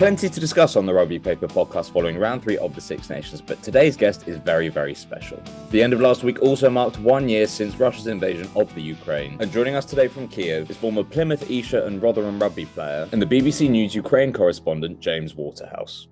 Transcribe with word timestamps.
Plenty 0.00 0.30
to 0.30 0.40
discuss 0.40 0.76
on 0.76 0.86
the 0.86 0.94
Rugby 0.94 1.18
Paper 1.18 1.46
podcast 1.46 1.92
following 1.92 2.16
round 2.16 2.42
three 2.42 2.56
of 2.56 2.74
the 2.74 2.80
Six 2.80 3.10
Nations, 3.10 3.42
but 3.42 3.62
today's 3.62 3.98
guest 3.98 4.26
is 4.26 4.38
very, 4.38 4.70
very 4.70 4.94
special. 4.94 5.38
The 5.72 5.82
end 5.82 5.92
of 5.92 6.00
last 6.00 6.22
week 6.22 6.40
also 6.40 6.70
marked 6.70 6.98
one 7.00 7.28
year 7.28 7.46
since 7.46 7.76
Russia's 7.76 8.06
invasion 8.06 8.48
of 8.56 8.74
the 8.74 8.80
Ukraine. 8.80 9.36
And 9.40 9.52
joining 9.52 9.74
us 9.74 9.84
today 9.84 10.08
from 10.08 10.26
Kiev 10.26 10.70
is 10.70 10.78
former 10.78 11.04
Plymouth, 11.04 11.50
Esher, 11.50 11.84
and 11.84 12.02
Rotherham 12.02 12.38
rugby 12.38 12.64
player 12.64 13.10
and 13.12 13.20
the 13.20 13.26
BBC 13.26 13.68
News 13.68 13.94
Ukraine 13.94 14.32
correspondent 14.32 15.00
James 15.00 15.34
Waterhouse. 15.34 16.08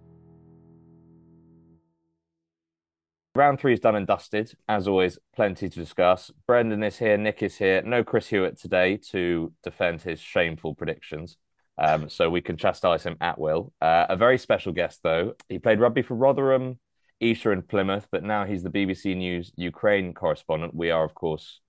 Round 3.34 3.58
three 3.58 3.72
is 3.72 3.80
done 3.80 3.96
and 3.96 4.06
dusted. 4.06 4.52
As 4.68 4.86
always, 4.86 5.18
plenty 5.34 5.70
to 5.70 5.78
discuss. 5.78 6.30
Brendan 6.46 6.82
is 6.82 6.98
here, 6.98 7.16
Nick 7.16 7.42
is 7.42 7.56
here. 7.56 7.80
No 7.80 8.04
Chris 8.04 8.26
Hewitt 8.26 8.60
today 8.60 8.98
to 9.12 9.50
defend 9.62 10.02
his 10.02 10.20
shameful 10.20 10.74
predictions. 10.74 11.38
Um, 11.78 12.08
so 12.08 12.28
we 12.28 12.40
can 12.40 12.56
chastise 12.56 13.04
him 13.04 13.16
at 13.20 13.38
will. 13.38 13.72
Uh, 13.80 14.06
a 14.08 14.16
very 14.16 14.38
special 14.38 14.72
guest, 14.72 15.00
though. 15.02 15.34
He 15.48 15.58
played 15.58 15.80
rugby 15.80 16.02
for 16.02 16.14
Rotherham, 16.14 16.78
Esher, 17.20 17.52
and 17.52 17.66
Plymouth, 17.66 18.08
but 18.10 18.24
now 18.24 18.44
he's 18.44 18.62
the 18.62 18.70
BBC 18.70 19.16
News 19.16 19.52
Ukraine 19.56 20.12
correspondent. 20.12 20.74
We 20.74 20.90
are, 20.90 21.04
of 21.04 21.14
course, 21.14 21.60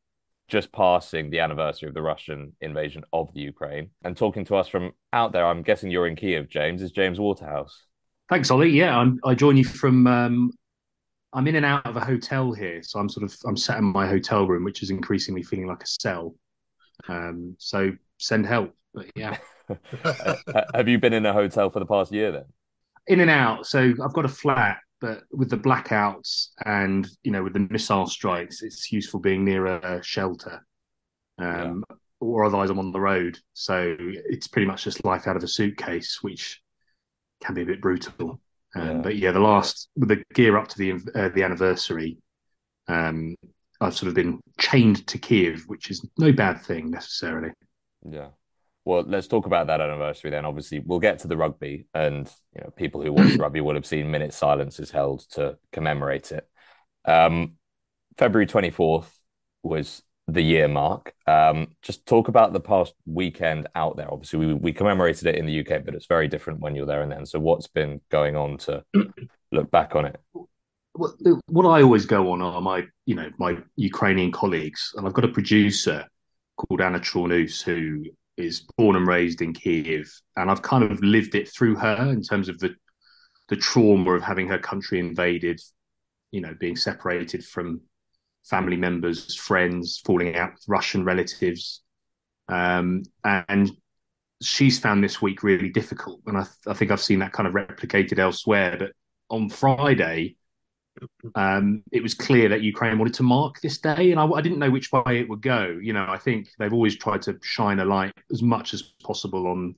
just 0.47 0.71
passing 0.71 1.29
the 1.29 1.39
anniversary 1.39 1.87
of 1.87 1.93
the 1.93 2.01
Russian 2.01 2.53
invasion 2.59 3.03
of 3.13 3.31
the 3.33 3.41
Ukraine. 3.41 3.91
And 4.03 4.17
talking 4.17 4.45
to 4.45 4.55
us 4.55 4.67
from 4.67 4.91
out 5.13 5.31
there, 5.31 5.45
I'm 5.45 5.61
guessing 5.61 5.91
you're 5.91 6.07
in 6.07 6.15
Kiev, 6.15 6.49
James, 6.49 6.81
is 6.81 6.91
James 6.91 7.19
Waterhouse. 7.19 7.85
Thanks, 8.29 8.49
Ollie. 8.49 8.69
Yeah, 8.69 8.97
I'm, 8.97 9.19
i 9.23 9.35
join 9.35 9.57
you 9.57 9.63
from. 9.63 10.07
Um, 10.07 10.51
I'm 11.33 11.47
in 11.47 11.55
and 11.55 11.65
out 11.65 11.85
of 11.85 11.95
a 11.95 11.99
hotel 11.99 12.51
here, 12.51 12.81
so 12.81 12.99
I'm 12.99 13.09
sort 13.09 13.23
of 13.23 13.35
I'm 13.45 13.57
sat 13.57 13.77
in 13.77 13.85
my 13.85 14.07
hotel 14.07 14.47
room, 14.47 14.63
which 14.63 14.81
is 14.81 14.89
increasingly 14.89 15.43
feeling 15.43 15.67
like 15.67 15.83
a 15.83 15.87
cell. 15.87 16.35
Um, 17.07 17.55
so 17.59 17.91
send 18.17 18.47
help. 18.47 18.73
But 18.93 19.07
yeah. 19.15 19.37
Have 20.73 20.87
you 20.87 20.99
been 20.99 21.13
in 21.13 21.25
a 21.25 21.33
hotel 21.33 21.69
for 21.69 21.79
the 21.79 21.85
past 21.85 22.11
year 22.11 22.31
then? 22.31 22.45
In 23.07 23.19
and 23.21 23.29
out. 23.29 23.65
So 23.65 23.93
I've 24.03 24.13
got 24.13 24.25
a 24.25 24.29
flat, 24.29 24.77
but 25.01 25.23
with 25.31 25.49
the 25.49 25.57
blackouts 25.57 26.49
and 26.65 27.07
you 27.23 27.31
know 27.31 27.43
with 27.43 27.53
the 27.53 27.67
missile 27.69 28.07
strikes, 28.07 28.61
it's 28.61 28.91
useful 28.91 29.19
being 29.19 29.45
near 29.45 29.65
a 29.65 30.03
shelter. 30.03 30.65
Um, 31.37 31.83
yeah. 31.89 31.95
Or 32.21 32.43
otherwise, 32.43 32.69
I'm 32.69 32.79
on 32.79 32.91
the 32.91 32.99
road. 32.99 33.39
So 33.53 33.95
it's 33.99 34.47
pretty 34.47 34.67
much 34.67 34.83
just 34.83 35.05
life 35.05 35.25
out 35.25 35.37
of 35.37 35.43
a 35.43 35.47
suitcase, 35.47 36.19
which 36.21 36.61
can 37.41 37.55
be 37.55 37.61
a 37.61 37.65
bit 37.65 37.81
brutal. 37.81 38.41
Um, 38.75 38.87
yeah. 38.87 39.01
But 39.01 39.15
yeah, 39.15 39.31
the 39.31 39.39
last 39.39 39.89
with 39.95 40.09
the 40.09 40.23
gear 40.33 40.57
up 40.57 40.67
to 40.67 40.77
the 40.77 40.91
uh, 41.15 41.29
the 41.29 41.43
anniversary, 41.43 42.17
um, 42.87 43.35
I've 43.81 43.95
sort 43.95 44.09
of 44.09 44.15
been 44.15 44.41
chained 44.59 45.07
to 45.07 45.17
Kiev, 45.17 45.63
which 45.67 45.89
is 45.89 46.05
no 46.17 46.31
bad 46.31 46.61
thing 46.61 46.91
necessarily. 46.91 47.51
Yeah. 48.07 48.29
Well, 48.85 49.03
let's 49.07 49.27
talk 49.27 49.45
about 49.45 49.67
that 49.67 49.81
anniversary 49.81 50.31
then. 50.31 50.45
Obviously, 50.45 50.79
we'll 50.79 50.99
get 50.99 51.19
to 51.19 51.27
the 51.27 51.37
rugby, 51.37 51.85
and 51.93 52.31
you 52.55 52.61
know, 52.61 52.71
people 52.71 53.01
who 53.01 53.13
watch 53.13 53.35
rugby 53.39 53.61
will 53.61 53.75
have 53.75 53.85
seen 53.85 54.11
minute 54.11 54.33
silence 54.33 54.79
is 54.79 54.91
held 54.91 55.21
to 55.31 55.57
commemorate 55.71 56.31
it. 56.31 56.49
Um, 57.05 57.53
February 58.17 58.47
twenty 58.47 58.71
fourth 58.71 59.13
was 59.63 60.01
the 60.33 60.41
year 60.41 60.67
mark. 60.67 61.13
Um, 61.27 61.69
just 61.81 62.05
talk 62.05 62.27
about 62.27 62.53
the 62.53 62.59
past 62.59 62.93
weekend 63.05 63.67
out 63.75 63.97
there. 63.97 64.11
Obviously, 64.11 64.39
we 64.39 64.53
we 64.53 64.73
commemorated 64.73 65.27
it 65.27 65.35
in 65.35 65.45
the 65.45 65.59
UK, 65.59 65.85
but 65.85 65.95
it's 65.95 66.05
very 66.05 66.27
different 66.27 66.59
when 66.59 66.75
you're 66.75 66.85
there 66.85 67.01
and 67.01 67.11
then. 67.11 67.25
So, 67.25 67.39
what's 67.39 67.67
been 67.67 68.01
going 68.09 68.35
on 68.35 68.57
to 68.59 68.83
look 69.51 69.69
back 69.71 69.95
on 69.95 70.05
it? 70.05 70.19
What 70.93 71.65
I 71.65 71.81
always 71.81 72.05
go 72.05 72.31
on 72.31 72.41
are 72.41 72.59
my, 72.59 72.85
you 73.05 73.15
know, 73.15 73.29
my 73.37 73.57
Ukrainian 73.75 74.31
colleagues, 74.31 74.93
and 74.95 75.07
I've 75.07 75.13
got 75.13 75.25
a 75.25 75.29
producer 75.29 76.05
called 76.57 76.81
Anna 76.81 76.99
Chornus 76.99 77.61
who 77.61 78.03
is 78.39 78.65
born 78.77 78.95
and 78.95 79.07
raised 79.07 79.41
in 79.41 79.53
Kiev, 79.53 80.11
and 80.35 80.49
I've 80.49 80.61
kind 80.61 80.83
of 80.83 81.01
lived 81.03 81.35
it 81.35 81.49
through 81.49 81.75
her 81.75 82.09
in 82.11 82.21
terms 82.21 82.49
of 82.49 82.59
the 82.59 82.75
the 83.49 83.55
trauma 83.55 84.11
of 84.11 84.21
having 84.21 84.47
her 84.47 84.59
country 84.59 84.99
invaded, 84.99 85.59
you 86.31 86.39
know, 86.39 86.55
being 86.59 86.75
separated 86.75 87.43
from 87.43 87.81
family 88.43 88.77
members, 88.77 89.35
friends, 89.35 90.01
falling 90.05 90.35
out 90.35 90.53
with 90.53 90.63
Russian 90.67 91.03
relatives, 91.03 91.81
um, 92.47 93.03
and 93.23 93.71
she's 94.41 94.79
found 94.79 95.03
this 95.03 95.21
week 95.21 95.43
really 95.43 95.69
difficult, 95.69 96.21
and 96.25 96.37
I, 96.37 96.43
th- 96.43 96.53
I 96.67 96.73
think 96.73 96.91
I've 96.91 97.01
seen 97.01 97.19
that 97.19 97.33
kind 97.33 97.47
of 97.47 97.53
replicated 97.53 98.19
elsewhere. 98.19 98.77
But 98.77 98.91
on 99.29 99.49
Friday, 99.49 100.37
um, 101.35 101.83
it 101.91 102.03
was 102.03 102.13
clear 102.13 102.49
that 102.49 102.61
Ukraine 102.61 102.97
wanted 102.97 103.13
to 103.15 103.23
mark 103.23 103.59
this 103.61 103.77
day, 103.77 104.11
and 104.11 104.19
I, 104.19 104.25
I, 104.25 104.41
didn't 104.41 104.59
know 104.59 104.69
which 104.69 104.91
way 104.91 105.19
it 105.19 105.29
would 105.29 105.41
go. 105.41 105.77
You 105.81 105.93
know, 105.93 106.05
I 106.07 106.17
think 106.17 106.49
they've 106.57 106.73
always 106.73 106.97
tried 106.97 107.21
to 107.23 107.37
shine 107.41 107.79
a 107.79 107.85
light 107.85 108.13
as 108.31 108.41
much 108.41 108.73
as 108.73 108.81
possible 109.03 109.47
on 109.47 109.75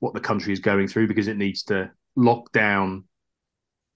what 0.00 0.14
the 0.14 0.20
country 0.20 0.52
is 0.52 0.60
going 0.60 0.88
through 0.88 1.08
because 1.08 1.28
it 1.28 1.36
needs 1.36 1.62
to 1.64 1.90
lock 2.16 2.52
down 2.52 3.04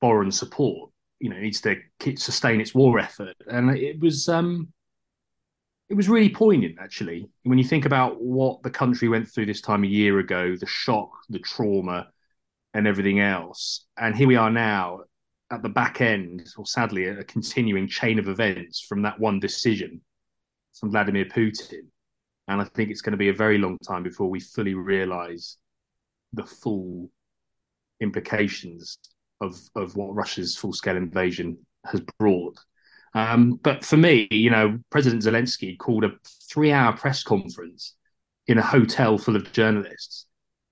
foreign 0.01 0.33
support. 0.33 0.91
You 1.21 1.31
know, 1.31 1.37
it 1.37 1.43
needs 1.43 1.61
to 1.63 1.77
sustain 2.17 2.61
its 2.61 2.75
war 2.75 2.99
effort, 2.99 3.37
and 3.47 3.71
it 3.77 4.01
was 4.01 4.29
um, 4.29 4.69
it 5.89 5.95
was 5.95 6.09
really 6.09 6.29
poignant 6.29 6.77
actually 6.81 7.29
when 7.45 7.59
you 7.59 7.65
think 7.65 7.87
about 7.87 8.21
what 8.21 8.63
the 8.63 8.71
country 8.71 9.09
went 9.09 9.29
through 9.29 9.47
this 9.47 9.61
time 9.61 9.85
a 9.85 9.89
year 9.89 10.19
ago, 10.19 10.57
the 10.57 10.67
shock, 10.67 11.11
the 11.29 11.39
trauma, 11.39 12.09
and 12.75 12.87
everything 12.87 13.21
else, 13.21 13.87
and 13.97 14.17
here 14.17 14.29
we 14.29 14.37
are 14.37 14.51
now 14.51 15.01
at 15.51 15.63
the 15.63 15.69
back 15.69 16.01
end, 16.01 16.49
or 16.57 16.67
sadly, 16.67 17.07
a, 17.07 17.25
continuing 17.25 17.89
chain 17.89 18.19
of 18.19 18.29
events 18.29 18.81
from 18.81 19.03
that 19.03 19.19
one 19.19 19.41
decision 19.41 20.01
from 20.79 20.91
Vladimir 20.91 21.25
Putin. 21.25 21.87
And 22.49 22.61
I 22.61 22.65
think 22.65 22.91
it's 22.91 23.01
going 23.01 23.13
to 23.13 23.19
be 23.19 23.29
a 23.29 23.35
very 23.35 23.59
long 23.59 23.79
time 23.79 24.03
before 24.03 24.29
we 24.29 24.41
fully 24.41 24.75
realize 24.75 25.57
the 26.33 26.45
full 26.45 27.11
implications 28.01 28.99
of, 29.41 29.59
of 29.75 29.97
what 29.97 30.15
Russia's 30.15 30.57
full 30.57 30.73
scale 30.73 30.97
invasion 30.97 31.59
has 31.85 32.01
brought. 32.19 32.59
Um, 33.15 33.59
but 33.63 33.85
for 33.85 33.97
me, 33.97 34.29
you 34.31 34.51
know, 34.51 34.79
President 34.91 35.23
Zelensky 35.23 35.79
called 35.79 36.05
a 36.05 36.13
three 36.51 36.73
hour 36.73 36.93
press 36.97 37.23
conference 37.23 37.95
in 38.47 38.59
a 38.59 38.63
hotel 38.63 39.19
full 39.19 39.37
of 39.37 39.51
journalists 39.53 40.27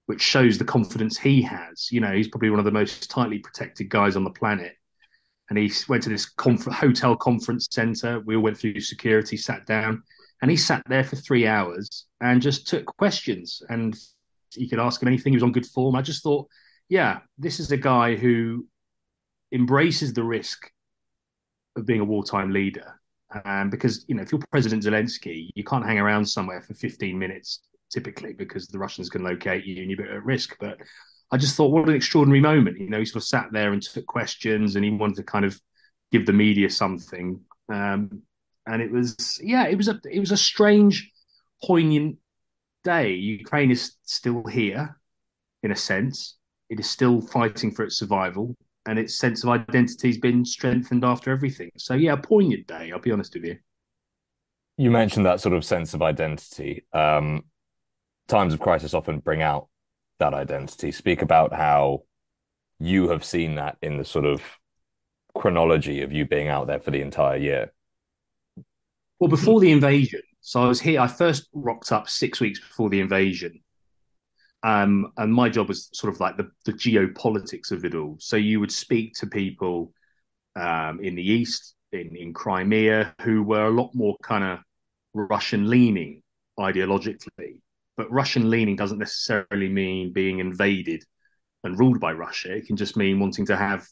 which 0.06 0.22
shows 0.22 0.56
the 0.56 0.64
confidence 0.64 1.18
he 1.18 1.42
has. 1.42 1.90
You 1.90 2.00
know, 2.00 2.12
he's 2.12 2.28
probably 2.28 2.50
one 2.50 2.58
of 2.58 2.64
the 2.64 2.70
most 2.70 3.10
tightly 3.10 3.38
protected 3.38 3.88
guys 3.90 4.16
on 4.16 4.24
the 4.24 4.30
planet. 4.30 4.72
And 5.50 5.58
he 5.58 5.70
went 5.88 6.02
to 6.04 6.08
this 6.08 6.26
conf- 6.26 6.64
hotel 6.64 7.14
conference 7.16 7.68
center. 7.70 8.20
We 8.20 8.36
all 8.36 8.42
went 8.42 8.58
through 8.58 8.80
security, 8.80 9.36
sat 9.36 9.66
down, 9.66 10.02
and 10.42 10.50
he 10.50 10.56
sat 10.56 10.82
there 10.88 11.04
for 11.04 11.16
three 11.16 11.46
hours 11.46 12.06
and 12.20 12.42
just 12.42 12.66
took 12.66 12.86
questions. 12.86 13.62
And 13.68 13.96
you 14.56 14.68
could 14.68 14.80
ask 14.80 15.02
him 15.02 15.08
anything. 15.08 15.32
He 15.32 15.36
was 15.36 15.42
on 15.42 15.52
good 15.52 15.66
form. 15.66 15.94
I 15.94 16.02
just 16.02 16.22
thought, 16.22 16.48
yeah, 16.88 17.20
this 17.38 17.60
is 17.60 17.70
a 17.72 17.76
guy 17.76 18.16
who 18.16 18.66
embraces 19.52 20.12
the 20.12 20.24
risk 20.24 20.70
of 21.76 21.86
being 21.86 22.00
a 22.00 22.04
wartime 22.04 22.52
leader. 22.52 23.00
Um, 23.44 23.70
because 23.70 24.04
you 24.08 24.14
know, 24.14 24.22
if 24.22 24.30
you're 24.30 24.40
President 24.50 24.84
Zelensky, 24.84 25.50
you 25.54 25.64
can't 25.64 25.84
hang 25.84 25.98
around 25.98 26.26
somewhere 26.26 26.62
for 26.62 26.74
15 26.74 27.18
minutes 27.18 27.60
typically 27.96 28.34
because 28.34 28.66
the 28.66 28.78
Russians 28.78 29.08
can 29.08 29.24
locate 29.24 29.64
you 29.64 29.80
and 29.80 29.90
you're 29.90 30.04
at 30.04 30.22
risk. 30.22 30.54
But 30.60 30.76
I 31.32 31.38
just 31.38 31.56
thought, 31.56 31.70
what 31.70 31.88
an 31.88 31.94
extraordinary 31.94 32.40
moment. 32.40 32.78
You 32.78 32.90
know, 32.90 32.98
he 32.98 33.06
sort 33.06 33.22
of 33.22 33.26
sat 33.26 33.46
there 33.52 33.72
and 33.72 33.80
took 33.80 34.06
questions 34.06 34.76
and 34.76 34.84
he 34.84 34.90
wanted 34.90 35.16
to 35.16 35.22
kind 35.22 35.46
of 35.46 35.58
give 36.12 36.26
the 36.26 36.34
media 36.34 36.68
something. 36.68 37.40
Um, 37.72 38.20
and 38.66 38.82
it 38.82 38.92
was, 38.92 39.40
yeah, 39.42 39.66
it 39.66 39.76
was 39.76 39.88
a, 39.88 39.98
it 40.12 40.20
was 40.20 40.30
a 40.30 40.36
strange, 40.36 41.10
poignant 41.64 42.18
day. 42.84 43.14
Ukraine 43.14 43.70
is 43.70 43.94
still 44.04 44.44
here, 44.44 44.98
in 45.62 45.70
a 45.70 45.76
sense. 45.76 46.36
It 46.68 46.78
is 46.78 46.90
still 46.90 47.22
fighting 47.22 47.70
for 47.70 47.82
its 47.82 47.96
survival, 47.96 48.54
and 48.86 48.98
its 48.98 49.16
sense 49.16 49.42
of 49.42 49.48
identity 49.48 50.08
has 50.08 50.18
been 50.18 50.44
strengthened 50.44 51.02
after 51.02 51.30
everything. 51.30 51.70
So, 51.78 51.94
yeah, 51.94 52.12
a 52.12 52.16
poignant 52.18 52.66
day. 52.66 52.92
I'll 52.92 53.00
be 53.00 53.12
honest 53.12 53.32
with 53.34 53.44
you. 53.44 53.56
You 54.76 54.90
mentioned 54.90 55.24
that 55.24 55.40
sort 55.40 55.54
of 55.54 55.64
sense 55.64 55.94
of 55.94 56.02
identity. 56.02 56.84
Um, 56.92 57.44
times 58.28 58.54
of 58.54 58.60
crisis 58.60 58.94
often 58.94 59.18
bring 59.20 59.42
out 59.42 59.68
that 60.18 60.34
identity. 60.34 60.92
Speak 60.92 61.22
about 61.22 61.52
how 61.52 62.02
you 62.78 63.08
have 63.08 63.24
seen 63.24 63.54
that 63.56 63.76
in 63.82 63.98
the 63.98 64.04
sort 64.04 64.24
of 64.24 64.42
chronology 65.34 66.02
of 66.02 66.12
you 66.12 66.26
being 66.26 66.48
out 66.48 66.66
there 66.66 66.80
for 66.80 66.90
the 66.90 67.00
entire 67.00 67.36
year. 67.36 67.72
Well, 69.18 69.30
before 69.30 69.60
the 69.60 69.72
invasion, 69.72 70.20
so 70.40 70.62
I 70.62 70.68
was 70.68 70.80
here. 70.80 71.00
I 71.00 71.06
first 71.06 71.48
rocked 71.52 71.90
up 71.92 72.08
six 72.08 72.40
weeks 72.40 72.60
before 72.60 72.90
the 72.90 73.00
invasion, 73.00 73.60
um, 74.62 75.12
and 75.16 75.32
my 75.32 75.48
job 75.48 75.68
was 75.68 75.88
sort 75.92 76.12
of 76.12 76.20
like 76.20 76.36
the, 76.36 76.50
the 76.64 76.72
geopolitics 76.72 77.70
of 77.70 77.84
it 77.84 77.94
all. 77.94 78.16
So 78.18 78.36
you 78.36 78.60
would 78.60 78.72
speak 78.72 79.14
to 79.14 79.26
people 79.26 79.92
um, 80.54 81.00
in 81.00 81.14
the 81.14 81.22
east, 81.22 81.74
in 81.92 82.14
in 82.14 82.32
Crimea, 82.34 83.14
who 83.22 83.42
were 83.42 83.66
a 83.66 83.70
lot 83.70 83.94
more 83.94 84.16
kind 84.22 84.44
of 84.44 84.58
Russian 85.14 85.68
leaning 85.70 86.22
ideologically, 86.58 87.60
but 87.96 88.10
Russian 88.10 88.50
leaning 88.50 88.76
doesn't 88.76 88.98
necessarily 88.98 89.68
mean 89.68 90.12
being 90.12 90.38
invaded 90.38 91.04
and 91.64 91.78
ruled 91.78 92.00
by 92.00 92.12
Russia. 92.12 92.54
It 92.54 92.66
can 92.66 92.76
just 92.76 92.96
mean 92.96 93.18
wanting 93.18 93.46
to 93.46 93.56
have 93.56 93.86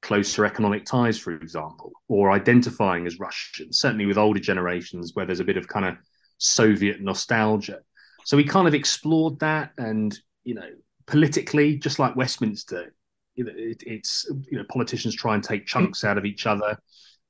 closer 0.00 0.44
economic 0.44 0.84
ties, 0.84 1.18
for 1.18 1.32
example, 1.32 1.92
or 2.08 2.30
identifying 2.30 3.06
as 3.06 3.18
Russian, 3.18 3.72
certainly 3.72 4.06
with 4.06 4.18
older 4.18 4.40
generations 4.40 5.12
where 5.14 5.26
there's 5.26 5.40
a 5.40 5.44
bit 5.44 5.56
of 5.56 5.66
kind 5.68 5.86
of 5.86 5.96
Soviet 6.38 7.00
nostalgia. 7.00 7.80
So 8.24 8.36
we 8.36 8.44
kind 8.44 8.68
of 8.68 8.74
explored 8.74 9.40
that 9.40 9.72
and, 9.76 10.16
you 10.44 10.54
know, 10.54 10.68
politically, 11.06 11.76
just 11.76 11.98
like 11.98 12.14
Westminster, 12.14 12.94
it, 13.36 13.82
it's 13.86 14.30
you 14.50 14.58
know 14.58 14.64
politicians 14.70 15.14
try 15.14 15.34
and 15.34 15.42
take 15.42 15.66
chunks 15.66 16.04
out 16.04 16.18
of 16.18 16.24
each 16.24 16.46
other. 16.46 16.78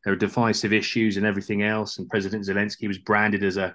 There 0.05 0.13
are 0.13 0.17
divisive 0.17 0.73
issues 0.73 1.17
and 1.17 1.27
everything 1.27 1.63
else. 1.63 1.99
And 1.99 2.09
President 2.09 2.45
Zelensky 2.45 2.89
was 2.89 2.99
branded 2.99 3.45
as 3.45 3.57
a 3.57 3.75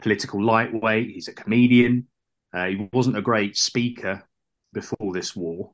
political 0.00 0.42
lightweight. 0.42 1.10
He's 1.10 1.28
a 1.28 1.32
comedian. 1.32 2.06
Uh, 2.52 2.66
he 2.66 2.88
wasn't 2.92 3.18
a 3.18 3.22
great 3.22 3.56
speaker 3.56 4.26
before 4.72 5.12
this 5.12 5.34
war, 5.34 5.72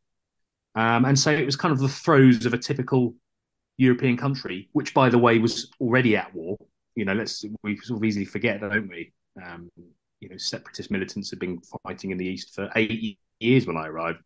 um, 0.74 1.04
and 1.04 1.18
so 1.18 1.30
it 1.30 1.44
was 1.44 1.56
kind 1.56 1.72
of 1.72 1.78
the 1.78 1.88
throes 1.88 2.46
of 2.46 2.54
a 2.54 2.58
typical 2.58 3.14
European 3.76 4.16
country, 4.16 4.68
which, 4.72 4.94
by 4.94 5.08
the 5.08 5.18
way, 5.18 5.38
was 5.38 5.70
already 5.80 6.16
at 6.16 6.34
war. 6.34 6.56
You 6.94 7.04
know, 7.04 7.14
let's 7.14 7.44
we 7.62 7.76
sort 7.78 7.98
of 7.98 8.04
easily 8.04 8.24
forget, 8.24 8.60
don't 8.60 8.88
we? 8.88 9.12
Um, 9.42 9.70
you 10.20 10.28
know, 10.28 10.36
separatist 10.36 10.90
militants 10.90 11.30
had 11.30 11.38
been 11.38 11.60
fighting 11.82 12.10
in 12.10 12.18
the 12.18 12.26
east 12.26 12.54
for 12.54 12.70
eight 12.76 13.18
years 13.40 13.66
when 13.66 13.76
I 13.76 13.86
arrived. 13.86 14.18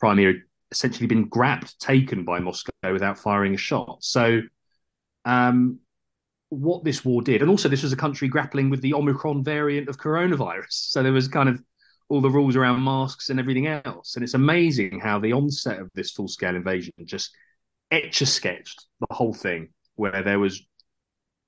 Crimea 0.00 0.28
had 0.28 0.42
essentially 0.70 1.06
been 1.06 1.28
grabbed, 1.28 1.78
taken 1.80 2.24
by 2.24 2.38
Moscow 2.38 2.72
without 2.92 3.18
firing 3.18 3.54
a 3.54 3.58
shot. 3.58 4.02
So, 4.04 4.42
um, 5.24 5.80
what 6.52 6.84
this 6.84 7.04
war 7.04 7.22
did, 7.22 7.40
and 7.40 7.50
also 7.50 7.68
this 7.68 7.82
was 7.82 7.92
a 7.92 7.96
country 7.96 8.28
grappling 8.28 8.68
with 8.68 8.82
the 8.82 8.92
Omicron 8.92 9.42
variant 9.42 9.88
of 9.88 9.96
coronavirus. 9.96 10.70
So 10.70 11.02
there 11.02 11.12
was 11.12 11.26
kind 11.26 11.48
of 11.48 11.62
all 12.08 12.20
the 12.20 12.28
rules 12.28 12.56
around 12.56 12.82
masks 12.82 13.30
and 13.30 13.40
everything 13.40 13.68
else. 13.68 14.16
And 14.16 14.22
it's 14.22 14.34
amazing 14.34 15.00
how 15.00 15.18
the 15.18 15.32
onset 15.32 15.78
of 15.78 15.90
this 15.94 16.10
full 16.10 16.28
scale 16.28 16.54
invasion 16.54 16.92
just 17.04 17.34
etch 17.90 18.20
a 18.20 18.26
sketched 18.26 18.86
the 19.00 19.14
whole 19.14 19.32
thing, 19.32 19.70
where 19.94 20.22
there 20.22 20.38
was 20.38 20.62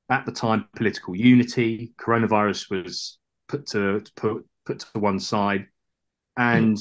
at 0.08 0.24
the 0.24 0.32
time 0.32 0.68
political 0.74 1.14
unity, 1.14 1.92
coronavirus 1.98 2.70
was 2.70 3.18
put 3.48 3.66
to, 3.68 4.02
put 4.16 4.46
put 4.64 4.78
to 4.78 4.98
one 4.98 5.20
side, 5.20 5.66
and 6.38 6.78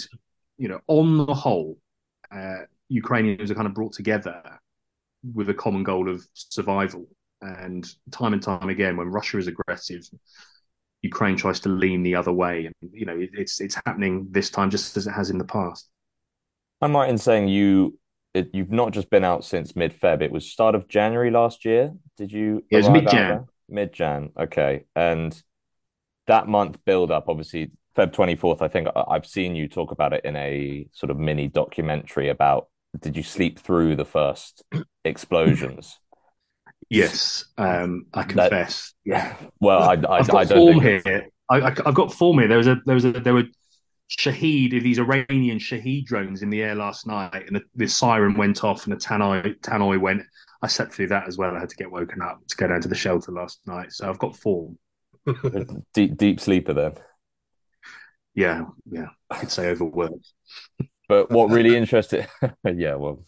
you 0.57 0.69
know, 0.69 0.79
on 0.87 1.17
the 1.17 1.33
whole, 1.33 1.77
uh, 2.33 2.59
Ukrainians 2.87 3.51
are 3.51 3.55
kind 3.55 3.67
of 3.67 3.73
brought 3.73 3.93
together 3.93 4.41
with 5.33 5.49
a 5.49 5.53
common 5.53 5.83
goal 5.83 6.09
of 6.09 6.25
survival. 6.33 7.05
And 7.43 7.85
time 8.11 8.33
and 8.33 8.41
time 8.41 8.69
again, 8.69 8.97
when 8.97 9.07
Russia 9.07 9.37
is 9.37 9.47
aggressive, 9.47 10.03
Ukraine 11.01 11.35
tries 11.35 11.59
to 11.61 11.69
lean 11.69 12.03
the 12.03 12.15
other 12.15 12.31
way, 12.31 12.65
and 12.65 12.91
you 12.93 13.05
know, 13.05 13.17
it's 13.17 13.59
it's 13.59 13.75
happening 13.85 14.27
this 14.31 14.49
time 14.49 14.69
just 14.69 14.95
as 14.95 15.07
it 15.07 15.11
has 15.11 15.29
in 15.29 15.37
the 15.37 15.45
past. 15.45 15.89
I'm 16.81 16.95
right 16.95 17.09
in 17.09 17.17
saying 17.17 17.49
you 17.49 17.99
it, 18.33 18.49
you've 18.53 18.71
not 18.71 18.93
just 18.93 19.09
been 19.09 19.23
out 19.23 19.43
since 19.43 19.75
mid 19.75 19.99
Feb. 19.99 20.21
It 20.21 20.31
was 20.31 20.49
start 20.49 20.75
of 20.75 20.87
January 20.87 21.31
last 21.31 21.65
year. 21.65 21.91
Did 22.17 22.31
you? 22.31 22.63
It 22.69 22.77
was 22.77 22.89
mid 22.89 23.09
Jan. 23.09 23.45
Mid 23.67 23.93
Jan. 23.93 24.31
Okay, 24.39 24.85
and 24.95 25.41
that 26.27 26.47
month 26.47 26.79
build 26.85 27.11
up, 27.11 27.25
obviously 27.27 27.71
Feb 27.97 28.13
24th, 28.13 28.61
I 28.61 28.67
think 28.69 28.87
I've 28.95 29.25
seen 29.25 29.55
you 29.55 29.67
talk 29.67 29.91
about 29.91 30.13
it 30.13 30.25
in 30.25 30.35
a 30.35 30.87
sort 30.93 31.11
of 31.11 31.17
mini 31.17 31.47
documentary 31.47 32.29
about 32.29 32.67
did 32.99 33.17
you 33.17 33.23
sleep 33.23 33.59
through 33.59 33.95
the 33.95 34.05
first 34.05 34.63
explosions? 35.05 35.99
Yes, 36.93 37.45
um, 37.57 38.05
I 38.13 38.23
confess. 38.23 38.93
That, 39.05 39.09
yeah. 39.09 39.35
Well, 39.59 39.81
I, 39.81 39.93
I, 39.93 40.19
I've 40.19 40.27
got 40.27 40.35
I 40.35 40.43
don't 40.45 40.73
form 40.73 40.81
here. 40.81 41.29
I, 41.49 41.59
have 41.59 41.93
got 41.93 42.13
form 42.13 42.39
here. 42.39 42.47
There 42.47 42.57
was 42.57 42.67
a 42.67 42.77
there 42.85 42.95
was 42.95 43.05
a 43.05 43.11
there 43.11 43.33
were 43.33 43.45
Shahed 44.09 44.71
these 44.71 44.99
Iranian 44.99 45.59
Shahed 45.59 46.05
drones 46.05 46.41
in 46.43 46.49
the 46.49 46.61
air 46.61 46.75
last 46.75 47.07
night, 47.07 47.45
and 47.47 47.55
the, 47.55 47.61
the 47.75 47.87
siren 47.87 48.37
went 48.37 48.63
off, 48.63 48.85
and 48.85 48.93
the 48.93 48.97
tannoy 48.97 49.59
tannoy 49.61 49.99
went. 49.99 50.23
I 50.61 50.67
slept 50.67 50.93
through 50.93 51.07
that 51.07 51.27
as 51.27 51.37
well. 51.37 51.55
I 51.55 51.59
had 51.59 51.69
to 51.69 51.75
get 51.75 51.91
woken 51.91 52.21
up 52.21 52.39
to 52.47 52.55
go 52.55 52.67
down 52.67 52.81
to 52.81 52.87
the 52.87 52.95
shelter 52.95 53.31
last 53.31 53.59
night, 53.65 53.91
so 53.91 54.09
I've 54.09 54.19
got 54.19 54.35
form. 54.35 54.77
deep 55.93 56.17
deep 56.17 56.39
sleeper 56.39 56.73
then 56.73 56.93
yeah, 58.35 58.65
yeah, 58.89 59.07
I 59.29 59.39
could 59.39 59.51
say 59.51 59.69
overworked. 59.69 60.33
but 61.07 61.29
what 61.29 61.49
really 61.49 61.75
interested, 61.75 62.27
yeah, 62.63 62.95
well, 62.95 63.23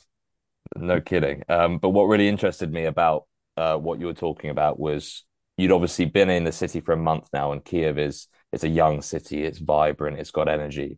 no 0.75 0.99
kidding. 0.99 1.43
Um, 1.47 1.77
but 1.77 1.89
what 1.89 2.05
really 2.05 2.27
interested 2.27 2.71
me 2.71 2.85
about 2.85 3.25
uh, 3.57 3.77
what 3.77 3.99
you 3.99 4.05
were 4.07 4.13
talking 4.13 4.49
about 4.49 4.79
was 4.79 5.23
you'd 5.57 5.71
obviously 5.71 6.05
been 6.05 6.29
in 6.29 6.43
the 6.43 6.51
city 6.51 6.79
for 6.79 6.93
a 6.93 6.97
month 6.97 7.29
now, 7.33 7.51
and 7.51 7.63
Kiev 7.63 7.97
is 7.97 8.27
it's 8.51 8.63
a 8.63 8.69
young 8.69 9.01
city, 9.01 9.43
it's 9.43 9.59
vibrant, 9.59 10.19
it's 10.19 10.31
got 10.31 10.47
energy, 10.47 10.97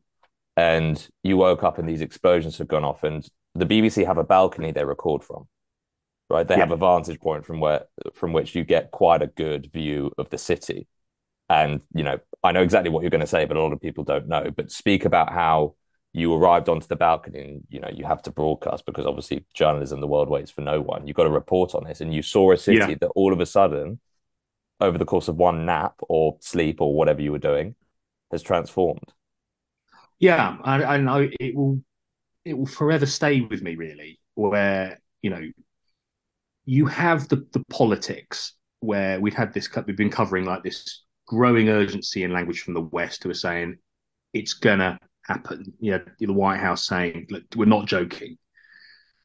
and 0.55 1.07
you 1.23 1.37
woke 1.37 1.63
up 1.63 1.77
and 1.77 1.87
these 1.87 2.01
explosions 2.01 2.57
have 2.57 2.67
gone 2.67 2.83
off, 2.83 3.03
and 3.03 3.27
the 3.55 3.65
BBC 3.65 4.05
have 4.05 4.17
a 4.17 4.23
balcony 4.23 4.71
they 4.71 4.85
record 4.85 5.23
from. 5.23 5.47
Right, 6.29 6.45
they 6.45 6.55
yeah. 6.55 6.61
have 6.61 6.71
a 6.71 6.77
vantage 6.77 7.21
point 7.21 7.45
from 7.45 7.61
where 7.61 7.85
from 8.13 8.33
which 8.33 8.53
you 8.53 8.65
get 8.65 8.91
quite 8.91 9.21
a 9.21 9.27
good 9.27 9.71
view 9.71 10.11
of 10.17 10.29
the 10.29 10.37
city. 10.37 10.87
And, 11.49 11.81
you 11.93 12.03
know, 12.03 12.19
I 12.43 12.51
know 12.51 12.61
exactly 12.61 12.89
what 12.89 13.01
you're 13.01 13.09
going 13.09 13.21
to 13.21 13.27
say, 13.27 13.45
but 13.45 13.55
a 13.55 13.61
lot 13.61 13.71
of 13.71 13.79
people 13.79 14.03
don't 14.03 14.27
know. 14.27 14.51
But 14.53 14.71
speak 14.71 15.05
about 15.05 15.31
how 15.31 15.75
you 16.17 16.33
arrived 16.33 16.67
onto 16.67 16.87
the 16.87 16.95
balcony 16.95 17.41
and, 17.41 17.63
you 17.69 17.79
know, 17.79 17.89
you 17.93 18.03
have 18.03 18.23
to 18.23 18.31
broadcast 18.31 18.85
because 18.87 19.05
obviously 19.05 19.45
journalism, 19.53 20.01
the 20.01 20.07
world 20.07 20.29
waits 20.29 20.49
for 20.49 20.61
no 20.61 20.81
one. 20.81 21.05
You've 21.05 21.15
got 21.15 21.25
to 21.25 21.29
report 21.29 21.75
on 21.75 21.83
this. 21.83 22.01
And 22.01 22.11
you 22.11 22.23
saw 22.23 22.51
a 22.51 22.57
city 22.57 22.77
yeah. 22.77 22.95
that 23.01 23.11
all 23.15 23.31
of 23.31 23.39
a 23.39 23.45
sudden, 23.45 23.99
over 24.81 24.97
the 24.97 25.05
course 25.05 25.27
of 25.27 25.35
one 25.35 25.65
nap 25.65 25.93
or 26.09 26.37
sleep 26.39 26.81
or 26.81 26.95
whatever 26.95 27.21
you 27.21 27.31
were 27.31 27.37
doing, 27.37 27.75
has 28.31 28.41
transformed. 28.41 29.13
Yeah. 30.17 30.57
I, 30.63 30.83
I 30.83 30.97
know 30.97 31.29
it 31.39 31.55
will, 31.55 31.83
it 32.43 32.57
will 32.57 32.65
forever 32.65 33.05
stay 33.05 33.41
with 33.41 33.61
me, 33.61 33.75
really, 33.75 34.19
where, 34.33 34.99
you 35.21 35.29
know, 35.29 35.41
you 36.65 36.87
have 36.87 37.29
the, 37.29 37.45
the 37.53 37.63
politics 37.69 38.53
where 38.79 39.21
we've 39.21 39.35
had 39.35 39.53
this, 39.53 39.69
we've 39.85 39.95
been 39.95 40.09
covering 40.09 40.45
like 40.45 40.63
this 40.63 41.03
growing 41.27 41.69
urgency 41.69 42.23
and 42.23 42.33
language 42.33 42.61
from 42.61 42.73
the 42.73 42.81
West 42.81 43.23
who 43.23 43.29
are 43.29 43.35
saying 43.35 43.77
it's 44.33 44.53
gonna 44.53 44.97
happen. 45.27 45.73
You 45.79 45.91
know, 45.91 46.03
the 46.19 46.33
White 46.33 46.59
House 46.59 46.87
saying, 46.87 47.27
"Look, 47.29 47.43
we're 47.55 47.65
not 47.65 47.85
joking," 47.87 48.37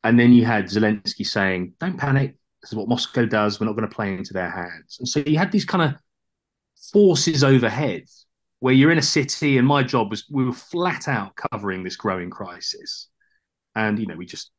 and 0.05 0.19
then 0.19 0.33
you 0.33 0.45
had 0.45 0.67
Zelensky 0.67 1.27
saying, 1.27 1.75
"Don't 1.81 1.99
panic. 1.99 2.37
This 2.61 2.73
is 2.73 2.77
what 2.77 2.89
Moscow 2.89 3.25
does. 3.27 3.61
We're 3.61 3.67
not 3.67 3.77
going 3.77 3.89
to 3.89 3.95
play 3.95 4.15
into 4.15 4.33
their 4.33 4.51
hands." 4.51 4.97
And 4.99 5.09
so 5.09 5.21
you 5.21 5.39
had 5.39 5.53
these 5.53 5.65
kind 5.65 5.95
of 5.95 6.01
forces 6.93 7.45
overhead 7.45 8.05
where 8.61 8.75
you're 8.75 8.93
in 8.93 8.99
a 8.99 9.03
city, 9.03 9.59
and 9.59 9.67
my 9.67 9.83
job 9.83 10.11
was 10.11 10.25
we 10.31 10.45
were 10.45 10.53
flat 10.53 11.09
out 11.09 11.37
covering 11.37 11.83
this 11.83 11.97
growing 11.97 12.31
crisis, 12.31 13.09
and 13.75 13.99
you 13.99 14.07
know 14.07 14.17
we 14.17 14.27
just 14.27 14.51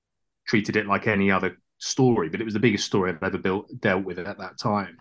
treated 0.47 0.75
it 0.75 0.87
like 0.87 1.07
any 1.07 1.31
other 1.31 1.57
story, 1.77 2.29
but 2.29 2.41
it 2.41 2.45
was 2.45 2.53
the 2.53 2.59
biggest 2.59 2.85
story 2.85 3.11
I've 3.11 3.23
ever 3.23 3.37
built, 3.37 3.69
dealt 3.79 4.03
with 4.03 4.19
at 4.19 4.37
that 4.37 4.57
time. 4.57 4.97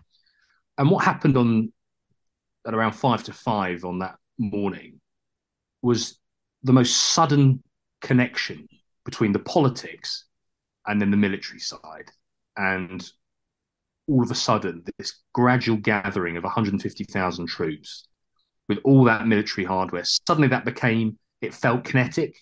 And 0.77 0.89
what 0.89 1.03
happened 1.03 1.37
on 1.37 1.71
at 2.65 2.73
around 2.73 2.93
five 2.93 3.23
to 3.23 3.33
five 3.33 3.85
on 3.85 3.99
that 3.99 4.15
morning 4.37 4.99
was 5.81 6.17
the 6.63 6.73
most 6.73 6.95
sudden 6.95 7.61
connection 8.01 8.67
between 9.05 9.31
the 9.31 9.39
politics 9.39 10.25
and 10.85 11.01
then 11.01 11.11
the 11.11 11.17
military 11.17 11.59
side. 11.59 12.11
And 12.57 13.03
all 14.07 14.23
of 14.23 14.31
a 14.31 14.35
sudden, 14.35 14.83
this 14.97 15.21
gradual 15.33 15.77
gathering 15.77 16.37
of 16.37 16.43
150,000 16.43 17.47
troops 17.47 18.07
with 18.69 18.79
all 18.83 19.03
that 19.05 19.27
military 19.27 19.65
hardware, 19.65 20.03
suddenly 20.05 20.47
that 20.49 20.65
became, 20.65 21.17
it 21.41 21.53
felt 21.53 21.83
kinetic, 21.83 22.35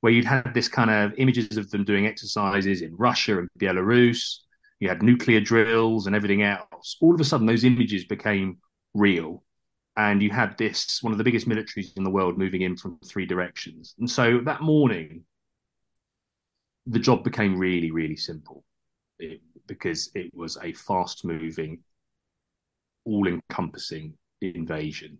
where 0.00 0.12
you'd 0.12 0.24
had 0.24 0.54
this 0.54 0.68
kind 0.68 0.90
of 0.90 1.12
images 1.18 1.56
of 1.56 1.70
them 1.70 1.84
doing 1.84 2.06
exercises 2.06 2.82
in 2.82 2.94
Russia 2.96 3.38
and 3.38 3.48
Belarus. 3.58 4.38
You 4.80 4.88
had 4.88 5.02
nuclear 5.02 5.40
drills 5.40 6.06
and 6.06 6.14
everything 6.14 6.42
else. 6.42 6.96
All 7.00 7.14
of 7.14 7.20
a 7.20 7.24
sudden, 7.24 7.46
those 7.46 7.64
images 7.64 8.04
became 8.04 8.58
real 8.94 9.42
and 9.98 10.22
you 10.22 10.30
had 10.30 10.56
this 10.56 11.02
one 11.02 11.12
of 11.12 11.18
the 11.18 11.24
biggest 11.24 11.48
militaries 11.48 11.94
in 11.96 12.04
the 12.04 12.10
world 12.10 12.38
moving 12.38 12.62
in 12.62 12.76
from 12.76 12.98
three 13.04 13.26
directions. 13.26 13.96
And 13.98 14.08
so 14.08 14.38
that 14.44 14.62
morning, 14.62 15.24
the 16.86 17.00
job 17.00 17.24
became 17.24 17.58
really, 17.58 17.90
really 17.90 18.16
simple 18.16 18.64
it, 19.18 19.40
because 19.66 20.10
it 20.14 20.32
was 20.32 20.56
a 20.62 20.72
fast 20.72 21.24
moving, 21.24 21.80
all 23.04 23.26
encompassing 23.26 24.14
invasion 24.40 25.18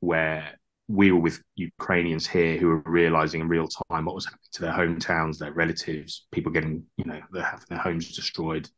where 0.00 0.58
we 0.88 1.12
were 1.12 1.20
with 1.20 1.40
Ukrainians 1.54 2.26
here 2.26 2.58
who 2.58 2.66
were 2.66 2.82
realizing 2.86 3.42
in 3.42 3.48
real 3.48 3.68
time 3.68 4.06
what 4.06 4.16
was 4.16 4.24
happening 4.24 4.40
to 4.54 4.62
their 4.62 4.72
hometowns, 4.72 5.38
their 5.38 5.52
relatives, 5.52 6.26
people 6.32 6.50
getting, 6.50 6.82
you 6.96 7.04
know, 7.04 7.20
having 7.32 7.66
their 7.68 7.78
homes 7.78 8.16
destroyed. 8.16 8.68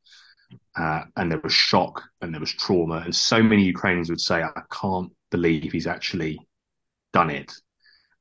Uh, 0.76 1.04
and 1.16 1.30
there 1.30 1.40
was 1.42 1.54
shock 1.54 2.02
and 2.20 2.34
there 2.34 2.40
was 2.40 2.52
trauma. 2.52 2.96
And 2.96 3.16
so 3.16 3.42
many 3.42 3.64
Ukrainians 3.64 4.10
would 4.10 4.20
say, 4.20 4.42
I 4.42 4.60
can't 4.70 5.10
believe 5.32 5.72
he's 5.72 5.88
actually 5.88 6.38
done 7.12 7.30
it. 7.30 7.52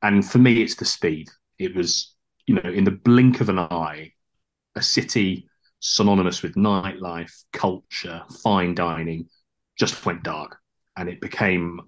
And 0.02 0.26
for 0.26 0.40
me, 0.40 0.64
it's 0.64 0.76
the 0.76 0.86
speed. 0.86 1.30
It 1.60 1.76
was, 1.76 2.16
you 2.48 2.56
know, 2.56 2.70
in 2.70 2.86
the 2.86 3.00
blink 3.10 3.42
of 3.42 3.50
an 3.50 3.60
eye, 3.60 4.14
a 4.76 4.82
city 4.82 5.48
synonymous 5.80 6.42
with 6.42 6.56
nightlife, 6.56 7.44
culture, 7.54 8.24
fine 8.42 8.74
dining 8.74 9.30
just 9.78 10.04
went 10.06 10.24
dark. 10.24 10.58
And 10.96 11.08
it 11.08 11.22
became 11.22 11.80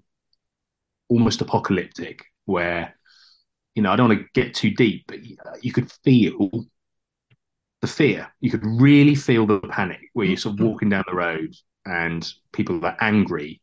almost 1.08 1.40
apocalyptic, 1.40 2.24
where, 2.44 2.94
you 3.74 3.82
know, 3.82 3.92
I 3.92 3.96
don't 3.96 4.08
want 4.08 4.20
to 4.20 4.40
get 4.40 4.54
too 4.54 4.70
deep, 4.70 5.04
but 5.08 5.18
uh, 5.18 5.56
you 5.60 5.72
could 5.72 5.90
feel 6.04 6.66
the 7.80 7.86
fear. 7.86 8.32
You 8.40 8.50
could 8.50 8.64
really 8.64 9.14
feel 9.14 9.46
the 9.46 9.60
panic 9.60 10.10
where 10.12 10.26
you're 10.26 10.36
sort 10.36 10.54
of 10.54 10.58
mm-hmm. 10.58 10.68
walking 10.68 10.88
down 10.88 11.04
the 11.06 11.14
road 11.14 11.54
and 11.84 12.26
people 12.52 12.84
are 12.84 12.96
angry 13.00 13.60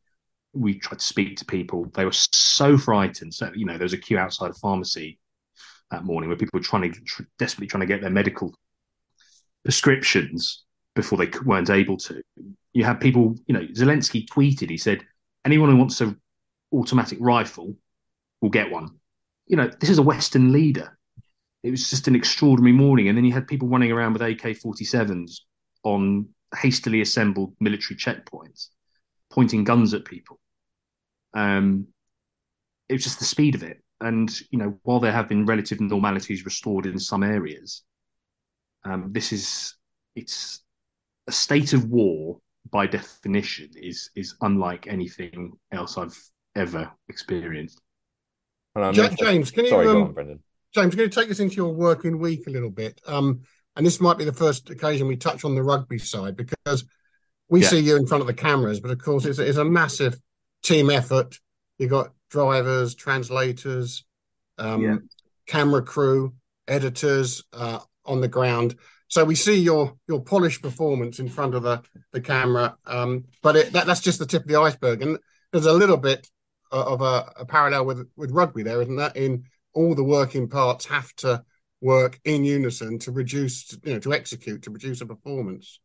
we 0.54 0.78
tried 0.78 1.00
to 1.00 1.06
speak 1.06 1.38
to 1.38 1.46
people. 1.46 1.86
They 1.94 2.06
were 2.06 2.12
so 2.12 2.78
frightened. 2.78 3.34
So, 3.34 3.52
you 3.56 3.66
know, 3.66 3.78
there 3.78 3.86
was 3.86 3.94
a 3.94 3.98
queue 3.98 4.18
outside 4.18 4.52
a 4.52 4.54
pharmacy 4.56 5.20
that 5.92 6.04
morning, 6.04 6.30
where 6.30 6.38
people 6.38 6.58
were 6.60 6.64
trying 6.64 6.92
to 6.92 7.02
tr- 7.02 7.24
desperately 7.38 7.68
trying 7.68 7.82
to 7.82 7.88
get 7.88 8.02
their 8.02 8.10
medical 8.10 8.54
prescriptions 9.64 10.64
before 10.96 11.18
they 11.18 11.30
weren't 11.46 11.70
able 11.70 11.98
to. 11.98 12.22
You 12.74 12.84
had 12.84 13.00
people, 13.00 13.36
you 13.48 13.54
know, 13.54 13.66
Zelensky 13.68 14.26
tweeted. 14.28 14.70
He 14.70 14.78
said, 14.78 15.06
"Anyone 15.46 15.70
who 15.70 15.78
wants 15.78 16.02
an 16.02 16.20
automatic 16.74 17.18
rifle 17.22 17.76
will 18.42 18.50
get 18.50 18.72
one." 18.72 19.00
You 19.48 19.58
know, 19.58 19.70
this 19.80 19.90
is 19.90 19.98
a 19.98 20.04
Western 20.04 20.52
leader. 20.52 20.98
It 21.64 21.72
was 21.72 21.90
just 21.90 22.08
an 22.08 22.16
extraordinary 22.16 22.74
morning, 22.74 23.08
and 23.08 23.18
then 23.18 23.26
you 23.26 23.34
had 23.34 23.48
people 23.48 23.68
running 23.68 23.92
around 23.92 24.14
with 24.14 24.22
AK-47s 24.22 25.42
on 25.84 26.30
hastily 26.56 27.02
assembled 27.02 27.56
military 27.60 27.98
checkpoints, 27.98 28.70
pointing 29.32 29.64
guns 29.64 29.94
at 29.94 30.06
people. 30.06 30.40
Um, 31.34 31.88
it 32.90 32.94
was 32.94 33.04
just 33.04 33.20
the 33.20 33.26
speed 33.26 33.56
of 33.56 33.64
it. 33.64 33.82
And 34.00 34.32
you 34.50 34.58
know, 34.58 34.80
while 34.84 35.00
there 35.00 35.12
have 35.12 35.30
been 35.30 35.46
relative 35.46 35.80
normalities 35.80 36.46
restored 36.46 36.86
in 36.86 37.00
some 37.00 37.24
areas, 37.24 37.84
um, 38.84 39.12
this 39.12 39.32
is 39.32 39.76
it's 40.16 40.64
a 41.28 41.32
state 41.32 41.74
of 41.74 41.86
war 41.86 42.40
by 42.72 42.88
definition 42.88 43.70
is 43.76 44.10
is 44.16 44.36
unlike 44.42 44.88
anything 44.88 45.54
else 45.72 45.98
I've 45.98 46.18
ever 46.56 46.92
experienced. 47.10 47.80
James, 49.18 49.52
can 49.52 49.66
you 49.66 49.70
Sorry, 49.70 49.88
um, 49.88 50.16
on, 50.18 50.40
James, 50.74 50.96
can 50.96 51.04
you 51.04 51.10
take 51.10 51.30
us 51.30 51.40
into 51.40 51.56
your 51.56 51.74
working 51.74 52.20
week 52.20 52.48
a 52.48 52.50
little 52.50 52.70
bit? 52.70 53.00
Um, 53.06 53.42
and 53.76 53.86
this 53.86 54.00
might 54.00 54.18
be 54.18 54.26
the 54.26 54.34
first 54.34 54.70
occasion 54.70 55.08
we 55.08 55.18
touch 55.18 55.44
on 55.46 55.56
the 55.56 55.64
rugby 55.64 55.98
side 55.98 56.36
because 56.36 56.86
we 57.52 57.62
yeah. 57.62 57.68
see 57.68 57.80
you 57.80 57.98
in 57.98 58.08
front 58.08 58.22
of 58.22 58.28
the 58.28 58.34
cameras, 58.34 58.80
but 58.80 58.92
of 58.92 58.98
course 58.98 59.26
it's, 59.26 59.38
it's 59.38 59.58
a 59.58 59.66
massive 59.66 60.18
team 60.64 60.90
effort. 60.90 61.38
You've 61.78 61.92
got 61.92 62.14
drivers, 62.30 62.96
translators, 62.96 64.06
um, 64.58 64.82
yeah. 64.82 64.96
camera 65.48 65.82
crew, 65.82 66.34
editors 66.68 67.44
uh, 67.52 67.80
on 68.06 68.22
the 68.22 68.30
ground. 68.30 68.76
So 69.10 69.26
we 69.26 69.36
see 69.36 69.60
your 69.60 69.98
your 70.08 70.22
polished 70.22 70.62
performance 70.62 71.20
in 71.20 71.28
front 71.28 71.54
of 71.54 71.64
the 71.64 71.82
the 72.14 72.22
camera, 72.22 72.78
um, 72.88 73.26
but 73.44 73.58
it, 73.58 73.74
that, 73.74 73.86
that's 73.86 74.00
just 74.00 74.20
the 74.20 74.26
tip 74.26 74.44
of 74.44 74.48
the 74.48 74.60
iceberg. 74.60 75.02
And 75.02 75.20
there's 75.52 75.66
a 75.66 75.74
little 75.74 75.98
bit 75.98 76.30
of 76.72 77.02
a, 77.02 77.34
a 77.36 77.46
parallel 77.46 77.86
with 77.86 78.08
with 78.16 78.32
rugby 78.32 78.64
there, 78.64 78.82
isn't 78.82 78.96
that? 78.96 79.18
In 79.18 79.44
all 79.74 79.94
the 79.94 80.06
working 80.06 80.48
parts 80.48 80.86
have 80.86 81.14
to 81.18 81.44
work 81.82 82.18
in 82.24 82.46
unison 82.46 83.00
to 83.00 83.12
reduce, 83.12 83.78
you 83.84 83.94
know, 83.94 84.00
to 84.00 84.14
execute, 84.14 84.62
to 84.64 84.72
produce 84.72 85.02
a 85.02 85.06
performance. 85.06 85.82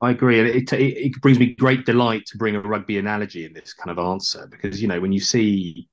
I 0.00 0.10
agree, 0.12 0.38
and 0.38 0.48
it, 0.48 0.72
it, 0.72 0.96
it 0.96 1.20
brings 1.20 1.38
me 1.38 1.54
great 1.54 1.84
delight 1.84 2.24
to 2.26 2.38
bring 2.38 2.54
a 2.54 2.60
rugby 2.60 2.98
analogy 2.98 3.44
in 3.44 3.52
this 3.52 3.74
kind 3.74 3.90
of 3.96 4.04
answer 4.04 4.46
because 4.48 4.80
you 4.80 4.86
know 4.86 5.00
when 5.00 5.12
you 5.12 5.20
see 5.20 5.88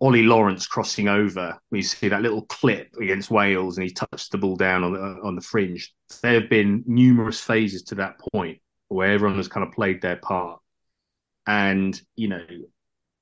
Ollie 0.00 0.22
Lawrence 0.22 0.66
crossing 0.66 1.08
over, 1.08 1.58
we 1.70 1.82
see 1.82 2.08
that 2.08 2.22
little 2.22 2.42
clip 2.46 2.88
against 3.00 3.30
Wales, 3.30 3.76
and 3.76 3.86
he 3.86 3.92
touched 3.92 4.30
the 4.30 4.38
ball 4.38 4.56
down 4.56 4.84
on 4.84 4.92
the 4.92 5.00
on 5.24 5.34
the 5.34 5.42
fringe. 5.42 5.92
There 6.22 6.40
have 6.40 6.48
been 6.48 6.84
numerous 6.86 7.40
phases 7.40 7.82
to 7.84 7.96
that 7.96 8.20
point 8.32 8.58
where 8.88 9.12
everyone 9.12 9.36
has 9.38 9.48
kind 9.48 9.66
of 9.66 9.72
played 9.74 10.00
their 10.00 10.16
part, 10.16 10.60
and 11.46 12.00
you 12.16 12.28
know, 12.28 12.46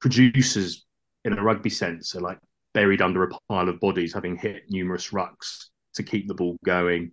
producers 0.00 0.84
in 1.24 1.32
a 1.32 1.42
rugby 1.42 1.70
sense 1.70 2.14
are 2.14 2.20
like 2.20 2.38
buried 2.74 3.02
under 3.02 3.24
a 3.24 3.30
pile 3.48 3.68
of 3.68 3.80
bodies, 3.80 4.12
having 4.12 4.36
hit 4.36 4.64
numerous 4.68 5.10
rucks 5.10 5.66
to 5.94 6.02
keep 6.02 6.28
the 6.28 6.34
ball 6.34 6.56
going. 6.64 7.12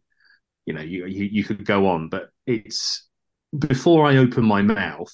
You 0.65 0.74
know, 0.74 0.81
you, 0.81 1.05
you, 1.05 1.25
you 1.25 1.43
could 1.43 1.65
go 1.65 1.88
on, 1.88 2.10
but 2.10 2.29
it's 2.45 3.07
before 3.57 4.05
I 4.05 4.17
open 4.17 4.43
my 4.43 4.62
mouth, 4.62 5.13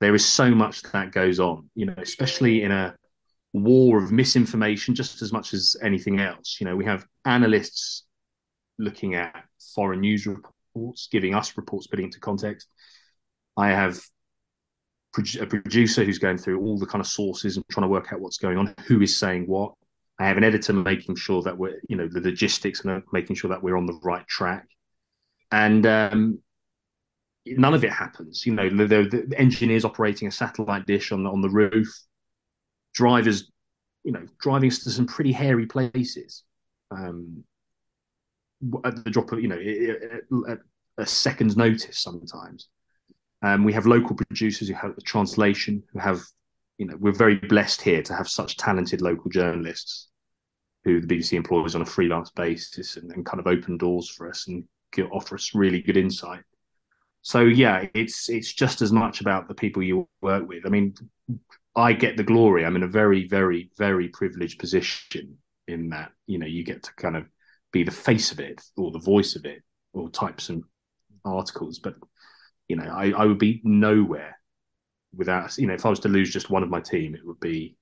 there 0.00 0.14
is 0.14 0.26
so 0.26 0.50
much 0.50 0.82
that 0.82 1.12
goes 1.12 1.40
on. 1.40 1.70
You 1.74 1.86
know, 1.86 1.94
especially 1.96 2.62
in 2.62 2.72
a 2.72 2.94
war 3.52 4.02
of 4.02 4.10
misinformation, 4.10 4.94
just 4.94 5.22
as 5.22 5.32
much 5.32 5.54
as 5.54 5.76
anything 5.82 6.20
else. 6.20 6.58
You 6.60 6.66
know, 6.66 6.76
we 6.76 6.84
have 6.84 7.06
analysts 7.24 8.04
looking 8.78 9.14
at 9.14 9.44
foreign 9.74 10.00
news 10.00 10.26
reports, 10.26 11.08
giving 11.10 11.34
us 11.34 11.56
reports, 11.56 11.86
putting 11.86 12.06
into 12.06 12.20
context. 12.20 12.68
I 13.56 13.68
have 13.68 14.00
a 15.40 15.46
producer 15.46 16.04
who's 16.04 16.18
going 16.18 16.38
through 16.38 16.60
all 16.60 16.76
the 16.76 16.86
kind 16.86 17.00
of 17.00 17.06
sources 17.06 17.56
and 17.56 17.64
trying 17.70 17.84
to 17.84 17.88
work 17.88 18.12
out 18.12 18.20
what's 18.20 18.38
going 18.38 18.58
on, 18.58 18.74
who 18.86 19.00
is 19.00 19.16
saying 19.16 19.44
what. 19.46 19.74
I 20.18 20.26
have 20.26 20.36
an 20.36 20.44
editor 20.44 20.72
making 20.72 21.16
sure 21.16 21.42
that 21.42 21.56
we're, 21.56 21.80
you 21.88 21.96
know, 21.96 22.08
the 22.08 22.20
logistics 22.20 22.84
and 22.84 23.02
making 23.12 23.36
sure 23.36 23.50
that 23.50 23.62
we're 23.62 23.76
on 23.76 23.86
the 23.86 23.98
right 24.02 24.26
track. 24.28 24.66
And 25.50 25.84
um, 25.86 26.38
none 27.46 27.74
of 27.74 27.84
it 27.84 27.92
happens. 27.92 28.46
You 28.46 28.54
know, 28.54 28.68
the, 28.68 29.26
the, 29.28 29.38
engineers 29.38 29.84
operating 29.84 30.28
a 30.28 30.30
satellite 30.30 30.86
dish 30.86 31.12
on 31.12 31.24
the, 31.24 31.30
on 31.30 31.40
the 31.40 31.50
roof, 31.50 31.92
drivers, 32.94 33.50
you 34.04 34.12
know, 34.12 34.24
driving 34.40 34.70
us 34.70 34.80
to 34.80 34.90
some 34.90 35.06
pretty 35.06 35.32
hairy 35.32 35.66
places. 35.66 36.44
Um, 36.90 37.44
at 38.84 39.04
the 39.04 39.10
drop 39.10 39.32
of, 39.32 39.40
you 39.40 39.48
know, 39.48 40.44
at 40.48 40.58
a 40.98 41.06
second's 41.06 41.56
notice 41.56 41.98
sometimes. 41.98 42.68
Um, 43.42 43.64
we 43.64 43.72
have 43.72 43.84
local 43.84 44.16
producers 44.16 44.68
who 44.68 44.74
have 44.74 44.94
the 44.94 45.02
translation, 45.02 45.82
who 45.92 45.98
have, 45.98 46.22
you 46.78 46.86
know, 46.86 46.96
we're 46.98 47.12
very 47.12 47.36
blessed 47.36 47.82
here 47.82 48.02
to 48.02 48.14
have 48.14 48.28
such 48.28 48.56
talented 48.56 49.00
local 49.00 49.30
journalists 49.30 50.08
who 50.84 51.00
the 51.00 51.06
BBC 51.06 51.34
employs 51.34 51.74
on 51.74 51.82
a 51.82 51.86
freelance 51.86 52.30
basis 52.30 52.96
and, 52.96 53.10
and 53.12 53.24
kind 53.24 53.40
of 53.40 53.46
open 53.46 53.78
doors 53.78 54.08
for 54.08 54.28
us 54.28 54.48
and 54.48 54.64
offer 55.12 55.34
us 55.34 55.54
really 55.54 55.80
good 55.80 55.96
insight. 55.96 56.42
So 57.22 57.40
yeah, 57.40 57.86
it's 57.94 58.28
it's 58.28 58.52
just 58.52 58.82
as 58.82 58.92
much 58.92 59.20
about 59.20 59.48
the 59.48 59.54
people 59.54 59.82
you 59.82 60.08
work 60.20 60.46
with. 60.46 60.66
I 60.66 60.68
mean, 60.68 60.94
I 61.74 61.94
get 61.94 62.16
the 62.16 62.22
glory. 62.22 62.64
I'm 62.64 62.76
in 62.76 62.82
a 62.82 62.88
very, 62.88 63.26
very, 63.26 63.70
very 63.78 64.08
privileged 64.08 64.58
position 64.58 65.38
in 65.66 65.88
that 65.88 66.12
you 66.26 66.38
know 66.38 66.46
you 66.46 66.64
get 66.64 66.82
to 66.82 66.94
kind 66.94 67.16
of 67.16 67.24
be 67.72 67.82
the 67.82 67.90
face 67.90 68.30
of 68.30 68.40
it 68.40 68.62
or 68.76 68.92
the 68.92 68.98
voice 68.98 69.36
of 69.36 69.46
it 69.46 69.62
or 69.94 70.10
type 70.10 70.40
some 70.40 70.64
articles, 71.24 71.78
but 71.78 71.94
you 72.68 72.76
know, 72.76 72.84
I, 72.84 73.10
I 73.10 73.24
would 73.24 73.38
be 73.38 73.60
nowhere 73.64 74.38
without, 75.16 75.56
you 75.58 75.66
know, 75.66 75.74
if 75.74 75.86
I 75.86 75.90
was 75.90 76.00
to 76.00 76.08
lose 76.08 76.32
just 76.32 76.50
one 76.50 76.62
of 76.62 76.70
my 76.70 76.80
team, 76.80 77.14
it 77.14 77.26
would 77.26 77.40
be, 77.40 77.76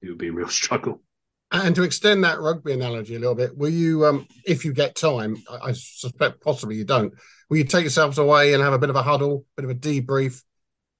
it 0.00 0.08
would 0.08 0.18
be 0.18 0.28
a 0.28 0.32
real 0.32 0.48
struggle. 0.62 1.02
And 1.50 1.74
to 1.76 1.82
extend 1.82 2.24
that 2.24 2.40
rugby 2.40 2.72
analogy 2.72 3.14
a 3.14 3.18
little 3.18 3.34
bit, 3.34 3.56
will 3.56 3.68
you, 3.68 4.06
um, 4.06 4.26
if 4.46 4.64
you 4.64 4.72
get 4.72 4.96
time, 4.96 5.36
I, 5.50 5.68
I 5.68 5.72
suspect 5.72 6.40
possibly 6.40 6.76
you 6.76 6.84
don't, 6.84 7.12
will 7.50 7.58
you 7.58 7.64
take 7.64 7.82
yourselves 7.82 8.16
away 8.16 8.54
and 8.54 8.62
have 8.62 8.72
a 8.72 8.78
bit 8.78 8.88
of 8.88 8.96
a 8.96 9.02
huddle, 9.02 9.44
a 9.58 9.62
bit 9.62 9.70
of 9.70 9.76
a 9.76 9.78
debrief? 9.78 10.42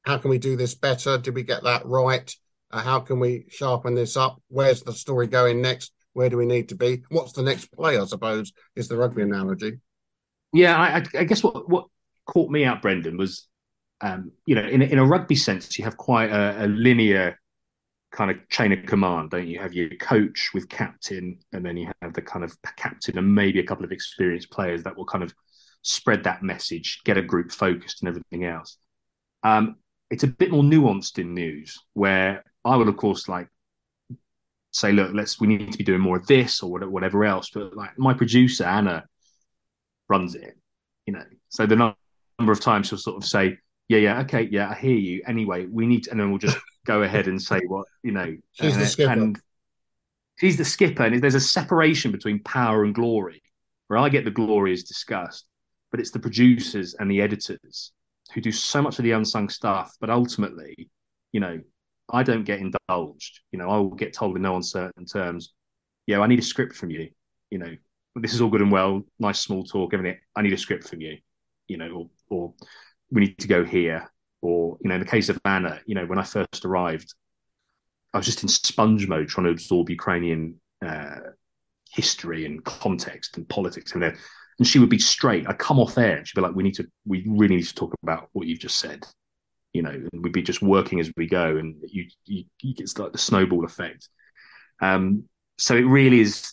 How 0.02 0.18
can 0.18 0.30
we 0.30 0.38
do 0.38 0.56
this 0.56 0.74
better? 0.74 1.16
Did 1.16 1.34
we 1.34 1.42
get 1.42 1.62
that 1.62 1.86
right? 1.86 2.30
Uh, 2.70 2.80
how 2.80 3.00
can 3.00 3.18
we 3.18 3.46
sharpen 3.48 3.94
this 3.94 4.16
up? 4.16 4.42
Where's 4.48 4.82
the 4.82 4.92
story 4.92 5.26
going 5.26 5.62
next? 5.62 5.92
Where 6.12 6.28
do 6.28 6.36
we 6.36 6.46
need 6.46 6.68
to 6.70 6.74
be? 6.74 7.02
What's 7.08 7.32
the 7.32 7.42
next 7.42 7.72
play? 7.72 7.98
I 7.98 8.04
suppose 8.04 8.52
is 8.76 8.88
the 8.88 8.96
rugby 8.96 9.22
analogy. 9.22 9.78
Yeah, 10.52 10.78
I, 10.78 11.02
I 11.18 11.24
guess 11.24 11.42
what 11.42 11.68
what 11.68 11.86
caught 12.26 12.50
me 12.50 12.64
out, 12.64 12.82
Brendan, 12.82 13.16
was 13.16 13.46
um, 14.02 14.32
you 14.46 14.54
know, 14.54 14.62
in, 14.62 14.82
in 14.82 14.98
a 14.98 15.04
rugby 15.04 15.36
sense, 15.36 15.78
you 15.78 15.84
have 15.84 15.96
quite 15.96 16.30
a, 16.30 16.64
a, 16.64 16.66
linear 16.66 17.38
kind 18.10 18.30
of 18.30 18.36
chain 18.48 18.72
of 18.72 18.84
command, 18.84 19.30
don't 19.30 19.46
you? 19.46 19.54
you? 19.54 19.60
Have 19.60 19.72
your 19.72 19.90
coach 19.96 20.50
with 20.52 20.68
captain, 20.68 21.38
and 21.52 21.64
then 21.64 21.76
you 21.76 21.90
have 22.02 22.12
the 22.12 22.20
kind 22.20 22.44
of 22.44 22.56
captain 22.76 23.16
and 23.16 23.34
maybe 23.34 23.60
a 23.60 23.64
couple 23.64 23.84
of 23.84 23.92
experienced 23.92 24.50
players 24.50 24.82
that 24.82 24.96
will 24.96 25.06
kind 25.06 25.22
of 25.22 25.32
spread 25.82 26.24
that 26.24 26.42
message, 26.42 27.00
get 27.04 27.16
a 27.16 27.22
group 27.22 27.52
focused, 27.52 28.02
and 28.02 28.08
everything 28.08 28.44
else. 28.44 28.76
Um, 29.44 29.76
it's 30.10 30.24
a 30.24 30.28
bit 30.28 30.50
more 30.50 30.62
nuanced 30.62 31.18
in 31.18 31.32
news, 31.32 31.78
where 31.94 32.44
I 32.64 32.76
will, 32.76 32.88
of 32.88 32.96
course, 32.96 33.28
like 33.28 33.48
say, 34.72 34.90
look, 34.90 35.12
let's 35.14 35.40
we 35.40 35.46
need 35.46 35.70
to 35.70 35.78
be 35.78 35.84
doing 35.84 36.00
more 36.00 36.16
of 36.16 36.26
this 36.26 36.62
or 36.62 36.70
whatever 36.70 37.24
else. 37.24 37.50
But 37.54 37.76
like 37.76 37.98
my 37.98 38.14
producer 38.14 38.64
Anna 38.64 39.04
runs 40.08 40.34
it, 40.34 40.56
you 41.06 41.12
know. 41.12 41.24
So 41.50 41.66
the 41.66 41.94
number 42.38 42.52
of 42.52 42.60
times 42.60 42.88
she'll 42.88 42.98
sort 42.98 43.22
of 43.22 43.28
say, 43.28 43.58
"Yeah, 43.88 43.98
yeah, 43.98 44.20
okay, 44.20 44.48
yeah, 44.50 44.70
I 44.70 44.74
hear 44.74 44.96
you." 44.96 45.22
Anyway, 45.26 45.66
we 45.66 45.86
need, 45.86 46.04
to, 46.04 46.10
and 46.10 46.20
then 46.20 46.30
we'll 46.30 46.38
just 46.38 46.58
go 46.86 47.02
ahead 47.02 47.28
and 47.28 47.40
say 47.40 47.60
what 47.66 47.86
you 48.02 48.12
know. 48.12 48.36
She's 48.52 48.76
the 48.76 48.84
uh, 48.84 48.86
skipper. 48.86 49.12
And 49.12 49.40
she's 50.38 50.56
the 50.56 50.64
skipper, 50.64 51.04
and 51.04 51.22
there's 51.22 51.34
a 51.34 51.40
separation 51.40 52.12
between 52.12 52.42
power 52.42 52.84
and 52.84 52.94
glory. 52.94 53.42
Where 53.88 53.98
I 53.98 54.08
get 54.08 54.24
the 54.24 54.30
glory 54.30 54.72
is 54.72 54.84
discussed, 54.84 55.46
but 55.90 56.00
it's 56.00 56.10
the 56.10 56.18
producers 56.18 56.94
and 56.98 57.10
the 57.10 57.20
editors 57.20 57.92
who 58.32 58.40
do 58.40 58.52
so 58.52 58.80
much 58.80 58.98
of 58.98 59.02
the 59.02 59.12
unsung 59.12 59.48
stuff. 59.50 59.94
But 60.00 60.08
ultimately, 60.08 60.88
you 61.32 61.40
know, 61.40 61.60
I 62.10 62.22
don't 62.22 62.44
get 62.44 62.60
indulged. 62.60 63.40
You 63.50 63.58
know, 63.58 63.68
I 63.68 63.76
will 63.76 63.90
get 63.94 64.14
told 64.14 64.36
in 64.36 64.42
no 64.42 64.56
uncertain 64.56 65.04
terms, 65.04 65.52
"Yeah, 66.06 66.20
I 66.20 66.26
need 66.26 66.38
a 66.38 66.42
script 66.42 66.74
from 66.74 66.90
you." 66.90 67.10
You 67.50 67.58
know, 67.58 67.76
this 68.16 68.32
is 68.32 68.40
all 68.40 68.48
good 68.48 68.62
and 68.62 68.72
well, 68.72 69.02
nice 69.18 69.40
small 69.40 69.64
talk, 69.64 69.92
everything. 69.92 70.18
I 70.34 70.42
need 70.42 70.54
a 70.54 70.58
script 70.58 70.88
from 70.88 71.02
you 71.02 71.18
you 71.72 71.78
know, 71.78 72.08
or, 72.28 72.36
or 72.36 72.54
we 73.12 73.20
need 73.20 73.38
to 73.38 73.48
go 73.48 73.64
here. 73.64 74.10
Or, 74.40 74.76
you 74.80 74.88
know, 74.88 74.96
in 74.96 75.00
the 75.00 75.06
case 75.06 75.28
of 75.28 75.38
Anna, 75.44 75.80
you 75.86 75.94
know, 75.94 76.06
when 76.06 76.18
I 76.18 76.24
first 76.24 76.64
arrived, 76.64 77.14
I 78.12 78.16
was 78.18 78.26
just 78.26 78.42
in 78.42 78.48
sponge 78.48 79.06
mode 79.06 79.28
trying 79.28 79.46
to 79.46 79.52
absorb 79.52 79.88
Ukrainian 79.88 80.60
uh, 80.84 81.20
history 81.90 82.44
and 82.46 82.64
context 82.64 83.36
and 83.36 83.48
politics 83.48 83.92
and 83.92 84.02
then 84.02 84.16
And 84.58 84.66
she 84.66 84.78
would 84.78 84.90
be 84.90 84.98
straight. 84.98 85.48
I'd 85.48 85.58
come 85.58 85.78
off 85.78 85.94
there 85.94 86.16
and 86.16 86.26
she'd 86.26 86.36
be 86.36 86.42
like, 86.42 86.54
we 86.54 86.62
need 86.62 86.74
to, 86.74 86.86
we 87.06 87.24
really 87.26 87.56
need 87.56 87.66
to 87.66 87.74
talk 87.74 87.94
about 88.02 88.28
what 88.32 88.46
you've 88.46 88.58
just 88.58 88.78
said. 88.78 89.06
You 89.72 89.82
know, 89.82 89.90
and 89.90 90.22
we'd 90.22 90.32
be 90.32 90.42
just 90.42 90.60
working 90.60 91.00
as 91.00 91.10
we 91.16 91.26
go 91.26 91.56
and 91.56 91.76
you, 91.86 92.04
you, 92.26 92.44
you 92.60 92.74
get 92.74 92.98
like 92.98 93.12
the 93.12 93.18
snowball 93.18 93.64
effect. 93.64 94.08
Um, 94.80 95.24
so 95.56 95.74
it 95.74 95.86
really 95.86 96.20
is 96.20 96.52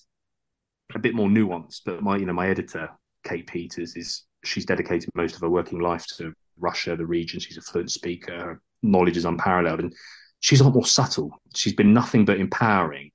a 0.95 0.99
bit 0.99 1.13
more 1.13 1.27
nuanced. 1.27 1.81
But 1.85 2.01
my, 2.01 2.15
you 2.17 2.25
know, 2.25 2.33
my 2.33 2.47
editor, 2.49 2.89
Kate 3.25 3.47
Peters, 3.47 3.95
is 3.95 4.23
she's 4.45 4.65
dedicated 4.65 5.09
most 5.15 5.35
of 5.35 5.41
her 5.41 5.49
working 5.49 5.79
life 5.79 6.05
to 6.17 6.33
Russia, 6.59 6.95
the 6.95 7.05
region. 7.05 7.39
She's 7.39 7.57
a 7.57 7.61
fluent 7.61 7.91
speaker. 7.91 8.37
Her 8.37 8.61
knowledge 8.81 9.17
is 9.17 9.25
unparalleled, 9.25 9.79
and 9.79 9.93
she's 10.39 10.61
a 10.61 10.63
lot 10.63 10.73
more 10.73 10.85
subtle. 10.85 11.31
She's 11.55 11.73
been 11.73 11.93
nothing 11.93 12.25
but 12.25 12.39
empowering. 12.39 13.11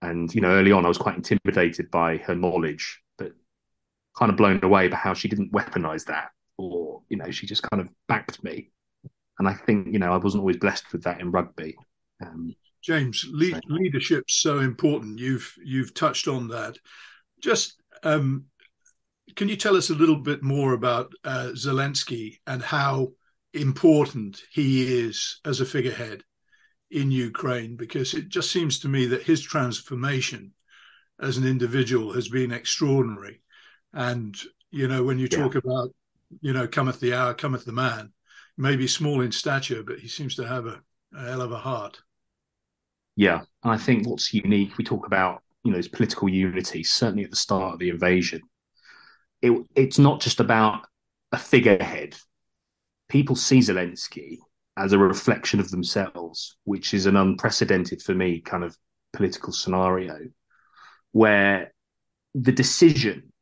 And 0.00 0.34
you 0.34 0.40
know, 0.40 0.50
early 0.50 0.72
on, 0.72 0.84
I 0.84 0.88
was 0.88 0.98
quite 0.98 1.16
intimidated 1.16 1.90
by 1.90 2.18
her 2.18 2.34
knowledge, 2.34 3.00
but 3.18 3.32
kind 4.16 4.30
of 4.30 4.36
blown 4.36 4.60
away 4.62 4.88
by 4.88 4.96
how 4.96 5.14
she 5.14 5.28
didn't 5.28 5.52
weaponize 5.52 6.04
that, 6.06 6.30
or 6.58 7.02
you 7.08 7.16
know, 7.16 7.30
she 7.30 7.46
just 7.46 7.62
kind 7.62 7.80
of 7.80 7.88
backed 8.08 8.42
me. 8.42 8.70
And 9.38 9.48
I 9.48 9.54
think 9.54 9.88
you 9.92 9.98
know, 9.98 10.12
I 10.12 10.16
wasn't 10.16 10.40
always 10.40 10.56
blessed 10.56 10.92
with 10.92 11.04
that 11.04 11.20
in 11.20 11.30
rugby. 11.30 11.76
Um, 12.20 12.54
James, 12.82 13.24
le- 13.30 13.60
leadership's 13.68 14.42
so 14.42 14.58
important. 14.58 15.18
You've 15.18 15.54
you've 15.64 15.94
touched 15.94 16.26
on 16.26 16.48
that. 16.48 16.76
Just 17.40 17.80
um, 18.02 18.46
can 19.36 19.48
you 19.48 19.56
tell 19.56 19.76
us 19.76 19.90
a 19.90 19.94
little 19.94 20.16
bit 20.16 20.42
more 20.42 20.72
about 20.72 21.12
uh, 21.24 21.50
Zelensky 21.54 22.38
and 22.46 22.62
how 22.62 23.12
important 23.54 24.42
he 24.50 25.00
is 25.00 25.40
as 25.44 25.60
a 25.60 25.66
figurehead 25.66 26.22
in 26.90 27.10
Ukraine? 27.10 27.76
Because 27.76 28.14
it 28.14 28.28
just 28.28 28.50
seems 28.50 28.78
to 28.80 28.88
me 28.88 29.06
that 29.06 29.22
his 29.22 29.40
transformation 29.40 30.52
as 31.20 31.36
an 31.36 31.46
individual 31.46 32.12
has 32.12 32.28
been 32.28 32.52
extraordinary. 32.52 33.40
And 33.92 34.36
you 34.70 34.88
know, 34.88 35.04
when 35.04 35.18
you 35.18 35.28
yeah. 35.30 35.38
talk 35.38 35.54
about 35.54 35.90
you 36.40 36.52
know, 36.52 36.66
cometh 36.66 36.98
the 37.00 37.14
hour, 37.14 37.34
cometh 37.34 37.64
the 37.64 37.72
man, 37.72 38.12
maybe 38.56 38.86
small 38.86 39.20
in 39.20 39.32
stature, 39.32 39.82
but 39.82 39.98
he 39.98 40.08
seems 40.08 40.34
to 40.36 40.46
have 40.46 40.66
a, 40.66 40.80
a 41.14 41.24
hell 41.26 41.42
of 41.42 41.52
a 41.52 41.58
heart. 41.58 42.00
Yeah, 43.16 43.42
and 43.62 43.72
I 43.72 43.76
think 43.76 44.06
what's 44.06 44.32
unique, 44.32 44.78
we 44.78 44.84
talk 44.84 45.06
about 45.06 45.42
you 45.64 45.70
know, 45.70 45.76
his 45.76 45.88
political 45.88 46.28
unity. 46.28 46.82
Certainly 46.82 47.24
at 47.24 47.30
the 47.30 47.36
start 47.36 47.74
of 47.74 47.78
the 47.78 47.90
invasion, 47.90 48.40
it, 49.42 49.66
it's 49.74 49.98
not 49.98 50.20
just 50.20 50.40
about 50.40 50.86
a 51.32 51.38
figurehead. 51.38 52.16
People 53.08 53.36
see 53.36 53.58
Zelensky 53.58 54.38
as 54.76 54.92
a 54.92 54.98
reflection 54.98 55.60
of 55.60 55.70
themselves, 55.70 56.56
which 56.64 56.94
is 56.94 57.06
an 57.06 57.16
unprecedented 57.16 58.00
for 58.02 58.14
me 58.14 58.40
kind 58.40 58.64
of 58.64 58.76
political 59.12 59.52
scenario, 59.52 60.18
where 61.12 61.72
the 62.34 62.52
decision 62.52 63.32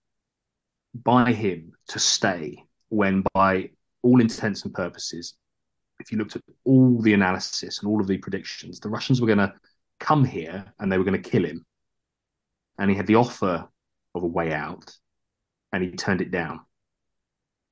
by 0.95 1.33
him 1.33 1.73
to 1.89 2.01
stay, 2.01 2.65
when 2.89 3.23
by 3.33 3.71
all 4.03 4.21
intents 4.21 4.65
and 4.65 4.75
purposes 4.75 5.35
if 6.01 6.11
you 6.11 6.19
looked 6.19 6.37
at 6.37 6.43
all 6.65 7.01
the 7.01 7.13
analysis 7.13 7.79
and 7.79 7.89
all 7.89 8.01
of 8.01 8.07
the 8.07 8.19
predictions, 8.19 8.81
the 8.81 8.89
Russians 8.89 9.21
were 9.21 9.27
going 9.27 9.39
to 9.39 9.53
come 10.01 10.25
here 10.25 10.73
and 10.79 10.91
they 10.91 10.99
were 10.99 11.05
going 11.05 11.23
to 11.23 11.31
kill 11.31 11.45
him. 11.45 11.65
And 12.79 12.91
he 12.91 12.97
had 12.97 13.07
the 13.07 13.17
offer 13.17 13.69
of 14.15 14.23
a 14.23 14.27
way 14.27 14.53
out 14.53 14.91
and 15.73 15.83
he 15.83 15.91
turned 15.93 16.21
it 16.21 16.31
down. 16.31 16.61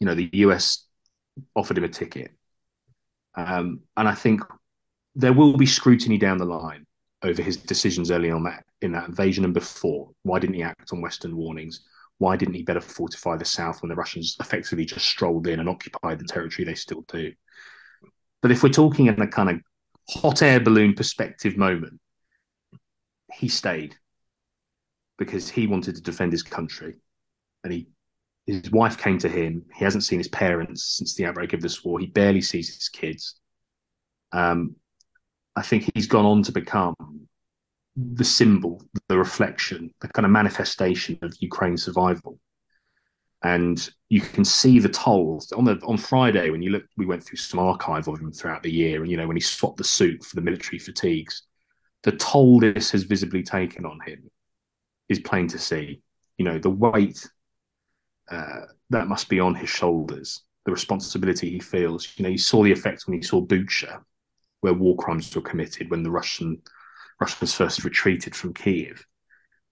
You 0.00 0.06
know, 0.06 0.14
the 0.14 0.30
US 0.32 0.84
offered 1.54 1.78
him 1.78 1.84
a 1.84 1.88
ticket. 1.88 2.32
Um, 3.34 3.80
and 3.96 4.08
I 4.08 4.14
think 4.14 4.42
there 5.14 5.32
will 5.32 5.56
be 5.56 5.66
scrutiny 5.66 6.18
down 6.18 6.38
the 6.38 6.44
line 6.44 6.86
over 7.22 7.42
his 7.42 7.56
decisions 7.56 8.10
early 8.10 8.30
on 8.30 8.44
that 8.44 8.64
in 8.80 8.92
that 8.92 9.08
invasion 9.08 9.44
and 9.44 9.54
before. 9.54 10.10
Why 10.22 10.38
didn't 10.38 10.54
he 10.54 10.62
act 10.62 10.92
on 10.92 11.00
Western 11.00 11.36
warnings? 11.36 11.80
Why 12.18 12.36
didn't 12.36 12.54
he 12.54 12.62
better 12.62 12.80
fortify 12.80 13.36
the 13.36 13.44
South 13.44 13.82
when 13.82 13.88
the 13.88 13.94
Russians 13.94 14.36
effectively 14.40 14.84
just 14.84 15.06
strolled 15.06 15.46
in 15.46 15.60
and 15.60 15.68
occupied 15.68 16.18
the 16.18 16.24
territory 16.24 16.64
they 16.64 16.74
still 16.74 17.02
do? 17.02 17.32
But 18.42 18.50
if 18.50 18.62
we're 18.62 18.70
talking 18.70 19.06
in 19.06 19.20
a 19.20 19.26
kind 19.26 19.50
of 19.50 19.60
hot 20.10 20.42
air 20.42 20.60
balloon 20.60 20.94
perspective 20.94 21.56
moment, 21.56 22.00
he 23.34 23.48
stayed 23.48 23.96
because 25.16 25.48
he 25.48 25.66
wanted 25.66 25.96
to 25.96 26.02
defend 26.02 26.32
his 26.32 26.42
country. 26.42 26.96
And 27.68 27.74
he 27.74 27.88
his 28.46 28.70
wife 28.70 28.96
came 28.96 29.18
to 29.18 29.28
him. 29.28 29.64
He 29.74 29.84
hasn't 29.84 30.04
seen 30.04 30.18
his 30.18 30.28
parents 30.28 30.82
since 30.96 31.14
the 31.14 31.26
outbreak 31.26 31.52
of 31.52 31.60
this 31.60 31.84
war. 31.84 31.98
He 31.98 32.06
barely 32.06 32.40
sees 32.40 32.74
his 32.74 32.88
kids. 32.88 33.38
Um, 34.32 34.76
I 35.54 35.60
think 35.62 35.90
he's 35.94 36.06
gone 36.06 36.24
on 36.24 36.42
to 36.44 36.52
become 36.52 36.94
the 37.94 38.24
symbol, 38.24 38.82
the 39.08 39.18
reflection, 39.18 39.92
the 40.00 40.08
kind 40.08 40.24
of 40.24 40.32
manifestation 40.32 41.18
of 41.20 41.36
Ukraine's 41.40 41.82
survival 41.82 42.38
and 43.42 43.90
you 44.08 44.20
can 44.20 44.44
see 44.44 44.78
the 44.78 44.88
tolls 44.88 45.52
on 45.52 45.64
the 45.64 45.78
on 45.86 45.96
Friday 45.96 46.50
when 46.50 46.62
you 46.62 46.70
look. 46.70 46.84
We 46.96 47.06
went 47.06 47.22
through 47.22 47.36
some 47.38 47.60
archive 47.60 48.08
of 48.08 48.20
him 48.20 48.32
throughout 48.32 48.62
the 48.62 48.72
year, 48.72 49.02
and 49.02 49.10
you 49.10 49.16
know 49.16 49.26
when 49.26 49.36
he 49.36 49.40
swapped 49.40 49.76
the 49.76 49.84
suit 49.84 50.24
for 50.24 50.34
the 50.34 50.42
military 50.42 50.78
fatigues, 50.78 51.42
the 52.02 52.12
toll 52.12 52.60
this 52.60 52.90
has 52.90 53.04
visibly 53.04 53.42
taken 53.42 53.84
on 53.86 54.00
him 54.04 54.28
is 55.08 55.20
plain 55.20 55.46
to 55.48 55.58
see. 55.58 56.00
You 56.36 56.44
know 56.44 56.58
the 56.58 56.70
weight 56.70 57.28
uh, 58.30 58.66
that 58.90 59.08
must 59.08 59.28
be 59.28 59.40
on 59.40 59.54
his 59.54 59.68
shoulders, 59.68 60.42
the 60.64 60.72
responsibility 60.72 61.50
he 61.50 61.60
feels. 61.60 62.08
You 62.16 62.24
know, 62.24 62.30
you 62.30 62.38
saw 62.38 62.62
the 62.62 62.72
effect 62.72 63.06
when 63.06 63.16
he 63.16 63.22
saw 63.22 63.44
Bucha, 63.44 64.02
where 64.60 64.74
war 64.74 64.96
crimes 64.96 65.34
were 65.34 65.42
committed 65.42 65.90
when 65.90 66.02
the 66.02 66.10
Russian 66.10 66.60
Russians 67.20 67.54
first 67.54 67.84
retreated 67.84 68.34
from 68.34 68.54
Kiev. 68.54 69.04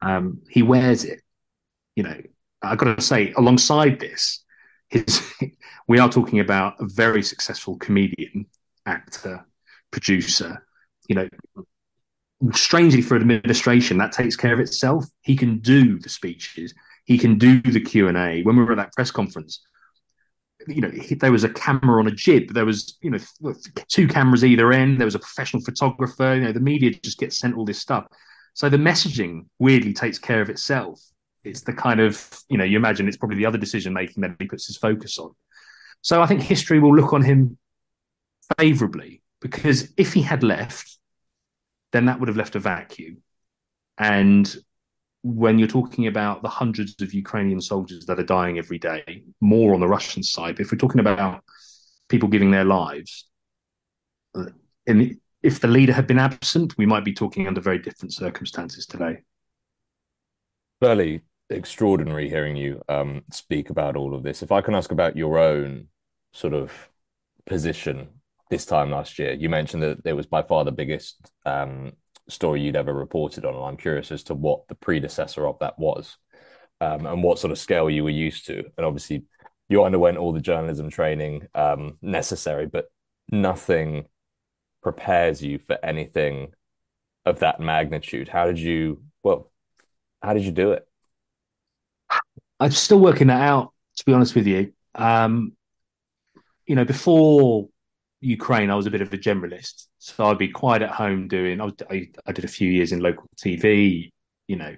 Um, 0.02 0.42
he 0.50 0.62
wears 0.62 1.04
it. 1.04 1.22
You 1.94 2.02
know, 2.02 2.20
I've 2.62 2.78
got 2.78 2.96
to 2.96 3.02
say, 3.02 3.32
alongside 3.36 4.00
this, 4.00 4.44
his, 4.88 5.22
we 5.88 5.98
are 5.98 6.10
talking 6.10 6.40
about 6.40 6.74
a 6.80 6.86
very 6.86 7.22
successful 7.22 7.76
comedian, 7.78 8.46
actor, 8.84 9.46
producer. 9.90 10.66
You 11.08 11.14
know, 11.16 11.28
strangely 12.52 13.00
for 13.00 13.16
an 13.16 13.22
administration, 13.22 13.98
that 13.98 14.12
takes 14.12 14.36
care 14.36 14.52
of 14.52 14.60
itself. 14.60 15.06
He 15.22 15.36
can 15.36 15.60
do 15.60 15.98
the 15.98 16.08
speeches, 16.08 16.74
he 17.06 17.18
can 17.18 17.38
do 17.38 17.60
the 17.60 17.80
Q 17.80 18.08
and 18.08 18.16
A. 18.16 18.42
When 18.42 18.56
we 18.56 18.64
were 18.64 18.72
at 18.72 18.76
that 18.76 18.92
press 18.92 19.10
conference, 19.10 19.64
you 20.68 20.80
know, 20.80 20.90
there 21.20 21.32
was 21.32 21.44
a 21.44 21.48
camera 21.48 22.00
on 22.00 22.08
a 22.08 22.10
jib. 22.10 22.52
There 22.52 22.66
was, 22.66 22.98
you 23.00 23.10
know, 23.10 23.54
two 23.88 24.08
cameras 24.08 24.44
either 24.44 24.72
end. 24.72 24.98
There 24.98 25.06
was 25.06 25.14
a 25.14 25.20
professional 25.20 25.62
photographer. 25.62 26.34
You 26.34 26.42
know, 26.42 26.52
the 26.52 26.60
media 26.60 26.90
just 26.90 27.18
gets 27.18 27.38
sent 27.38 27.56
all 27.56 27.64
this 27.64 27.80
stuff. 27.80 28.06
So 28.54 28.68
the 28.68 28.76
messaging 28.76 29.46
weirdly 29.58 29.92
takes 29.92 30.18
care 30.18 30.40
of 30.40 30.50
itself 30.50 31.00
it's 31.46 31.62
the 31.62 31.72
kind 31.72 32.00
of 32.00 32.42
you 32.48 32.58
know 32.58 32.64
you 32.64 32.76
imagine 32.76 33.06
it's 33.06 33.16
probably 33.16 33.36
the 33.36 33.46
other 33.46 33.58
decision 33.58 33.92
making 33.92 34.20
that 34.22 34.36
he 34.38 34.46
puts 34.46 34.66
his 34.66 34.76
focus 34.76 35.18
on. 35.18 35.30
So 36.02 36.20
I 36.20 36.26
think 36.26 36.42
history 36.42 36.80
will 36.80 36.94
look 36.94 37.12
on 37.12 37.22
him 37.22 37.56
favourably 38.58 39.22
because 39.40 39.92
if 39.96 40.12
he 40.12 40.22
had 40.22 40.42
left, 40.42 40.98
then 41.92 42.06
that 42.06 42.18
would 42.18 42.28
have 42.28 42.36
left 42.36 42.56
a 42.56 42.60
vacuum. 42.60 43.18
And 43.96 44.54
when 45.26 45.58
you're 45.58 45.66
talking 45.66 46.06
about 46.06 46.42
the 46.42 46.48
hundreds 46.48 46.94
of 47.02 47.12
Ukrainian 47.12 47.60
soldiers 47.60 48.06
that 48.06 48.20
are 48.20 48.24
dying 48.24 48.58
every 48.58 48.78
day, 48.78 49.24
more 49.40 49.74
on 49.74 49.80
the 49.80 49.88
Russian 49.88 50.22
side, 50.22 50.60
if 50.60 50.70
we're 50.70 50.78
talking 50.78 51.00
about 51.00 51.42
people 52.08 52.28
giving 52.28 52.52
their 52.52 52.64
lives, 52.64 53.26
uh, 54.36 54.44
if 54.86 55.60
the 55.60 55.66
leader 55.66 55.92
had 55.92 56.06
been 56.06 56.20
absent, 56.20 56.78
we 56.78 56.86
might 56.86 57.04
be 57.04 57.12
talking 57.12 57.48
under 57.48 57.60
very 57.60 57.78
different 57.80 58.12
circumstances 58.12 58.86
today. 58.86 59.18
Burley, 60.80 61.22
extraordinary 61.50 62.28
hearing 62.28 62.54
you 62.56 62.80
um, 62.88 63.24
speak 63.32 63.70
about 63.70 63.96
all 63.96 64.14
of 64.14 64.22
this. 64.22 64.44
If 64.44 64.52
I 64.52 64.60
can 64.60 64.76
ask 64.76 64.92
about 64.92 65.16
your 65.16 65.38
own 65.38 65.88
sort 66.34 66.54
of 66.54 66.72
position 67.46 68.08
this 68.48 68.64
time 68.64 68.92
last 68.92 69.18
year, 69.18 69.32
you 69.32 69.48
mentioned 69.48 69.82
that 69.82 69.98
it 70.04 70.12
was 70.12 70.26
by 70.26 70.42
far 70.42 70.64
the 70.64 70.70
biggest 70.70 71.32
um, 71.44 71.94
story 72.28 72.60
you'd 72.60 72.76
ever 72.76 72.92
reported 72.92 73.44
on. 73.44 73.54
And 73.54 73.64
I'm 73.64 73.76
curious 73.76 74.10
as 74.12 74.24
to 74.24 74.34
what 74.34 74.68
the 74.68 74.74
predecessor 74.74 75.46
of 75.46 75.58
that 75.60 75.78
was 75.78 76.16
um, 76.80 77.06
and 77.06 77.22
what 77.22 77.38
sort 77.38 77.52
of 77.52 77.58
scale 77.58 77.88
you 77.90 78.04
were 78.04 78.10
used 78.10 78.46
to. 78.46 78.64
And 78.76 78.86
obviously, 78.86 79.24
you 79.68 79.84
underwent 79.84 80.18
all 80.18 80.32
the 80.32 80.40
journalism 80.40 80.90
training 80.90 81.48
um, 81.54 81.98
necessary, 82.02 82.66
but 82.66 82.90
nothing 83.30 84.06
prepares 84.82 85.42
you 85.42 85.58
for 85.58 85.78
anything 85.84 86.52
of 87.24 87.40
that 87.40 87.60
magnitude. 87.60 88.28
How 88.28 88.46
did 88.46 88.58
you, 88.58 89.02
well, 89.22 89.50
how 90.22 90.32
did 90.34 90.44
you 90.44 90.52
do 90.52 90.72
it? 90.72 90.86
I'm 92.60 92.70
still 92.70 93.00
working 93.00 93.26
that 93.26 93.42
out, 93.42 93.72
to 93.96 94.04
be 94.04 94.12
honest 94.12 94.34
with 94.34 94.46
you. 94.46 94.72
Um, 94.94 95.52
you 96.66 96.74
know, 96.74 96.84
before 96.84 97.68
Ukraine, 98.20 98.70
I 98.70 98.74
was 98.74 98.86
a 98.86 98.90
bit 98.90 99.02
of 99.02 99.12
a 99.12 99.18
generalist, 99.18 99.86
so 99.98 100.26
I'd 100.26 100.38
be 100.38 100.48
quite 100.48 100.82
at 100.82 100.90
home 100.90 101.28
doing. 101.28 101.60
I, 101.60 101.64
was, 101.64 101.74
I, 101.90 102.08
I 102.26 102.32
did 102.32 102.44
a 102.44 102.48
few 102.48 102.70
years 102.70 102.92
in 102.92 103.00
local 103.00 103.28
TV. 103.36 104.10
You 104.48 104.56
know, 104.56 104.74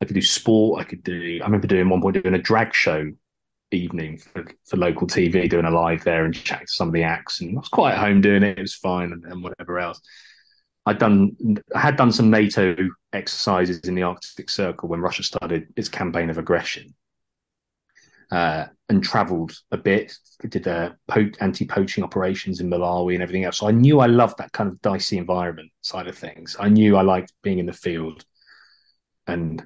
I 0.00 0.04
could 0.04 0.14
do 0.14 0.22
sport. 0.22 0.80
I 0.80 0.84
could 0.84 1.02
do. 1.02 1.38
I 1.40 1.44
remember 1.44 1.66
doing 1.66 1.88
one 1.88 2.00
point 2.00 2.22
doing 2.22 2.34
a 2.34 2.42
drag 2.42 2.74
show 2.74 3.10
evening 3.72 4.18
for, 4.18 4.44
for 4.66 4.76
local 4.76 5.06
TV, 5.06 5.48
doing 5.48 5.64
a 5.64 5.70
live 5.70 6.02
there 6.02 6.24
and 6.24 6.34
chatting 6.34 6.66
to 6.66 6.72
some 6.72 6.88
of 6.88 6.94
the 6.94 7.04
acts, 7.04 7.40
and 7.40 7.56
I 7.56 7.60
was 7.60 7.68
quite 7.68 7.92
at 7.92 7.98
home 7.98 8.20
doing 8.20 8.42
it. 8.42 8.58
It 8.58 8.62
was 8.62 8.74
fine, 8.74 9.12
and, 9.12 9.24
and 9.24 9.42
whatever 9.42 9.78
else. 9.78 10.00
I'd 10.86 10.98
done, 10.98 11.36
I 11.74 11.78
had 11.78 11.96
done 11.96 12.10
some 12.10 12.30
NATO 12.30 12.74
exercises 13.12 13.80
in 13.80 13.94
the 13.94 14.02
Arctic 14.02 14.48
Circle 14.48 14.88
when 14.88 15.00
Russia 15.00 15.22
started 15.22 15.68
its 15.76 15.88
campaign 15.88 16.30
of 16.30 16.38
aggression, 16.38 16.94
uh, 18.30 18.66
and 18.88 19.02
travelled 19.02 19.52
a 19.72 19.76
bit. 19.76 20.12
Did 20.48 20.64
po- 21.08 21.30
anti-poaching 21.40 22.02
operations 22.04 22.60
in 22.60 22.70
Malawi 22.70 23.14
and 23.14 23.22
everything 23.22 23.44
else. 23.44 23.58
So 23.58 23.68
I 23.68 23.72
knew 23.72 24.00
I 24.00 24.06
loved 24.06 24.38
that 24.38 24.52
kind 24.52 24.68
of 24.70 24.80
dicey 24.80 25.18
environment 25.18 25.70
side 25.82 26.08
of 26.08 26.16
things. 26.16 26.56
I 26.58 26.68
knew 26.68 26.96
I 26.96 27.02
liked 27.02 27.32
being 27.42 27.58
in 27.58 27.66
the 27.66 27.72
field. 27.72 28.24
and 29.26 29.64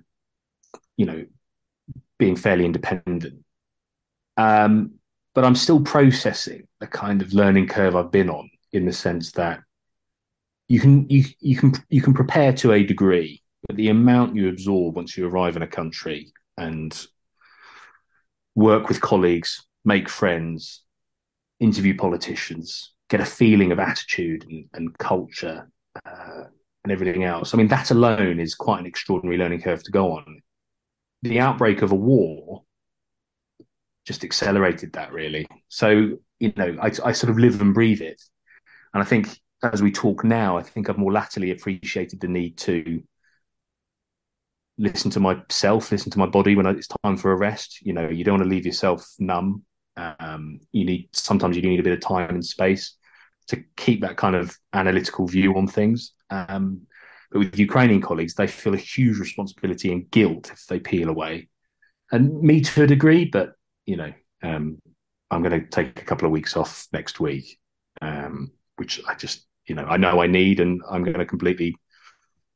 you 0.97 1.07
know 1.07 1.25
being 2.19 2.37
fairly 2.37 2.65
independent. 2.65 3.45
Um, 4.37 4.95
but 5.35 5.45
I'm 5.45 5.57
still 5.57 5.81
processing 5.81 6.69
the 6.81 6.87
kind 6.87 7.23
of 7.23 7.33
learning 7.35 7.67
curve 7.69 7.97
I've 7.97 8.13
been 8.13 8.31
on 8.31 8.49
in 8.73 8.87
the 8.87 8.93
sense 8.93 9.33
that 9.33 9.61
you 10.69 10.81
can 10.81 11.09
you 11.09 11.25
you 11.41 11.57
can 11.57 11.73
you 11.89 12.03
can 12.03 12.15
prepare 12.15 12.53
to 12.55 12.73
a 12.73 12.85
degree, 12.85 13.43
but 13.67 13.77
the 13.77 13.89
amount 13.89 14.37
you 14.37 14.49
absorb 14.49 14.97
once 14.97 15.17
you 15.17 15.27
arrive 15.27 15.57
in 15.57 15.63
a 15.63 15.67
country 15.67 16.33
and 16.57 17.07
work 18.55 18.89
with 18.89 19.01
colleagues, 19.01 19.65
make 19.85 20.09
friends, 20.09 20.83
interview 21.61 21.97
politicians, 21.97 22.93
get 23.09 23.21
a 23.21 23.25
feeling 23.25 23.73
of 23.73 23.79
attitude 23.79 24.45
and, 24.49 24.67
and 24.75 24.99
culture 24.99 25.71
uh, 26.05 26.45
and 26.85 26.93
everything 26.93 27.25
else. 27.25 27.55
I 27.55 27.57
mean, 27.57 27.69
that 27.69 27.91
alone 27.91 28.41
is 28.41 28.55
quite 28.55 28.81
an 28.81 28.87
extraordinary 28.87 29.39
learning 29.39 29.63
curve 29.63 29.83
to 29.85 29.91
go 29.91 30.13
on. 30.13 30.41
The 31.23 31.41
outbreak 31.41 31.83
of 31.83 31.93
a 31.93 31.97
war 31.97 32.63
just 34.07 34.25
accelerated 34.25 34.93
that, 34.93 35.13
really. 35.13 35.47
So, 35.69 36.19
you 36.39 36.53
know, 36.57 36.77
I, 36.81 36.87
I 36.87 37.13
sort 37.13 37.31
of 37.31 37.39
live 37.39 37.61
and 37.61 37.73
breathe 37.73 38.03
it. 38.03 38.21
And 38.93 39.03
I 39.03 39.07
think 39.07 39.41
as 39.63 39.83
we 39.83 39.91
talk 39.91 40.25
now, 40.25 40.59
I 40.59 40.63
think 40.63 40.89
I've 40.89 40.99
more 40.99 41.13
latterly 41.13 41.51
appreciated 41.51 42.21
the 42.21 42.29
need 42.29 42.59
to 42.59 43.03
listen 44.79 45.11
to 45.13 45.21
myself, 45.21 45.93
listen 45.93 46.11
to 46.11 46.19
my 46.19 46.27
body 46.27 46.57
when 46.57 46.67
it's 46.67 46.89
time 47.03 47.17
for 47.17 47.33
a 47.33 47.37
rest. 47.37 47.81
You 47.83 47.93
know, 47.93 48.09
you 48.09 48.25
don't 48.25 48.35
want 48.35 48.45
to 48.45 48.51
leave 48.51 48.67
yourself 48.67 49.07
numb. 49.19 49.65
Um, 49.97 50.61
you 50.73 50.85
need 50.85 51.09
sometimes 51.13 51.57
you 51.57 51.63
need 51.63 51.81
a 51.81 51.85
bit 51.85 51.93
of 51.93 52.01
time 52.01 52.31
and 52.31 52.45
space 52.45 52.97
to 53.49 53.63
keep 53.77 54.01
that 54.01 54.17
kind 54.17 54.35
of 54.35 54.57
analytical 54.73 55.27
view 55.27 55.57
on 55.57 55.69
things. 55.69 56.13
Um, 56.31 56.83
but 57.31 57.39
with 57.41 57.59
Ukrainian 57.59 58.01
colleagues, 58.01 58.35
they 58.35 58.47
feel 58.47 58.75
a 58.75 58.79
huge 58.79 59.19
responsibility 59.19 59.93
and 59.93 60.11
guilt 60.11 60.51
if 60.53 60.67
they 60.67 60.81
peel 60.81 61.09
away, 61.09 61.49
and 62.11 62.43
me 62.43 62.61
to 62.61 62.85
a 62.85 62.87
degree. 62.87 63.25
But 63.25 63.53
you 63.87 63.97
know, 63.97 64.13
um, 64.43 64.81
I'm 65.31 65.43
going 65.43 65.61
to 65.61 65.67
take 65.67 66.01
a 66.01 66.05
couple 66.05 66.27
of 66.27 66.33
weeks 66.33 66.57
off 66.57 66.87
next 66.93 67.21
week, 67.21 67.59
um, 68.03 68.53
which 68.77 69.01
I 69.09 69.15
just 69.15 69.47
you 69.67 69.75
know 69.75 69.85
I 69.85 69.97
know 69.97 70.21
I 70.21 70.27
need, 70.27 70.61
and 70.61 70.83
I'm 70.91 71.05
going 71.05 71.19
to 71.19 71.27
completely 71.27 71.77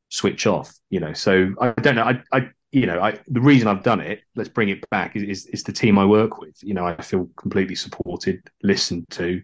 switch 0.09 0.45
off. 0.45 0.73
You 0.89 0.99
know, 0.99 1.13
so 1.13 1.53
I 1.61 1.71
don't 1.71 1.95
know. 1.95 2.03
I, 2.03 2.21
I 2.31 2.49
you 2.71 2.85
know, 2.85 3.01
I, 3.01 3.19
the 3.27 3.41
reason 3.41 3.67
I've 3.67 3.83
done 3.83 3.99
it, 3.99 4.21
let's 4.35 4.49
bring 4.49 4.69
it 4.69 4.87
back, 4.89 5.15
is, 5.15 5.23
is, 5.23 5.45
is 5.47 5.63
the 5.63 5.73
team 5.73 5.97
I 5.97 6.05
work 6.05 6.39
with. 6.39 6.55
You 6.61 6.75
know, 6.75 6.85
I 6.85 7.01
feel 7.01 7.27
completely 7.35 7.75
supported, 7.75 8.41
listened 8.61 9.07
to. 9.11 9.41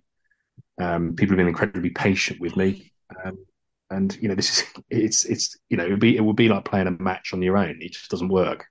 Um, 0.80 1.15
people 1.15 1.34
have 1.34 1.38
been 1.38 1.47
incredibly 1.47 1.89
patient 1.89 2.39
with 2.39 2.56
me, 2.56 2.91
um, 3.23 3.38
and 3.89 4.15
you 4.21 4.28
know, 4.28 4.36
this 4.36 4.60
is 4.60 4.63
it's 4.89 5.25
it's 5.25 5.58
you 5.69 5.78
know, 5.78 5.86
it 5.86 5.91
would 5.91 5.99
be 5.99 6.15
it 6.17 6.23
would 6.23 6.36
be 6.36 6.49
like 6.49 6.65
playing 6.65 6.88
a 6.88 6.91
match 6.91 7.34
on 7.34 7.41
your 7.41 7.58
own. 7.58 7.78
It 7.82 7.93
just 7.93 8.12
doesn't 8.12 8.30
work. 8.30 8.65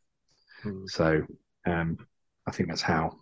Mm. 0.65 0.89
So, 0.89 1.23
um, 1.67 1.99
I 2.47 2.51
think 2.51 2.69
that's 2.69 2.83
how. 2.83 3.19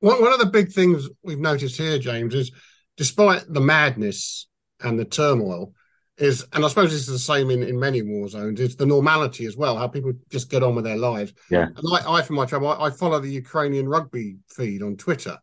One 0.00 0.20
one 0.20 0.32
of 0.32 0.38
the 0.40 0.46
big 0.46 0.72
things 0.72 1.08
we've 1.22 1.38
noticed 1.38 1.76
here, 1.76 1.98
James, 1.98 2.34
is 2.34 2.50
despite 2.96 3.44
the 3.48 3.60
madness 3.60 4.48
and 4.80 4.98
the 4.98 5.04
turmoil, 5.04 5.74
is, 6.20 6.46
and 6.52 6.64
I 6.64 6.68
suppose 6.68 6.90
this 6.90 7.00
is 7.00 7.06
the 7.06 7.18
same 7.18 7.50
in, 7.50 7.62
in 7.62 7.80
many 7.80 8.02
war 8.02 8.28
zones, 8.28 8.60
it's 8.60 8.76
the 8.76 8.86
normality 8.86 9.46
as 9.46 9.56
well, 9.56 9.76
how 9.76 9.88
people 9.88 10.12
just 10.30 10.50
get 10.50 10.62
on 10.62 10.74
with 10.74 10.84
their 10.84 10.96
lives. 10.96 11.32
Yeah. 11.50 11.68
And 11.74 11.84
I, 11.92 12.18
I 12.18 12.22
for 12.22 12.34
my 12.34 12.46
trouble, 12.46 12.68
I, 12.68 12.86
I 12.86 12.90
follow 12.90 13.18
the 13.18 13.30
Ukrainian 13.30 13.88
rugby 13.88 14.36
feed 14.48 14.82
on 14.82 14.96
Twitter. 14.96 15.38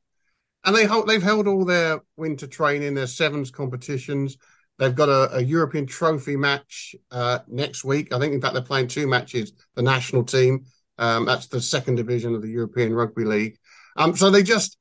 And 0.63 0.75
they 0.75 0.85
hold, 0.85 1.07
they've 1.07 1.23
held 1.23 1.47
all 1.47 1.65
their 1.65 2.01
winter 2.15 2.47
training, 2.47 2.93
their 2.93 3.07
sevens 3.07 3.51
competitions. 3.51 4.37
They've 4.77 4.93
got 4.93 5.09
a, 5.09 5.37
a 5.37 5.41
European 5.41 5.87
trophy 5.87 6.35
match 6.35 6.95
uh, 7.09 7.39
next 7.47 7.83
week. 7.83 8.13
I 8.13 8.19
think, 8.19 8.33
in 8.33 8.41
fact, 8.41 8.53
they're 8.53 8.61
playing 8.61 8.87
two 8.87 9.07
matches, 9.07 9.53
the 9.75 9.81
national 9.81 10.23
team. 10.23 10.65
Um, 10.99 11.25
that's 11.25 11.47
the 11.47 11.61
second 11.61 11.95
division 11.95 12.35
of 12.35 12.41
the 12.41 12.49
European 12.49 12.93
Rugby 12.93 13.23
League. 13.23 13.57
Um, 13.95 14.15
so 14.15 14.29
they 14.29 14.43
just 14.43 14.77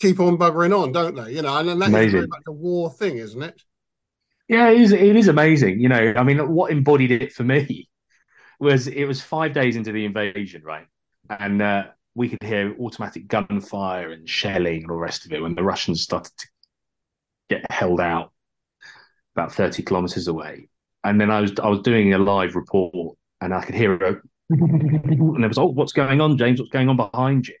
keep 0.00 0.20
on 0.20 0.36
buggering 0.36 0.76
on, 0.78 0.92
don't 0.92 1.14
they? 1.14 1.32
You 1.32 1.42
know, 1.42 1.56
and 1.56 1.80
that's 1.80 1.90
very 1.90 2.26
much 2.26 2.42
a 2.46 2.52
war 2.52 2.90
thing, 2.90 3.18
isn't 3.18 3.42
it? 3.42 3.62
Yeah, 4.52 4.68
it 4.68 4.80
is. 4.82 4.92
It 4.92 5.16
is 5.16 5.28
amazing. 5.28 5.80
You 5.80 5.88
know, 5.88 6.12
I 6.14 6.22
mean, 6.22 6.52
what 6.52 6.70
embodied 6.70 7.10
it 7.10 7.32
for 7.32 7.42
me 7.42 7.88
was 8.60 8.86
it 8.86 9.06
was 9.06 9.22
five 9.22 9.54
days 9.54 9.76
into 9.76 9.92
the 9.92 10.04
invasion, 10.04 10.62
right? 10.62 10.86
And 11.30 11.62
uh, 11.62 11.84
we 12.14 12.28
could 12.28 12.42
hear 12.42 12.76
automatic 12.78 13.28
gunfire 13.28 14.10
and 14.10 14.28
shelling 14.28 14.82
and 14.82 14.90
all 14.90 14.98
the 14.98 15.02
rest 15.02 15.24
of 15.24 15.32
it 15.32 15.40
when 15.40 15.54
the 15.54 15.62
Russians 15.62 16.02
started 16.02 16.32
to 16.36 16.46
get 17.48 17.70
held 17.70 17.98
out 17.98 18.32
about 19.34 19.54
thirty 19.54 19.82
kilometers 19.82 20.28
away. 20.28 20.68
And 21.02 21.18
then 21.18 21.30
I 21.30 21.40
was 21.40 21.52
I 21.58 21.68
was 21.68 21.80
doing 21.80 22.12
a 22.12 22.18
live 22.18 22.54
report, 22.54 23.16
and 23.40 23.54
I 23.54 23.62
could 23.64 23.74
hear 23.74 23.94
it, 23.94 24.18
and 24.50 25.42
there 25.42 25.48
was 25.48 25.56
oh, 25.56 25.64
what's 25.64 25.94
going 25.94 26.20
on, 26.20 26.36
James? 26.36 26.60
What's 26.60 26.70
going 26.72 26.90
on 26.90 26.96
behind 26.98 27.48
you? 27.48 27.56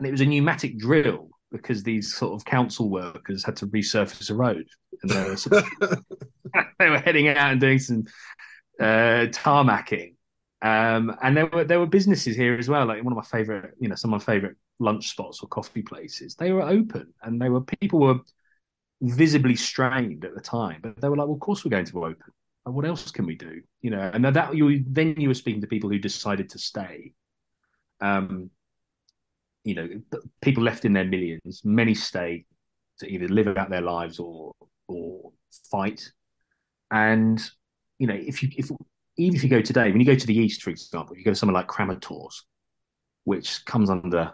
And 0.00 0.08
it 0.08 0.10
was 0.10 0.20
a 0.20 0.26
pneumatic 0.26 0.78
drill 0.80 1.30
because 1.54 1.84
these 1.84 2.12
sort 2.12 2.32
of 2.32 2.44
council 2.44 2.90
workers 2.90 3.44
had 3.44 3.54
to 3.54 3.66
resurface 3.68 4.28
a 4.28 4.34
road 4.34 4.66
and 5.02 5.10
they 5.10 5.22
were, 5.22 5.36
sort 5.36 5.64
of, 5.80 6.04
they 6.80 6.90
were 6.90 6.98
heading 6.98 7.28
out 7.28 7.52
and 7.52 7.60
doing 7.60 7.78
some 7.78 8.04
uh, 8.80 9.30
tarmacking. 9.30 10.14
Um, 10.62 11.16
and 11.22 11.36
there 11.36 11.46
were 11.46 11.64
there 11.64 11.78
were 11.78 11.86
businesses 11.86 12.34
here 12.34 12.56
as 12.58 12.68
well. 12.68 12.86
Like 12.86 13.04
one 13.04 13.12
of 13.12 13.16
my 13.16 13.38
favorite, 13.38 13.74
you 13.78 13.88
know, 13.88 13.94
some 13.94 14.12
of 14.12 14.20
my 14.20 14.34
favorite 14.34 14.56
lunch 14.80 15.10
spots 15.10 15.40
or 15.42 15.48
coffee 15.48 15.82
places. 15.82 16.34
They 16.34 16.52
were 16.52 16.62
open, 16.62 17.12
and 17.22 17.40
they 17.40 17.50
were 17.50 17.60
people 17.60 18.00
were 18.00 18.18
visibly 19.00 19.54
strained 19.54 20.24
at 20.24 20.34
the 20.34 20.40
time, 20.40 20.80
but 20.82 21.00
they 21.00 21.08
were 21.08 21.16
like, 21.16 21.26
"Well, 21.26 21.34
of 21.34 21.40
course 21.40 21.64
we're 21.64 21.70
going 21.70 21.84
to 21.84 22.04
open. 22.04 22.32
What 22.64 22.86
else 22.86 23.10
can 23.10 23.26
we 23.26 23.36
do?" 23.36 23.60
You 23.82 23.90
know, 23.90 24.10
and 24.12 24.24
that 24.24 24.56
you 24.56 24.82
then 24.88 25.20
you 25.20 25.28
were 25.28 25.34
speaking 25.34 25.60
to 25.60 25.66
people 25.66 25.90
who 25.90 25.98
decided 25.98 26.48
to 26.50 26.58
stay. 26.58 27.12
Um, 28.00 28.50
you 29.64 29.74
know, 29.74 29.88
people 30.42 30.62
left 30.62 30.84
in 30.84 30.92
their 30.92 31.04
millions. 31.04 31.62
Many 31.64 31.94
stayed 31.94 32.44
to 32.98 33.10
either 33.10 33.28
live 33.28 33.48
out 33.48 33.70
their 33.70 33.80
lives 33.80 34.18
or 34.18 34.52
or 34.86 35.32
fight. 35.70 36.12
And 36.90 37.42
you 37.98 38.06
know, 38.06 38.14
if 38.14 38.42
you 38.42 38.50
if 38.56 38.70
even 39.16 39.34
if 39.34 39.42
you 39.42 39.48
go 39.48 39.62
today, 39.62 39.90
when 39.90 40.00
you 40.00 40.06
go 40.06 40.14
to 40.14 40.26
the 40.26 40.36
east, 40.36 40.62
for 40.62 40.70
example, 40.70 41.16
you 41.16 41.24
go 41.24 41.32
to 41.32 41.36
somewhere 41.36 41.54
like 41.54 41.68
Kramatorsk, 41.68 42.42
which 43.24 43.64
comes 43.64 43.90
under 43.90 44.32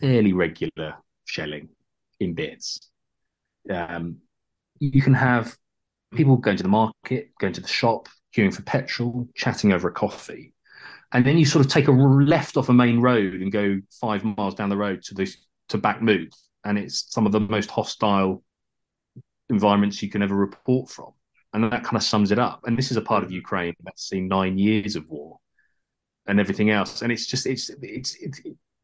fairly 0.00 0.32
regular 0.32 0.94
shelling 1.26 1.68
in 2.20 2.34
bits. 2.34 2.90
Um, 3.68 4.18
you 4.78 5.02
can 5.02 5.14
have 5.14 5.56
people 6.14 6.36
going 6.36 6.56
to 6.56 6.62
the 6.62 6.68
market, 6.68 7.30
going 7.38 7.52
to 7.52 7.60
the 7.60 7.68
shop, 7.68 8.08
queuing 8.34 8.54
for 8.54 8.62
petrol, 8.62 9.28
chatting 9.34 9.72
over 9.72 9.88
a 9.88 9.92
coffee, 9.92 10.53
and 11.14 11.24
then 11.24 11.38
you 11.38 11.46
sort 11.46 11.64
of 11.64 11.70
take 11.70 11.86
a 11.86 11.92
left 11.92 12.56
off 12.56 12.68
a 12.68 12.72
main 12.74 13.00
road 13.00 13.34
and 13.34 13.52
go 13.52 13.80
five 14.00 14.24
miles 14.24 14.56
down 14.56 14.68
the 14.68 14.76
road 14.76 15.00
to 15.04 15.14
this 15.14 15.36
to 15.68 15.78
Bakhmut, 15.78 16.34
and 16.64 16.76
it's 16.76 17.06
some 17.08 17.24
of 17.24 17.32
the 17.32 17.40
most 17.40 17.70
hostile 17.70 18.42
environments 19.48 20.02
you 20.02 20.10
can 20.10 20.22
ever 20.22 20.34
report 20.34 20.90
from, 20.90 21.12
and 21.52 21.64
that 21.64 21.84
kind 21.84 21.96
of 21.96 22.02
sums 22.02 22.32
it 22.32 22.38
up. 22.38 22.60
And 22.66 22.76
this 22.76 22.90
is 22.90 22.96
a 22.96 23.00
part 23.00 23.22
of 23.22 23.30
Ukraine 23.30 23.74
that's 23.84 24.08
seen 24.08 24.26
nine 24.26 24.58
years 24.58 24.96
of 24.96 25.08
war 25.08 25.38
and 26.26 26.40
everything 26.40 26.70
else, 26.70 27.02
and 27.02 27.12
it's 27.12 27.26
just 27.26 27.46
it's 27.46 27.70
it's 27.80 28.16
it's 28.20 28.40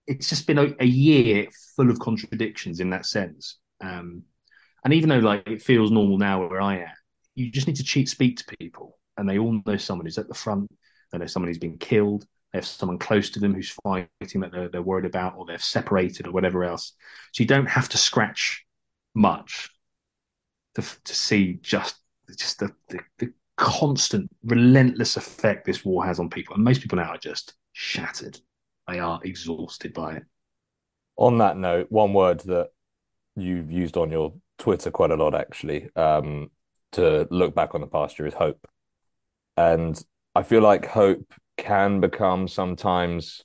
it's 0.07 0.29
just 0.29 0.47
been 0.47 0.59
a, 0.59 0.73
a 0.79 0.87
year 0.87 1.49
full 1.75 1.91
of 1.91 1.99
contradictions 1.99 2.79
in 2.79 2.91
that 2.91 3.07
sense. 3.07 3.59
Um, 3.81 4.23
and 4.85 4.95
even 4.95 5.09
though 5.09 5.19
like 5.19 5.49
it 5.49 5.63
feels 5.63 5.91
normal 5.91 6.17
now 6.17 6.47
where 6.47 6.61
I 6.61 6.79
am, 6.79 6.95
you 7.35 7.51
just 7.51 7.67
need 7.67 7.77
to 7.77 7.85
cheat, 7.85 8.09
speak 8.09 8.37
to 8.37 8.57
people, 8.57 8.99
and 9.17 9.29
they 9.29 9.39
all 9.39 9.61
know 9.67 9.77
someone 9.77 10.07
who's 10.07 10.19
at 10.19 10.29
the 10.29 10.35
front 10.35 10.71
they 11.13 11.19
know 11.19 11.27
someone 11.27 11.49
who's 11.49 11.59
been 11.59 11.79
killed. 11.79 12.27
They 12.53 12.59
have 12.59 12.67
someone 12.67 12.99
close 12.99 13.31
to 13.31 13.41
them 13.41 13.55
who's 13.55 13.71
fighting 13.71 14.09
that 14.41 14.51
they're, 14.53 14.69
they're 14.69 14.83
worried 14.83 15.05
about, 15.05 15.35
or 15.37 15.47
they're 15.47 15.59
separated, 15.59 16.27
or 16.27 16.33
whatever 16.33 16.65
else. 16.65 16.95
So 17.33 17.43
you 17.43 17.47
don't 17.47 17.69
have 17.69 17.89
to 17.91 17.99
scratch 17.99 18.65
much 19.15 19.71
to, 20.75 20.83
to 20.83 21.15
see 21.15 21.59
just 21.63 21.97
just 22.37 22.61
the, 22.61 22.73
the, 22.89 23.01
the 23.19 23.33
constant, 23.57 24.31
relentless 24.45 25.17
effect 25.17 25.67
this 25.67 25.85
war 25.85 26.05
has 26.05 26.19
on 26.19 26.31
people. 26.31 26.55
And 26.55 26.65
most 26.65 26.81
people 26.81 26.97
now 26.97 27.11
are 27.11 27.19
just 27.19 27.55
shattered. 27.73 28.39
They 28.89 28.99
are 28.99 29.21
exhausted 29.23 29.93
by 29.93 30.15
it. 30.15 30.23
On 31.17 31.39
that 31.39 31.57
note, 31.57 31.89
one 31.91 32.15
word 32.15 32.41
that 32.41 32.71
you've 33.37 33.71
used 33.71 33.97
on 33.97 34.11
your 34.11 34.33
Twitter 34.59 34.91
quite 34.91 35.11
a 35.11 35.17
lot, 35.17 35.35
actually, 35.35 35.89
um, 35.95 36.51
to 36.93 37.29
look 37.31 37.55
back 37.55 37.75
on 37.75 37.81
the 37.81 37.87
past 37.87 38.19
year 38.19 38.27
is 38.27 38.35
hope. 38.35 38.67
And 39.57 40.03
I 40.35 40.43
feel 40.43 40.63
like 40.63 40.87
hope 40.87 41.33
can 41.57 42.01
become 42.01 42.49
sometimes 42.49 43.45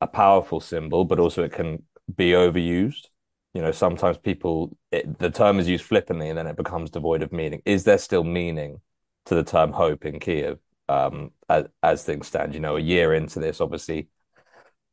a 0.00 0.06
powerful 0.06 0.60
symbol, 0.60 1.04
but 1.04 1.18
also 1.20 1.42
it 1.44 1.52
can 1.52 1.82
be 2.14 2.30
overused. 2.30 3.06
You 3.54 3.62
know, 3.62 3.72
sometimes 3.72 4.18
people, 4.18 4.76
it, 4.90 5.18
the 5.18 5.30
term 5.30 5.58
is 5.58 5.68
used 5.68 5.84
flippantly 5.84 6.28
and 6.28 6.38
then 6.38 6.46
it 6.46 6.56
becomes 6.56 6.90
devoid 6.90 7.22
of 7.22 7.32
meaning. 7.32 7.62
Is 7.64 7.84
there 7.84 7.98
still 7.98 8.24
meaning 8.24 8.80
to 9.26 9.34
the 9.34 9.44
term 9.44 9.72
hope 9.72 10.04
in 10.04 10.20
Kiev 10.20 10.58
um, 10.88 11.32
as, 11.48 11.66
as 11.82 12.04
things 12.04 12.26
stand? 12.26 12.54
You 12.54 12.60
know, 12.60 12.76
a 12.76 12.80
year 12.80 13.14
into 13.14 13.40
this, 13.40 13.60
obviously, 13.60 14.08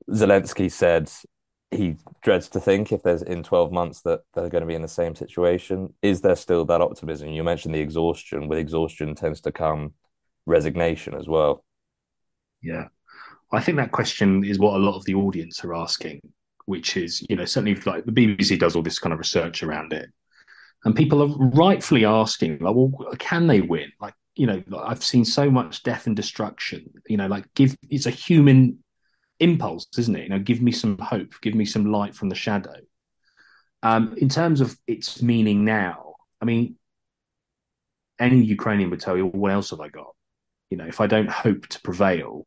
Zelensky 0.09 0.71
said 0.71 1.11
he 1.71 1.95
dreads 2.21 2.49
to 2.49 2.59
think 2.59 2.91
if 2.91 3.03
there's 3.03 3.21
in 3.21 3.43
12 3.43 3.71
months 3.71 4.01
that 4.01 4.21
they're 4.33 4.49
going 4.49 4.61
to 4.61 4.67
be 4.67 4.75
in 4.75 4.81
the 4.81 4.87
same 4.87 5.15
situation. 5.15 5.93
Is 6.01 6.21
there 6.21 6.35
still 6.35 6.65
that 6.65 6.81
optimism? 6.81 7.29
You 7.29 7.43
mentioned 7.43 7.75
the 7.75 7.79
exhaustion. 7.79 8.47
With 8.47 8.59
exhaustion 8.59 9.15
tends 9.15 9.41
to 9.41 9.51
come 9.51 9.93
resignation 10.45 11.15
as 11.15 11.27
well. 11.27 11.63
Yeah. 12.61 12.85
I 13.51 13.61
think 13.61 13.77
that 13.77 13.91
question 13.91 14.43
is 14.43 14.59
what 14.59 14.75
a 14.75 14.83
lot 14.83 14.97
of 14.97 15.05
the 15.05 15.15
audience 15.15 15.63
are 15.63 15.75
asking, 15.75 16.21
which 16.65 16.97
is, 16.97 17.25
you 17.29 17.35
know, 17.35 17.45
certainly 17.45 17.75
like 17.85 18.05
the 18.05 18.11
BBC 18.11 18.59
does 18.59 18.75
all 18.75 18.81
this 18.81 18.99
kind 18.99 19.13
of 19.13 19.19
research 19.19 19.63
around 19.63 19.93
it. 19.93 20.09
And 20.83 20.95
people 20.95 21.21
are 21.23 21.49
rightfully 21.49 22.05
asking, 22.05 22.59
like, 22.59 22.75
well, 22.75 22.91
can 23.17 23.47
they 23.47 23.61
win? 23.61 23.91
Like, 23.99 24.13
you 24.35 24.45
know, 24.45 24.61
I've 24.77 25.03
seen 25.03 25.25
so 25.25 25.49
much 25.49 25.83
death 25.83 26.07
and 26.07 26.15
destruction. 26.15 26.89
You 27.07 27.17
know, 27.17 27.27
like 27.27 27.45
give 27.55 27.75
it's 27.89 28.05
a 28.05 28.11
human 28.11 28.79
impulse, 29.39 29.87
isn't 29.97 30.15
it? 30.15 30.23
You 30.23 30.29
know, 30.29 30.39
give 30.39 30.61
me 30.61 30.71
some 30.71 30.97
hope, 30.97 31.33
give 31.41 31.55
me 31.55 31.65
some 31.65 31.91
light 31.91 32.15
from 32.15 32.29
the 32.29 32.35
shadow. 32.35 32.75
Um, 33.83 34.15
in 34.17 34.29
terms 34.29 34.61
of 34.61 34.77
its 34.87 35.21
meaning 35.21 35.63
now, 35.63 36.15
I 36.41 36.45
mean, 36.45 36.75
any 38.19 38.43
Ukrainian 38.43 38.89
would 38.89 38.99
tell 38.99 39.17
you, 39.17 39.25
well, 39.25 39.41
what 39.41 39.51
else 39.51 39.69
have 39.71 39.79
I 39.79 39.89
got? 39.89 40.14
You 40.75 40.81
know, 40.81 40.87
if 40.89 40.99
I 40.99 41.07
don't 41.07 41.29
hope 41.29 41.67
to 41.67 41.79
prevail, 41.79 42.45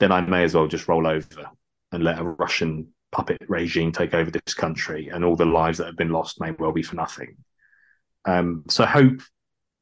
then 0.00 0.12
I 0.12 0.20
may 0.20 0.44
as 0.44 0.54
well 0.54 0.66
just 0.66 0.86
roll 0.86 1.06
over 1.06 1.48
and 1.92 2.04
let 2.04 2.18
a 2.18 2.22
Russian 2.22 2.88
puppet 3.10 3.38
regime 3.48 3.90
take 3.90 4.12
over 4.12 4.30
this 4.30 4.52
country, 4.52 5.08
and 5.08 5.24
all 5.24 5.34
the 5.34 5.46
lives 5.46 5.78
that 5.78 5.86
have 5.86 5.96
been 5.96 6.10
lost 6.10 6.42
may 6.42 6.50
well 6.50 6.72
be 6.72 6.82
for 6.82 6.96
nothing. 6.96 7.38
Um, 8.26 8.64
so 8.68 8.84
hope 8.84 9.22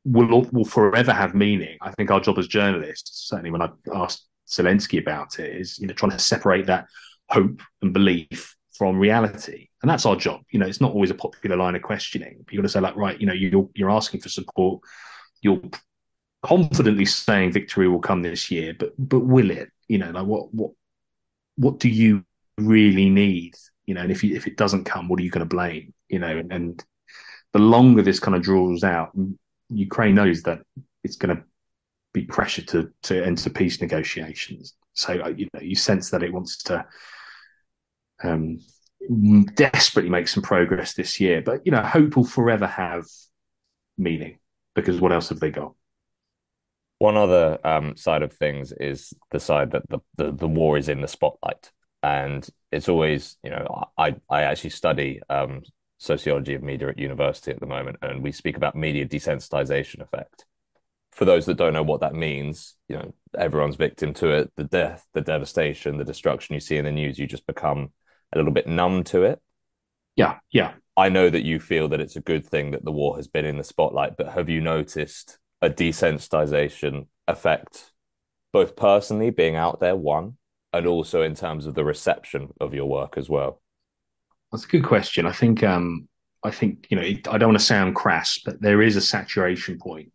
will 0.05 0.43
will 0.53 0.65
forever 0.65 1.13
have 1.13 1.35
meaning. 1.35 1.77
I 1.83 1.91
think 1.91 2.13
our 2.13 2.21
job 2.21 2.39
as 2.39 2.47
journalists, 2.47 3.27
certainly 3.29 3.51
when 3.51 3.63
I 3.63 3.71
asked 3.93 4.29
Zelensky 4.49 5.01
about 5.01 5.41
it, 5.41 5.57
is 5.57 5.77
you 5.81 5.89
know 5.89 5.95
trying 5.95 6.13
to 6.13 6.21
separate 6.21 6.67
that 6.67 6.87
hope 7.31 7.61
and 7.83 7.93
belief 7.93 8.55
from 8.79 8.97
reality, 8.97 9.71
and 9.83 9.91
that's 9.91 10.07
our 10.07 10.15
job. 10.15 10.43
You 10.53 10.61
know, 10.61 10.69
it's 10.69 10.81
not 10.81 10.93
always 10.93 11.11
a 11.11 11.15
popular 11.15 11.57
line 11.57 11.75
of 11.75 11.83
questioning. 11.83 12.45
You've 12.49 12.63
got 12.63 12.69
to 12.69 12.73
say 12.73 12.79
like, 12.79 12.95
right, 12.95 13.21
you 13.21 13.27
know, 13.27 13.33
you're 13.33 13.69
you're 13.75 13.91
asking 13.91 14.21
for 14.21 14.29
support, 14.29 14.83
you're 15.41 15.61
confidently 16.47 17.05
saying 17.05 17.53
victory 17.53 17.89
will 17.89 18.01
come 18.01 18.23
this 18.23 18.51
year, 18.51 18.75
but 18.79 18.93
but 18.99 19.21
will 19.21 19.51
it? 19.51 19.71
You 19.89 19.99
know, 19.99 20.11
like 20.11 20.27
what 20.27 20.53
what 20.55 20.71
what 21.57 21.79
do 21.79 21.89
you 21.89 22.25
really 22.59 23.09
need? 23.09 23.55
You 23.87 23.95
know, 23.95 24.03
and 24.03 24.11
if 24.11 24.23
you, 24.25 24.35
if 24.35 24.47
it 24.47 24.57
doesn't 24.57 24.85
come, 24.85 25.09
what 25.09 25.21
are 25.21 25.23
you 25.23 25.31
going 25.31 25.49
to 25.49 25.57
blame? 25.57 25.95
You 26.09 26.19
know, 26.19 26.37
and, 26.39 26.53
and 26.53 26.85
the 27.53 27.59
longer 27.59 28.03
this 28.03 28.21
kind 28.21 28.37
of 28.37 28.43
draws 28.43 28.85
out, 28.85 29.17
Ukraine 29.69 30.15
knows 30.15 30.43
that 30.43 30.61
it's 31.05 31.17
going 31.17 31.37
to 31.37 31.43
be 32.13 32.25
pressure 32.25 32.63
to 32.63 32.91
to 33.03 33.25
enter 33.25 33.51
peace 33.51 33.81
negotiations. 33.81 34.75
So 34.95 35.21
uh, 35.21 35.29
you 35.29 35.49
know, 35.53 35.61
you 35.61 35.75
sense 35.75 36.11
that 36.11 36.23
it 36.23 36.33
wants 36.33 36.63
to 36.65 36.87
um, 38.23 38.61
desperately 39.55 40.11
make 40.11 40.29
some 40.29 40.43
progress 40.43 40.95
this 40.95 41.21
year. 41.21 41.43
But 41.43 41.65
you 41.65 41.73
know, 41.73 41.83
hope 41.83 42.17
will 42.17 42.25
forever 42.25 42.67
have 42.67 43.05
meaning 43.99 44.39
because 44.75 45.01
what 45.01 45.13
else 45.13 45.29
have 45.31 45.41
they 45.41 45.51
got? 45.51 45.75
One 46.99 47.17
other 47.17 47.59
um, 47.65 47.97
side 47.97 48.23
of 48.23 48.33
things 48.33 48.73
is 48.73 49.13
the 49.31 49.41
side 49.41 49.73
that 49.73 49.89
the, 49.89 49.99
the, 50.17 50.33
the 50.33 50.49
war 50.49 50.79
is 50.79 50.89
in 50.89 51.03
the 51.03 51.09
spotlight, 51.09 51.71
and 52.03 52.47
it's 52.73 52.89
always 52.89 53.37
you 53.43 53.51
know 53.51 53.85
I 53.99 54.17
I 54.31 54.43
actually 54.43 54.71
study 54.71 55.21
um, 55.29 55.63
sociology 55.99 56.55
of 56.55 56.63
media 56.63 56.89
at 56.89 56.99
university 56.99 57.51
at 57.51 57.61
the 57.61 57.67
moment, 57.67 57.99
and 58.03 58.23
we 58.23 58.33
speak 58.33 58.57
about 58.57 58.77
media 58.77 59.07
desensitization 59.07 60.01
effect. 60.01 60.45
For 61.13 61.25
those 61.25 61.47
that 61.47 61.57
don't 61.57 61.73
know 61.73 61.83
what 61.83 62.01
that 62.01 62.15
means, 62.15 62.77
you 62.89 62.97
know, 62.97 63.15
everyone's 63.39 63.77
victim 63.77 64.13
to 64.15 64.31
it. 64.31 64.53
The 64.57 64.65
death, 64.65 65.07
the 65.15 65.23
devastation, 65.23 65.97
the 65.97 66.05
destruction 66.05 66.55
you 66.55 66.61
see 66.61 66.77
in 66.77 66.85
the 66.85 66.93
news, 66.93 67.19
you 67.19 67.27
just 67.27 67.47
become 67.47 67.91
a 68.33 68.39
little 68.39 68.53
bit 68.53 68.67
numb 68.67 69.05
to 69.05 69.23
it. 69.23 69.41
Yeah, 70.15 70.39
yeah. 70.51 70.75
I 70.97 71.09
know 71.09 71.29
that 71.29 71.45
you 71.45 71.61
feel 71.61 71.89
that 71.89 72.01
it's 72.01 72.17
a 72.17 72.23
good 72.23 72.47
thing 72.47 72.71
that 72.71 72.85
the 72.85 72.93
war 72.93 73.17
has 73.17 73.29
been 73.29 73.45
in 73.45 73.59
the 73.59 73.65
spotlight, 73.65 74.17
but 74.17 74.29
have 74.29 74.49
you 74.49 74.61
noticed 74.61 75.39
a 75.67 75.71
desensitization 75.71 77.07
effect, 77.27 77.93
both 78.53 78.77
personally 78.77 79.31
being 79.31 79.57
out 79.57 79.81
there, 79.81 79.97
one, 79.97 80.37
and 80.73 80.87
also 80.87 81.23
in 81.23 81.35
terms 81.35 81.67
of 81.67 81.75
the 81.75 81.85
reception 81.85 82.53
of 82.61 82.73
your 82.73 82.87
work 82.87 83.19
as 83.19 83.29
well? 83.29 83.61
That's 84.53 84.65
a 84.65 84.69
good 84.69 84.85
question. 84.85 85.27
I 85.27 85.33
think 85.33 85.63
um, 85.63 86.09
I 86.45 86.51
think 86.51 86.87
you 86.89 86.97
know 86.97 87.03
it, 87.03 87.29
I 87.29 87.37
don't 87.37 87.51
want 87.51 87.59
to 87.59 87.65
sound 87.65 87.97
crass, 87.97 88.41
but 88.45 88.61
there 88.63 88.81
is 88.81 88.97
a 88.97 89.01
saturation 89.01 89.79
point 89.79 90.13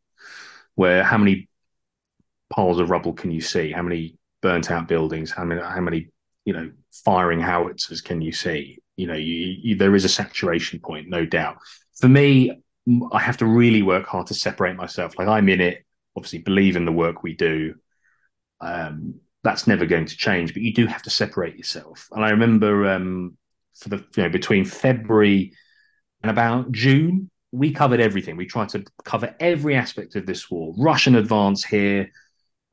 where 0.76 1.04
how 1.04 1.18
many 1.18 1.50
piles 2.50 2.80
of 2.80 2.90
rubble 2.90 3.14
can 3.14 3.32
you 3.32 3.42
see? 3.42 3.72
How 3.72 3.82
many 3.82 4.16
burnt 4.42 4.72
out 4.72 4.88
buildings? 4.88 5.32
How 5.32 5.44
many 5.44 5.62
how 5.62 5.82
many 5.82 6.10
you 6.46 6.54
know 6.54 6.72
firing 7.06 7.42
howitzers 7.42 8.02
can 8.02 8.22
you 8.22 8.32
see? 8.32 8.80
You 8.96 9.08
know, 9.08 9.16
you, 9.16 9.56
you, 9.62 9.76
there 9.76 9.96
is 9.96 10.06
a 10.06 10.10
saturation 10.10 10.80
point, 10.80 11.10
no 11.10 11.26
doubt. 11.26 11.58
For 12.00 12.08
me, 12.08 12.62
I 13.12 13.20
have 13.20 13.38
to 13.38 13.46
really 13.46 13.84
work 13.84 14.08
hard 14.08 14.28
to 14.28 14.34
separate 14.34 14.76
myself. 14.76 15.18
Like 15.18 15.28
I'm 15.28 15.50
in 15.50 15.62
it, 15.62 15.86
obviously 16.16 16.40
believe 16.40 16.76
in 16.76 16.86
the 16.86 16.92
work 16.92 17.24
we 17.24 17.36
do. 17.36 17.76
Um, 18.60 19.16
that's 19.44 19.68
never 19.68 19.86
going 19.86 20.06
to 20.06 20.18
change, 20.18 20.54
but 20.54 20.62
you 20.62 20.74
do 20.74 20.86
have 20.86 21.04
to 21.04 21.10
separate 21.10 21.58
yourself. 21.58 22.08
And 22.12 22.24
I 22.24 22.30
remember 22.30 22.90
um, 22.90 23.38
for 23.76 23.90
the 23.90 24.06
you 24.16 24.24
know 24.24 24.30
between 24.30 24.66
February 24.66 25.54
and 26.22 26.30
about 26.32 26.72
June, 26.72 27.30
we 27.52 27.72
covered 27.72 28.00
everything. 28.00 28.38
We 28.38 28.46
tried 28.46 28.70
to 28.70 28.84
cover 29.04 29.36
every 29.40 29.76
aspect 29.76 30.16
of 30.16 30.26
this 30.26 30.50
war: 30.50 30.74
Russian 30.78 31.16
advance 31.16 31.64
here, 31.64 32.12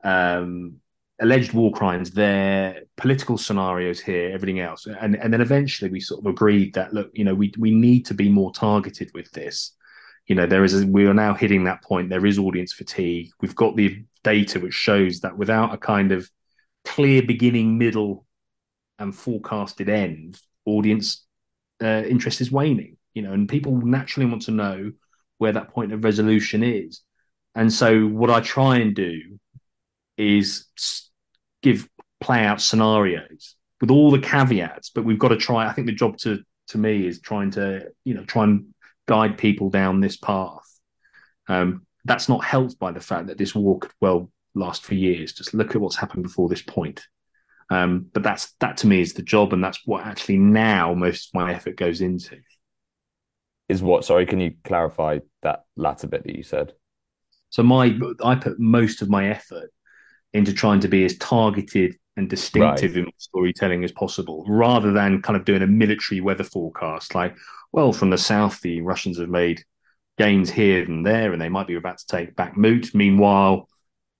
um, 0.03 0.75
alleged 1.19 1.53
war 1.53 1.71
crimes 1.71 2.11
there, 2.11 2.83
political 2.97 3.37
scenarios 3.37 3.99
here, 3.99 4.31
everything 4.31 4.59
else, 4.59 4.85
and 4.85 5.15
and 5.15 5.33
then 5.33 5.41
eventually 5.41 5.89
we 5.89 5.99
sort 5.99 6.23
of 6.23 6.29
agreed 6.31 6.73
that 6.75 6.93
look, 6.93 7.09
you 7.13 7.23
know, 7.23 7.35
we 7.35 7.51
we 7.57 7.71
need 7.71 8.05
to 8.05 8.13
be 8.13 8.29
more 8.29 8.51
targeted 8.51 9.11
with 9.13 9.31
this. 9.31 9.75
You 10.29 10.35
know, 10.35 10.45
there 10.45 10.63
is 10.63 10.81
a, 10.81 10.87
we 10.87 11.05
are 11.07 11.13
now 11.13 11.33
hitting 11.33 11.65
that 11.65 11.83
point. 11.83 12.09
There 12.09 12.25
is 12.25 12.39
audience 12.39 12.71
fatigue. 12.71 13.31
We've 13.41 13.55
got 13.55 13.75
the 13.75 14.05
data 14.23 14.59
which 14.59 14.73
shows 14.73 15.19
that 15.21 15.37
without 15.37 15.73
a 15.73 15.77
kind 15.77 16.11
of 16.11 16.29
clear 16.85 17.21
beginning, 17.21 17.77
middle, 17.77 18.25
and 18.99 19.15
forecasted 19.15 19.89
end, 19.89 20.39
audience 20.65 21.25
uh, 21.81 22.03
interest 22.07 22.41
is 22.41 22.51
waning, 22.51 22.97
you 23.13 23.21
know, 23.21 23.33
and 23.33 23.49
people 23.49 23.75
naturally 23.77 24.29
want 24.29 24.43
to 24.43 24.51
know 24.51 24.91
where 25.39 25.53
that 25.53 25.69
point 25.69 25.93
of 25.93 26.03
resolution 26.03 26.63
is. 26.63 27.01
And 27.55 27.73
so, 27.73 28.05
what 28.05 28.29
I 28.29 28.39
try 28.41 28.77
and 28.77 28.95
do 28.95 29.39
is 30.17 30.65
give 31.63 31.89
play 32.21 32.43
out 32.43 32.61
scenarios 32.61 33.55
with 33.81 33.89
all 33.89 34.11
the 34.11 34.19
caveats, 34.19 34.91
but 34.91 35.05
we've 35.05 35.19
got 35.19 35.29
to 35.29 35.37
try. 35.37 35.67
I 35.67 35.73
think 35.73 35.87
the 35.87 35.93
job 35.93 36.17
to 36.19 36.43
to 36.67 36.77
me 36.77 37.07
is 37.07 37.19
trying 37.19 37.51
to 37.51 37.87
you 38.03 38.13
know 38.13 38.25
try 38.25 38.43
and 38.43 38.73
guide 39.09 39.39
people 39.39 39.71
down 39.71 39.99
this 39.99 40.17
path. 40.17 40.79
Um, 41.47 41.87
that's 42.05 42.29
not 42.29 42.43
helped 42.43 42.77
by 42.77 42.91
the 42.91 42.99
fact 42.99 43.25
that 43.27 43.39
this 43.39 43.55
war 43.55 43.79
could 43.79 43.91
well 43.99 44.29
last 44.53 44.83
for 44.83 44.93
years. 44.93 45.33
Just 45.33 45.55
look 45.55 45.73
at 45.73 45.81
what's 45.81 45.95
happened 45.95 46.21
before 46.21 46.47
this 46.47 46.61
point. 46.61 47.07
Um, 47.71 48.05
but 48.13 48.21
that's 48.21 48.53
that 48.59 48.77
to 48.77 48.87
me 48.87 49.01
is 49.01 49.13
the 49.13 49.23
job, 49.23 49.51
and 49.51 49.63
that's 49.63 49.79
what 49.85 50.05
actually 50.05 50.37
now 50.37 50.93
most 50.93 51.29
of 51.29 51.33
my 51.33 51.53
effort 51.55 51.75
goes 51.75 52.01
into. 52.01 52.37
Is 53.67 53.81
what? 53.81 54.05
Sorry, 54.05 54.27
can 54.27 54.39
you 54.39 54.53
clarify 54.63 55.19
that 55.41 55.63
latter 55.75 56.07
bit 56.07 56.23
that 56.23 56.35
you 56.35 56.43
said? 56.43 56.73
So 57.49 57.63
my 57.63 57.97
I 58.23 58.35
put 58.35 58.59
most 58.59 59.01
of 59.01 59.09
my 59.09 59.29
effort 59.29 59.71
into 60.33 60.53
trying 60.53 60.81
to 60.81 60.87
be 60.87 61.03
as 61.03 61.17
targeted 61.17 61.95
and 62.19 62.29
distinctive 62.29 62.95
right. 62.95 63.05
in 63.05 63.11
storytelling 63.17 63.83
as 63.83 63.91
possible, 63.93 64.45
rather 64.47 64.91
than 64.91 65.21
kind 65.21 65.37
of 65.37 65.45
doing 65.45 65.63
a 65.63 65.67
military 65.67 66.21
weather 66.21 66.43
forecast. 66.43 67.15
Like, 67.15 67.35
well, 67.71 67.93
from 67.93 68.09
the 68.09 68.17
south, 68.17 68.61
the 68.61 68.81
Russians 68.81 69.17
have 69.17 69.29
made 69.29 69.63
gains 70.17 70.49
here 70.49 70.83
and 70.83 71.05
there, 71.05 71.31
and 71.31 71.41
they 71.41 71.49
might 71.49 71.67
be 71.67 71.75
about 71.75 71.97
to 71.99 72.05
take 72.05 72.35
Bakhmut. 72.35 72.93
Meanwhile, 72.93 73.69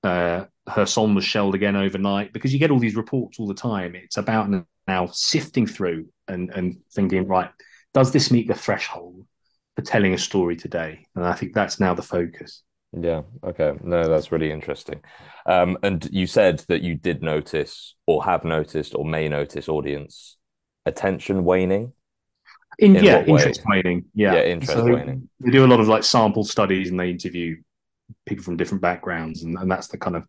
uh, 0.04 0.46
Kherson 0.66 1.14
was 1.14 1.26
shelled 1.26 1.56
again 1.56 1.76
overnight 1.76 2.32
because 2.32 2.54
you 2.54 2.60
get 2.60 2.72
all 2.72 2.80
these 2.80 2.96
reports 2.96 3.38
all 3.38 3.48
the 3.48 3.54
time. 3.54 3.96
It's 3.96 4.18
about 4.18 4.50
now 4.88 5.08
sifting 5.12 5.68
through 5.68 6.08
and, 6.28 6.50
and 6.52 6.78
thinking, 6.94 7.28
right, 7.28 7.50
does 7.94 8.12
this 8.12 8.32
meet 8.32 8.48
the 8.48 8.56
threshold 8.56 9.26
for 9.76 9.82
telling 9.82 10.14
a 10.14 10.18
story 10.18 10.56
today? 10.56 11.06
And 11.16 11.26
I 11.26 11.34
think 11.34 11.54
that's 11.54 11.80
now 11.80 11.94
the 11.94 12.02
focus. 12.02 12.64
Yeah. 12.92 13.22
Okay. 13.44 13.74
No, 13.84 14.08
that's 14.08 14.32
really 14.32 14.52
interesting. 14.52 15.02
Um, 15.46 15.78
and 15.84 16.08
you 16.12 16.26
said 16.26 16.64
that 16.70 16.82
you 16.82 16.96
did 16.96 17.22
notice, 17.22 17.96
or 18.08 18.24
have 18.24 18.44
noticed, 18.44 18.96
or 18.96 19.06
may 19.06 19.28
notice 19.28 19.70
audience 19.70 20.38
attention 20.86 21.46
waning. 21.46 21.94
In, 22.80 22.96
in 22.96 23.04
yeah, 23.04 23.24
interest 23.24 23.62
waning. 23.68 24.06
Yeah, 24.16 24.36
yeah 24.36 24.44
interest 24.44 24.74
so 24.74 24.86
waning. 24.86 25.30
They 25.40 25.52
do 25.52 25.66
a 25.66 25.68
lot 25.68 25.80
of 25.80 25.88
like 25.88 26.04
sample 26.04 26.44
studies, 26.44 26.90
and 26.90 27.00
they 27.00 27.10
interview 27.10 27.58
people 28.26 28.44
from 28.44 28.58
different 28.58 28.82
backgrounds, 28.82 29.44
and, 29.44 29.58
and 29.58 29.70
that's 29.70 29.88
the 29.88 29.98
kind 29.98 30.16
of 30.16 30.24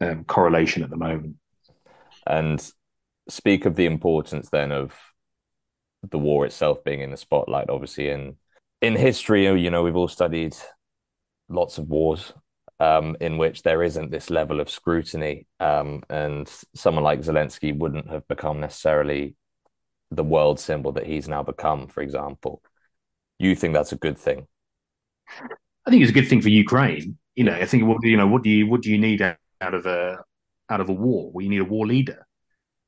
um, 0.00 0.24
correlation 0.24 0.82
at 0.82 0.90
the 0.90 0.96
moment. 0.96 1.36
And 2.26 2.64
speak 3.28 3.64
of 3.64 3.76
the 3.76 3.86
importance 3.86 4.50
then 4.50 4.70
of 4.72 4.94
the 6.08 6.18
war 6.18 6.46
itself 6.46 6.84
being 6.84 7.00
in 7.00 7.10
the 7.10 7.16
spotlight. 7.16 7.70
Obviously, 7.70 8.08
in 8.08 8.36
in 8.80 8.94
history, 8.94 9.44
you 9.60 9.70
know, 9.70 9.82
we've 9.82 9.96
all 9.96 10.08
studied 10.08 10.54
lots 11.50 11.78
of 11.78 11.88
wars 11.88 12.32
um, 12.80 13.16
in 13.20 13.36
which 13.36 13.62
there 13.62 13.82
isn't 13.82 14.10
this 14.10 14.30
level 14.30 14.60
of 14.60 14.70
scrutiny, 14.70 15.46
um, 15.60 16.02
and 16.08 16.50
someone 16.74 17.04
like 17.04 17.20
Zelensky 17.20 17.76
wouldn't 17.76 18.08
have 18.08 18.26
become 18.26 18.60
necessarily 18.60 19.36
the 20.10 20.24
world 20.24 20.58
symbol 20.58 20.92
that 20.92 21.06
he's 21.06 21.28
now 21.28 21.42
become. 21.42 21.88
For 21.88 22.02
example, 22.02 22.62
you 23.38 23.54
think 23.54 23.74
that's 23.74 23.92
a 23.92 23.96
good 23.96 24.18
thing? 24.18 24.46
I 25.86 25.90
think 25.90 26.02
it's 26.02 26.10
a 26.10 26.14
good 26.14 26.28
thing 26.28 26.40
for 26.40 26.48
Ukraine. 26.48 27.18
You 27.36 27.44
know, 27.44 27.54
I 27.54 27.66
think 27.66 27.84
what 27.84 28.02
you 28.02 28.16
know, 28.16 28.26
what 28.26 28.42
do 28.42 28.50
you 28.50 28.66
what 28.66 28.82
do 28.82 28.90
you 28.90 28.98
need 28.98 29.20
out 29.20 29.38
of 29.74 29.86
a 29.86 30.24
out 30.70 30.80
of 30.80 30.88
a 30.88 30.92
war. 30.92 31.30
Well, 31.32 31.42
you 31.42 31.50
need 31.50 31.60
a 31.60 31.64
war 31.64 31.86
leader. 31.86 32.26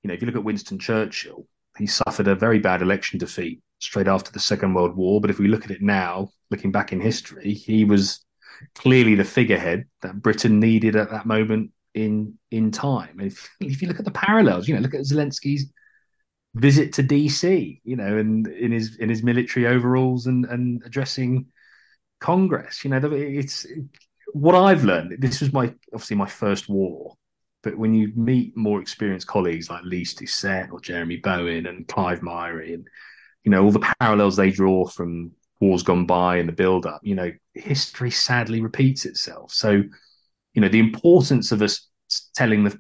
You 0.03 0.09
know, 0.09 0.15
if 0.15 0.23
you 0.23 0.27
look 0.27 0.37
at 0.37 0.45
Winston 0.45 0.79
Churchill, 0.79 1.47
he 1.79 1.87
suffered 1.87 2.29
a 2.29 2.35
very 2.35 2.59
bad 2.59 2.83
election 2.83 3.19
defeat 3.19 3.61
straight 3.79 4.09
after 4.09 4.33
the 4.33 4.41
Second 4.41 4.75
World 4.75 4.97
War. 4.97 5.21
But 5.21 5.31
if 5.31 5.39
we 5.39 5.49
look 5.49 5.65
at 5.65 5.71
it 5.71 5.83
now, 5.83 6.31
looking 6.51 6.73
back 6.73 6.93
in 6.93 7.01
history, 7.01 7.53
he 7.53 7.85
was 7.85 8.25
clearly 8.75 9.15
the 9.15 9.25
figurehead 9.25 9.87
that 10.03 10.21
Britain 10.21 10.61
needed 10.61 10.97
at 10.97 11.11
that 11.11 11.27
moment 11.27 11.73
in 11.95 12.39
in 12.51 12.71
time. 12.71 13.21
If 13.21 13.51
if 13.61 13.83
you 13.83 13.89
look 13.89 13.99
at 13.99 14.05
the 14.05 14.11
parallels, 14.11 14.69
you 14.69 14.75
know, 14.75 14.81
look 14.81 14.95
at 14.95 15.03
Zelensky's 15.03 15.71
visit 16.55 16.93
to 16.95 17.03
DC, 17.03 17.81
you 17.85 17.97
know, 17.97 18.19
and 18.19 18.47
in 18.47 18.73
his 18.73 18.97
in 18.97 19.09
his 19.09 19.23
military 19.23 19.67
overalls 19.67 20.27
and 20.27 20.45
and 20.47 20.83
addressing 20.85 21.47
Congress. 22.21 22.85
You 22.85 22.91
know, 22.91 23.13
it's 23.13 23.67
what 24.33 24.55
I've 24.55 24.85
learned. 24.85 25.17
This 25.19 25.41
was 25.41 25.53
my 25.53 25.75
obviously 25.93 26.17
my 26.17 26.29
first 26.29 26.69
war, 26.69 27.15
but 27.63 27.77
when 27.77 27.95
you 27.95 28.13
meet 28.17 28.57
more 28.57 28.81
experienced 28.81 29.27
colleagues 29.27 29.71
like 29.71 29.83
Lyse 29.85 30.15
Doucet 30.15 30.71
or 30.71 30.81
Jeremy 30.81 31.17
Bowen 31.17 31.67
and 31.67 31.87
Clive 31.89 32.21
Myrie, 32.21 32.75
and 32.75 32.89
you 33.45 33.51
know 33.51 33.65
all 33.65 33.73
the 33.73 33.95
parallels 34.01 34.37
they 34.37 34.51
draw 34.51 34.87
from 34.87 35.33
wars 35.63 35.85
gone 35.85 36.05
by 36.05 36.37
and 36.37 36.49
the 36.49 36.53
build 36.53 36.87
up, 36.87 37.01
you 37.05 37.15
know, 37.15 37.31
history 37.55 38.11
sadly 38.11 38.61
repeats 38.61 39.07
itself. 39.07 39.53
So, 39.53 39.71
you 40.55 40.61
know, 40.61 40.69
the 40.69 40.81
importance 40.81 41.53
of 41.53 41.63
us 41.63 41.89
telling 42.35 42.65
the 42.65 42.77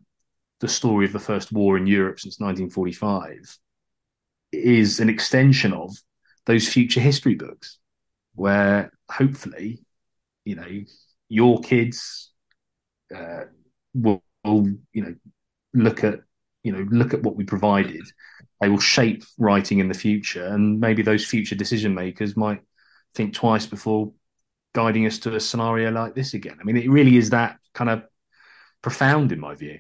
the 0.59 0.69
story 0.69 1.05
of 1.07 1.13
the 1.13 1.19
first 1.19 1.51
war 1.51 1.77
in 1.77 1.89
Europe 1.89 2.21
since 2.21 2.39
1945 2.39 3.59
is 4.53 5.01
an 5.01 5.09
extension 5.09 5.73
of 5.73 5.91
those 6.47 6.69
future 6.69 7.01
history 7.01 7.35
books 7.35 7.79
where 8.35 8.93
hopefully, 9.11 9.85
you 10.45 10.55
know, 10.55 10.73
your 11.29 11.61
kids 11.61 12.31
uh, 13.15 13.45
will, 13.93 14.23
will, 14.45 14.69
you 14.93 15.03
know, 15.03 15.15
look 15.75 16.05
at, 16.05 16.21
you 16.63 16.73
know, 16.73 16.87
look 16.91 17.13
at 17.13 17.23
what 17.25 17.35
we 17.35 17.45
provided. 17.45 18.05
They 18.61 18.69
will 18.69 18.79
shape 18.79 19.25
writing 19.39 19.81
in 19.81 19.89
the 19.89 19.95
future, 19.95 20.47
and 20.47 20.79
maybe 20.79 21.03
those 21.03 21.27
future 21.27 21.57
decision 21.57 21.93
makers 21.93 22.37
might 22.37 22.63
think 23.15 23.35
twice 23.35 23.67
before 23.67 24.13
guiding 24.75 25.07
us 25.07 25.19
to 25.21 25.35
a 25.35 25.41
scenario 25.41 25.91
like 25.91 26.15
this 26.15 26.35
again. 26.35 26.59
I 26.61 26.65
mean, 26.65 26.77
it 26.77 26.91
really 26.91 27.17
is 27.17 27.31
that 27.31 27.59
kind 27.75 27.91
of 27.91 28.05
profound 28.81 29.33
in 29.33 29.41
my 29.41 29.55
view. 29.55 29.79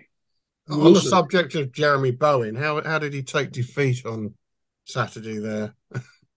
On 0.70 0.92
the 0.92 1.00
subject 1.00 1.54
of 1.56 1.72
Jeremy 1.72 2.12
Bowen, 2.12 2.54
how 2.54 2.82
how 2.82 2.98
did 2.98 3.12
he 3.12 3.22
take 3.22 3.50
defeat 3.50 4.06
on 4.06 4.34
Saturday 4.84 5.38
there? 5.38 5.74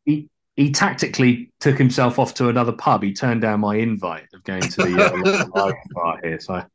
he 0.04 0.30
he 0.56 0.72
tactically 0.72 1.52
took 1.60 1.78
himself 1.78 2.18
off 2.18 2.34
to 2.36 2.50
another 2.50 2.72
pub. 2.72 3.04
He 3.04 3.14
turned 3.14 3.42
down 3.42 3.60
my 3.60 3.76
invite 3.76 4.28
of 4.34 4.44
going 4.44 4.62
to 4.62 4.84
the 4.84 5.52
uh, 5.54 5.72
bar 5.92 6.20
here. 6.24 6.40
So 6.40 6.54
I, 6.54 6.66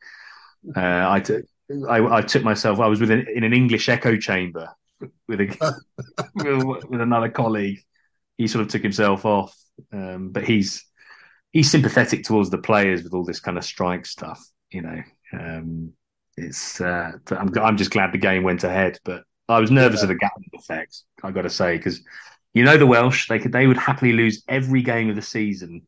uh, 0.76 1.12
I, 1.12 1.20
took, 1.20 1.44
I, 1.88 2.18
I, 2.18 2.22
took 2.22 2.44
myself. 2.44 2.78
I 2.78 2.87
was 2.87 3.00
within 3.00 3.26
in 3.35 3.42
an 3.42 3.52
English 3.52 3.88
echo 3.88 4.16
chamber 4.16 4.68
with 5.26 5.40
a 5.40 5.80
with, 6.35 6.85
with 6.88 7.00
another 7.00 7.30
colleague. 7.30 7.80
He 8.37 8.48
sort 8.48 8.62
of 8.62 8.68
took 8.68 8.83
himself 8.83 9.24
off, 9.24 9.56
um, 9.93 10.31
but 10.31 10.45
he's 10.45 10.85
he's 11.53 11.71
sympathetic 11.71 12.25
towards 12.25 12.51
the 12.51 12.59
players 12.59 13.03
with 13.03 13.14
all 13.14 13.25
this 13.25 13.40
kind 13.40 13.59
of 13.59 13.64
strike 13.64 14.07
stuff. 14.07 14.45
You 14.71 14.83
know, 14.83 15.03
um, 15.33 15.93
it's 16.37 16.81
uh, 16.81 17.12
I'm 17.31 17.57
I'm 17.59 17.77
just 17.77 17.90
glad 17.90 18.12
the 18.12 18.19
game 18.19 18.43
went 18.43 18.64
ahead, 18.64 18.99
but 19.05 19.25
I 19.49 19.61
was 19.61 19.71
nervous 19.71 20.01
yeah. 20.01 20.05
of 20.05 20.09
the 20.09 20.14
Gatland 20.14 20.59
effect. 20.59 21.03
I 21.23 21.31
got 21.31 21.43
to 21.43 21.51
say 21.51 21.77
because 21.77 22.03
you 22.55 22.64
know 22.64 22.77
the 22.77 22.87
Welsh 22.87 23.29
they 23.29 23.38
could 23.38 23.53
they 23.53 23.66
would 23.66 23.77
happily 23.77 24.12
lose 24.12 24.43
every 24.49 24.83
game 24.83 25.11
of 25.11 25.16
the 25.16 25.23
season 25.23 25.87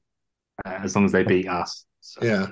uh, 0.64 0.78
as 0.82 0.94
long 0.94 1.04
as 1.04 1.12
they 1.12 1.22
beat 1.22 1.48
us. 1.48 1.84
So. 2.00 2.24
Yeah. 2.24 2.46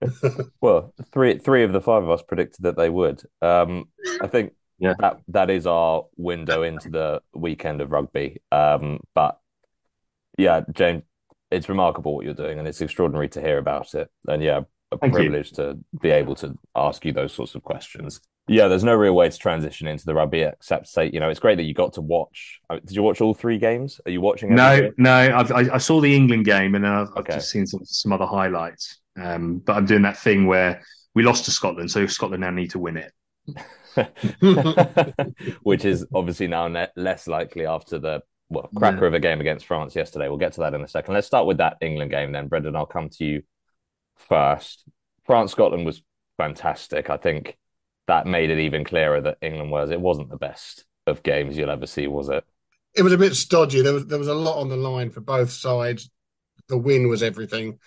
well, 0.60 0.92
three 1.12 1.38
three 1.38 1.64
of 1.64 1.72
the 1.72 1.80
five 1.80 2.02
of 2.02 2.10
us 2.10 2.22
predicted 2.22 2.64
that 2.64 2.76
they 2.76 2.90
would. 2.90 3.22
Um, 3.40 3.88
I 4.20 4.26
think 4.26 4.52
yeah. 4.78 4.94
that 4.98 5.20
that 5.28 5.50
is 5.50 5.66
our 5.66 6.04
window 6.16 6.62
into 6.62 6.90
the 6.90 7.22
weekend 7.34 7.80
of 7.80 7.92
rugby. 7.92 8.42
Um, 8.52 9.00
but 9.14 9.38
yeah, 10.36 10.62
James, 10.72 11.02
it's 11.50 11.68
remarkable 11.68 12.14
what 12.14 12.24
you're 12.24 12.34
doing, 12.34 12.58
and 12.58 12.66
it's 12.66 12.80
extraordinary 12.80 13.28
to 13.30 13.40
hear 13.40 13.58
about 13.58 13.94
it. 13.94 14.10
And 14.26 14.42
yeah, 14.42 14.62
a 14.92 14.98
Thank 14.98 15.14
privilege 15.14 15.50
you. 15.52 15.56
to 15.56 15.78
be 16.00 16.10
able 16.10 16.34
to 16.36 16.56
ask 16.74 17.04
you 17.04 17.12
those 17.12 17.32
sorts 17.32 17.54
of 17.54 17.62
questions. 17.62 18.20
Yeah, 18.48 18.68
there's 18.68 18.84
no 18.84 18.94
real 18.94 19.14
way 19.14 19.28
to 19.28 19.36
transition 19.36 19.88
into 19.88 20.04
the 20.06 20.14
rugby 20.14 20.42
except 20.42 20.86
say, 20.86 21.10
you 21.12 21.18
know, 21.18 21.28
it's 21.28 21.40
great 21.40 21.56
that 21.56 21.64
you 21.64 21.74
got 21.74 21.94
to 21.94 22.00
watch. 22.00 22.60
Uh, 22.70 22.78
did 22.78 22.92
you 22.92 23.02
watch 23.02 23.20
all 23.20 23.34
three 23.34 23.58
games? 23.58 24.00
Are 24.06 24.12
you 24.12 24.20
watching? 24.20 24.54
No, 24.54 24.92
no. 24.96 25.36
I've, 25.36 25.50
i 25.50 25.74
I, 25.74 25.78
saw 25.78 26.00
the 26.00 26.14
England 26.14 26.44
game 26.44 26.76
and 26.76 26.86
I've, 26.86 27.08
okay. 27.08 27.32
I've 27.32 27.38
just 27.40 27.50
seen 27.50 27.66
some, 27.66 27.84
some 27.84 28.12
other 28.12 28.26
highlights. 28.26 29.00
Um, 29.20 29.58
but 29.58 29.76
I'm 29.76 29.84
doing 29.84 30.02
that 30.02 30.16
thing 30.16 30.46
where 30.46 30.80
we 31.14 31.24
lost 31.24 31.46
to 31.46 31.50
Scotland, 31.50 31.90
so 31.90 32.06
Scotland 32.06 32.42
now 32.42 32.50
need 32.50 32.70
to 32.70 32.78
win 32.78 32.98
it. 32.98 33.12
Which 35.62 35.84
is 35.84 36.06
obviously 36.14 36.46
now 36.46 36.68
ne- 36.68 36.88
less 36.94 37.26
likely 37.26 37.66
after 37.66 37.98
the 37.98 38.20
well 38.48 38.70
cracker 38.76 39.02
yeah. 39.02 39.06
of 39.08 39.14
a 39.14 39.20
game 39.20 39.40
against 39.40 39.66
France 39.66 39.96
yesterday. 39.96 40.28
We'll 40.28 40.38
get 40.38 40.52
to 40.54 40.60
that 40.60 40.74
in 40.74 40.82
a 40.82 40.88
second. 40.88 41.14
Let's 41.14 41.26
start 41.26 41.46
with 41.46 41.58
that 41.58 41.78
England 41.80 42.10
game 42.10 42.32
then, 42.32 42.48
Brendan. 42.48 42.76
I'll 42.76 42.86
come 42.86 43.08
to 43.10 43.24
you 43.24 43.42
first. 44.16 44.84
France 45.24 45.52
Scotland 45.52 45.84
was 45.84 46.02
fantastic. 46.36 47.10
I 47.10 47.16
think 47.16 47.56
that 48.06 48.26
made 48.26 48.50
it 48.50 48.60
even 48.60 48.84
clearer 48.84 49.20
that 49.20 49.38
England 49.42 49.70
was 49.70 49.90
it 49.90 50.00
wasn't 50.00 50.30
the 50.30 50.36
best 50.36 50.84
of 51.06 51.22
games 51.22 51.56
you'll 51.56 51.70
ever 51.70 51.86
see, 51.86 52.06
was 52.06 52.28
it? 52.28 52.44
It 52.94 53.02
was 53.02 53.12
a 53.12 53.18
bit 53.18 53.34
stodgy. 53.34 53.82
There 53.82 53.92
was 53.92 54.06
there 54.06 54.18
was 54.18 54.28
a 54.28 54.34
lot 54.34 54.60
on 54.60 54.68
the 54.68 54.76
line 54.76 55.10
for 55.10 55.20
both 55.20 55.50
sides. 55.50 56.10
The 56.68 56.78
win 56.78 57.08
was 57.08 57.22
everything. 57.22 57.78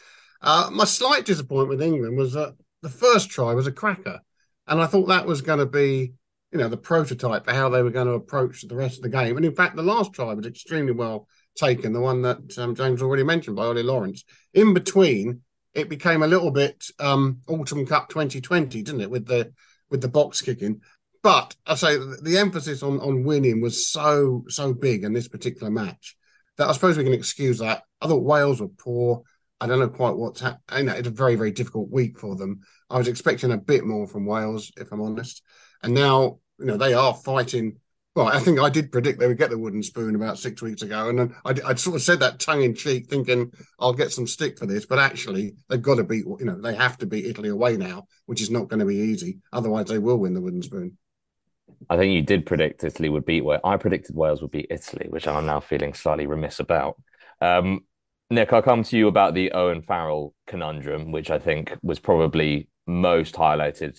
Uh, 0.42 0.70
my 0.72 0.86
slight 0.86 1.26
disappointment 1.26 1.70
with 1.70 1.82
England 1.82 2.18
was 2.18 2.34
that 2.34 2.56
the 2.82 2.90
first 2.90 3.30
try 3.30 3.54
was 3.54 3.68
a 3.68 3.72
cracker, 3.72 4.22
and 4.68 4.82
I 4.82 4.86
thought 4.86 5.08
that 5.08 5.26
was 5.26 5.42
going 5.42 5.60
to 5.60 5.66
be, 5.66 6.14
you 6.52 6.58
know, 6.58 6.68
the 6.68 6.78
prototype 6.78 7.46
for 7.46 7.54
how 7.54 7.70
they 7.70 7.84
were 7.84 7.92
going 7.92 8.08
to 8.08 8.14
approach 8.14 8.62
the 8.62 8.76
rest 8.76 8.98
of 8.98 9.04
the 9.04 9.10
game. 9.10 9.38
And 9.38 9.46
in 9.46 9.56
fact, 9.56 9.76
the 9.76 9.84
last 9.84 10.14
try 10.14 10.34
was 10.34 10.48
extremely 10.48 10.94
well 10.94 11.28
taken, 11.56 11.94
the 11.94 12.02
one 12.02 12.22
that 12.24 12.58
um, 12.58 12.76
James 12.76 13.02
already 13.02 13.24
mentioned 13.24 13.56
by 13.56 13.66
Ollie 13.66 13.84
Lawrence. 13.84 14.24
In 14.54 14.74
between, 14.74 15.42
it 15.74 15.90
became 15.90 16.24
a 16.24 16.28
little 16.28 16.52
bit 16.52 16.86
um, 17.00 17.40
Autumn 17.48 17.86
Cup 17.86 18.10
2020, 18.10 18.82
didn't 18.82 19.02
it, 19.02 19.12
with 19.12 19.28
the 19.28 19.54
with 19.90 20.02
the 20.02 20.08
box 20.08 20.42
kicking. 20.42 20.82
But 21.22 21.56
I 21.66 21.76
say 21.76 21.98
the 21.98 22.38
emphasis 22.38 22.82
on 22.82 23.00
on 23.00 23.24
winning 23.24 23.62
was 23.62 23.88
so 23.88 24.46
so 24.48 24.74
big 24.74 25.04
in 25.04 25.14
this 25.14 25.28
particular 25.28 25.72
match 25.72 26.16
that 26.58 26.70
I 26.70 26.72
suppose 26.72 26.98
we 26.98 27.04
can 27.04 27.14
excuse 27.14 27.60
that. 27.60 27.84
I 28.02 28.08
thought 28.08 28.24
Wales 28.24 28.62
were 28.62 28.70
poor. 28.70 29.22
I 29.62 29.68
don't 29.68 29.80
know 29.80 29.90
quite 29.90 30.16
what's 30.16 30.42
happening. 30.42 30.90
It's 30.90 31.08
a 31.08 31.12
very 31.12 31.36
very 31.36 31.52
difficult 31.52 31.92
week 31.92 32.18
for 32.18 32.36
them. 32.36 32.62
I 32.90 32.98
was 32.98 33.08
expecting 33.08 33.52
a 33.52 33.58
bit 33.58 33.86
more 33.86 34.08
from 34.08 34.26
Wales, 34.26 34.72
if 34.78 34.92
I'm 34.92 35.02
honest. 35.02 35.44
And 35.84 35.94
now 35.94 36.40
you 36.60 36.66
know 36.66 36.78
they 36.78 36.94
are 36.94 37.14
fighting 37.14 37.80
well, 38.16 38.28
I 38.28 38.40
think 38.40 38.60
I 38.60 38.70
did 38.70 38.92
predict 38.92 39.20
they 39.20 39.28
would 39.28 39.38
get 39.38 39.50
the 39.50 39.58
wooden 39.58 39.84
spoon 39.84 40.16
about 40.16 40.40
six 40.40 40.62
weeks 40.62 40.82
ago, 40.82 41.10
and 41.10 41.34
I, 41.46 41.54
would 41.54 41.80
sort 41.80 41.96
of 41.96 42.02
said 42.02 42.20
that 42.20 42.40
tongue 42.40 42.64
in 42.64 42.76
cheek, 42.76 43.08
thinking 43.08 43.52
I'll 43.80 43.94
get 43.94 44.12
some 44.12 44.28
stick 44.28 44.58
for 44.58 44.66
this. 44.66 44.86
But 44.86 45.00
actually, 45.00 45.54
they've 45.70 45.82
got 45.82 45.96
to 45.96 46.04
beat, 46.04 46.26
you 46.26 46.46
know, 46.46 46.60
they 46.60 46.76
have 46.76 46.98
to 46.98 47.06
beat 47.06 47.26
Italy 47.26 47.50
away 47.50 47.78
now, 47.78 48.08
which 48.26 48.42
is 48.42 48.50
not 48.50 48.68
going 48.68 48.80
to 48.80 48.86
be 48.86 48.98
easy. 48.98 49.40
Otherwise, 49.54 49.86
they 49.86 50.00
will 50.00 50.18
win 50.18 50.34
the 50.34 50.42
wooden 50.42 50.64
spoon. 50.64 50.98
I 51.90 51.98
think 51.98 52.14
you 52.14 52.22
did 52.22 52.46
predict 52.46 52.84
Italy 52.84 53.10
would 53.10 53.26
beat 53.26 53.46
Wales. 53.46 53.62
I 53.64 53.78
predicted 53.78 54.16
Wales 54.16 54.42
would 54.42 54.52
beat 54.52 54.68
Italy, 54.70 55.06
which 55.10 55.28
I'm 55.28 55.46
now 55.46 55.60
feeling 55.60 55.94
slightly 55.94 56.28
remiss 56.28 56.60
about. 56.60 57.02
Um, 57.40 57.86
Nick, 58.30 58.52
I'll 58.52 58.62
come 58.62 58.84
to 58.84 58.98
you 58.98 59.08
about 59.08 59.34
the 59.34 59.54
Owen 59.54 59.82
Farrell 59.82 60.34
conundrum, 60.46 61.12
which 61.12 61.30
I 61.30 61.40
think 61.40 61.74
was 61.82 62.00
probably 62.00 62.68
most 62.86 63.36
highlighted 63.36 63.98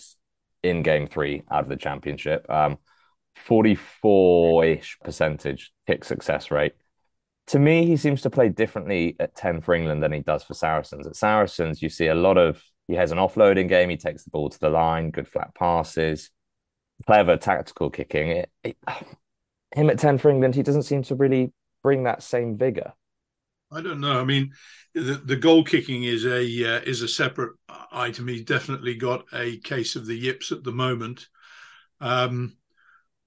in 0.63 0.83
Game 0.83 1.07
Three 1.07 1.43
out 1.51 1.63
of 1.63 1.69
the 1.69 1.77
Championship. 1.77 2.49
Um, 2.51 2.79
44-ish 3.47 4.99
percentage 5.03 5.73
kick 5.87 6.05
success 6.05 6.51
rate. 6.51 6.75
To 7.49 7.59
me, 7.59 7.87
he 7.87 7.97
seems 7.97 8.23
to 8.23 8.31
play 8.31 8.49
differently 8.49 9.17
at 9.19 9.35
10 9.35 9.61
for 9.61 9.75
England 9.75 10.03
than 10.03 10.13
he 10.13 10.21
does 10.21 10.43
for 10.43 10.55
Saracens. 10.55 11.07
At 11.07 11.17
Saracens, 11.17 11.83
you 11.83 11.89
see 11.89 12.07
a 12.07 12.15
lot 12.15 12.39
of 12.39 12.63
he 12.87 12.95
has 12.97 13.13
an 13.13 13.19
offloading 13.19 13.69
game, 13.69 13.89
he 13.89 13.97
takes 13.97 14.25
the 14.25 14.31
ball 14.31 14.51
to 14.51 14.59
the 14.59 14.69
line, 14.69 15.11
good 15.11 15.29
flat 15.29 15.55
passes, 15.55 16.31
clever 17.07 17.37
tactical 17.37 17.89
kicking. 17.89 18.31
It, 18.31 18.51
it, 18.65 18.77
him 19.75 19.91
at 19.91 19.99
10 19.99 20.19
for 20.19 20.31
England, 20.31 20.55
he 20.55 20.63
doesn't 20.63 20.83
seem 20.83 21.03
to 21.05 21.15
really 21.15 21.53
bring 21.83 22.05
that 22.05 22.23
same 22.23 22.57
vigor. 22.59 22.93
I 23.73 23.81
don't 23.81 24.01
know. 24.01 24.21
I 24.21 24.25
mean, 24.25 24.53
the, 24.95 25.21
the 25.25 25.37
goal 25.37 25.65
kicking 25.65 26.05
is 26.05 26.25
a 26.25 26.41
uh, 26.41 26.81
is 26.81 27.03
a 27.03 27.09
separate 27.09 27.53
item. 27.93 28.29
He's 28.29 28.45
definitely 28.45 28.95
got 28.95 29.25
a 29.33 29.59
case 29.59 29.97
of 29.97 30.07
the 30.07 30.17
yips 30.17 30.51
at 30.51 30.65
the 30.65 30.73
moment. 30.73 31.29
Um, 32.01 32.57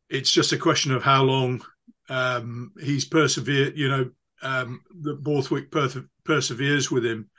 it's 0.09 0.31
just 0.31 0.51
a 0.51 0.57
question 0.57 0.91
of 0.91 1.03
how 1.03 1.23
long 1.23 1.63
um, 2.09 2.73
he's 2.79 3.05
persevered. 3.05 3.77
You 3.77 3.89
know, 3.89 4.11
um, 4.41 4.81
that 5.01 5.23
Borthwick 5.23 5.71
per- 5.71 6.09
perseveres 6.25 6.91
with 6.91 7.05
him 7.05 7.29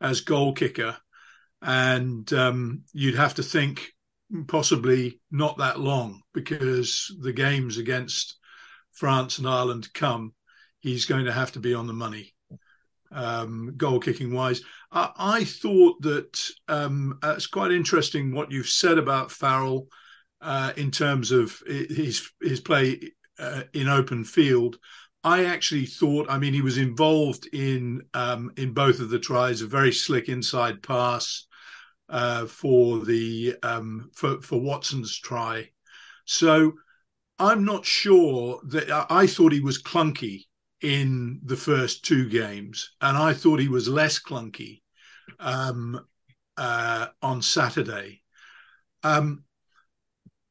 as 0.00 0.22
goal 0.22 0.54
kicker, 0.54 0.96
and 1.60 2.30
um, 2.32 2.82
you'd 2.92 3.16
have 3.16 3.34
to 3.34 3.42
think 3.42 3.92
possibly 4.48 5.20
not 5.30 5.58
that 5.58 5.78
long 5.78 6.22
because 6.32 7.14
the 7.20 7.32
games 7.32 7.76
against 7.76 8.36
France 8.92 9.38
and 9.38 9.46
Ireland 9.46 9.92
come, 9.92 10.32
he's 10.80 11.04
going 11.04 11.26
to 11.26 11.32
have 11.32 11.52
to 11.52 11.60
be 11.60 11.74
on 11.74 11.86
the 11.86 11.92
money. 11.92 12.33
Um, 13.16 13.74
goal 13.76 14.00
kicking 14.00 14.34
wise. 14.34 14.60
I, 14.90 15.10
I 15.16 15.44
thought 15.44 16.02
that 16.02 16.50
um, 16.66 17.16
uh, 17.22 17.34
it's 17.36 17.46
quite 17.46 17.70
interesting 17.70 18.34
what 18.34 18.50
you've 18.50 18.68
said 18.68 18.98
about 18.98 19.30
Farrell 19.30 19.86
uh, 20.40 20.72
in 20.76 20.90
terms 20.90 21.30
of 21.30 21.62
his 21.66 22.28
his 22.42 22.60
play 22.60 23.12
uh, 23.38 23.62
in 23.72 23.88
open 23.88 24.24
field. 24.24 24.78
I 25.22 25.44
actually 25.44 25.86
thought, 25.86 26.28
I 26.28 26.38
mean, 26.38 26.52
he 26.52 26.60
was 26.60 26.76
involved 26.76 27.46
in 27.52 28.02
um, 28.12 28.52
in 28.56 28.74
both 28.74 29.00
of 29.00 29.10
the 29.10 29.18
tries, 29.18 29.62
a 29.62 29.66
very 29.66 29.92
slick 29.92 30.28
inside 30.28 30.82
pass 30.82 31.46
uh, 32.08 32.46
for 32.46 33.04
the 33.04 33.56
um, 33.62 34.10
for 34.14 34.42
for 34.42 34.60
Watson's 34.60 35.16
try. 35.18 35.70
So 36.26 36.72
I'm 37.38 37.64
not 37.64 37.84
sure 37.84 38.60
that 38.68 39.06
I 39.10 39.26
thought 39.26 39.52
he 39.52 39.60
was 39.60 39.82
clunky 39.82 40.46
in 40.84 41.40
the 41.42 41.56
first 41.56 42.04
two 42.04 42.28
games, 42.28 42.90
and 43.00 43.16
I 43.16 43.32
thought 43.32 43.58
he 43.58 43.68
was 43.68 43.88
less 43.88 44.20
clunky 44.22 44.82
um, 45.40 45.98
uh, 46.58 47.06
on 47.22 47.40
Saturday. 47.40 48.20
Um, 49.02 49.44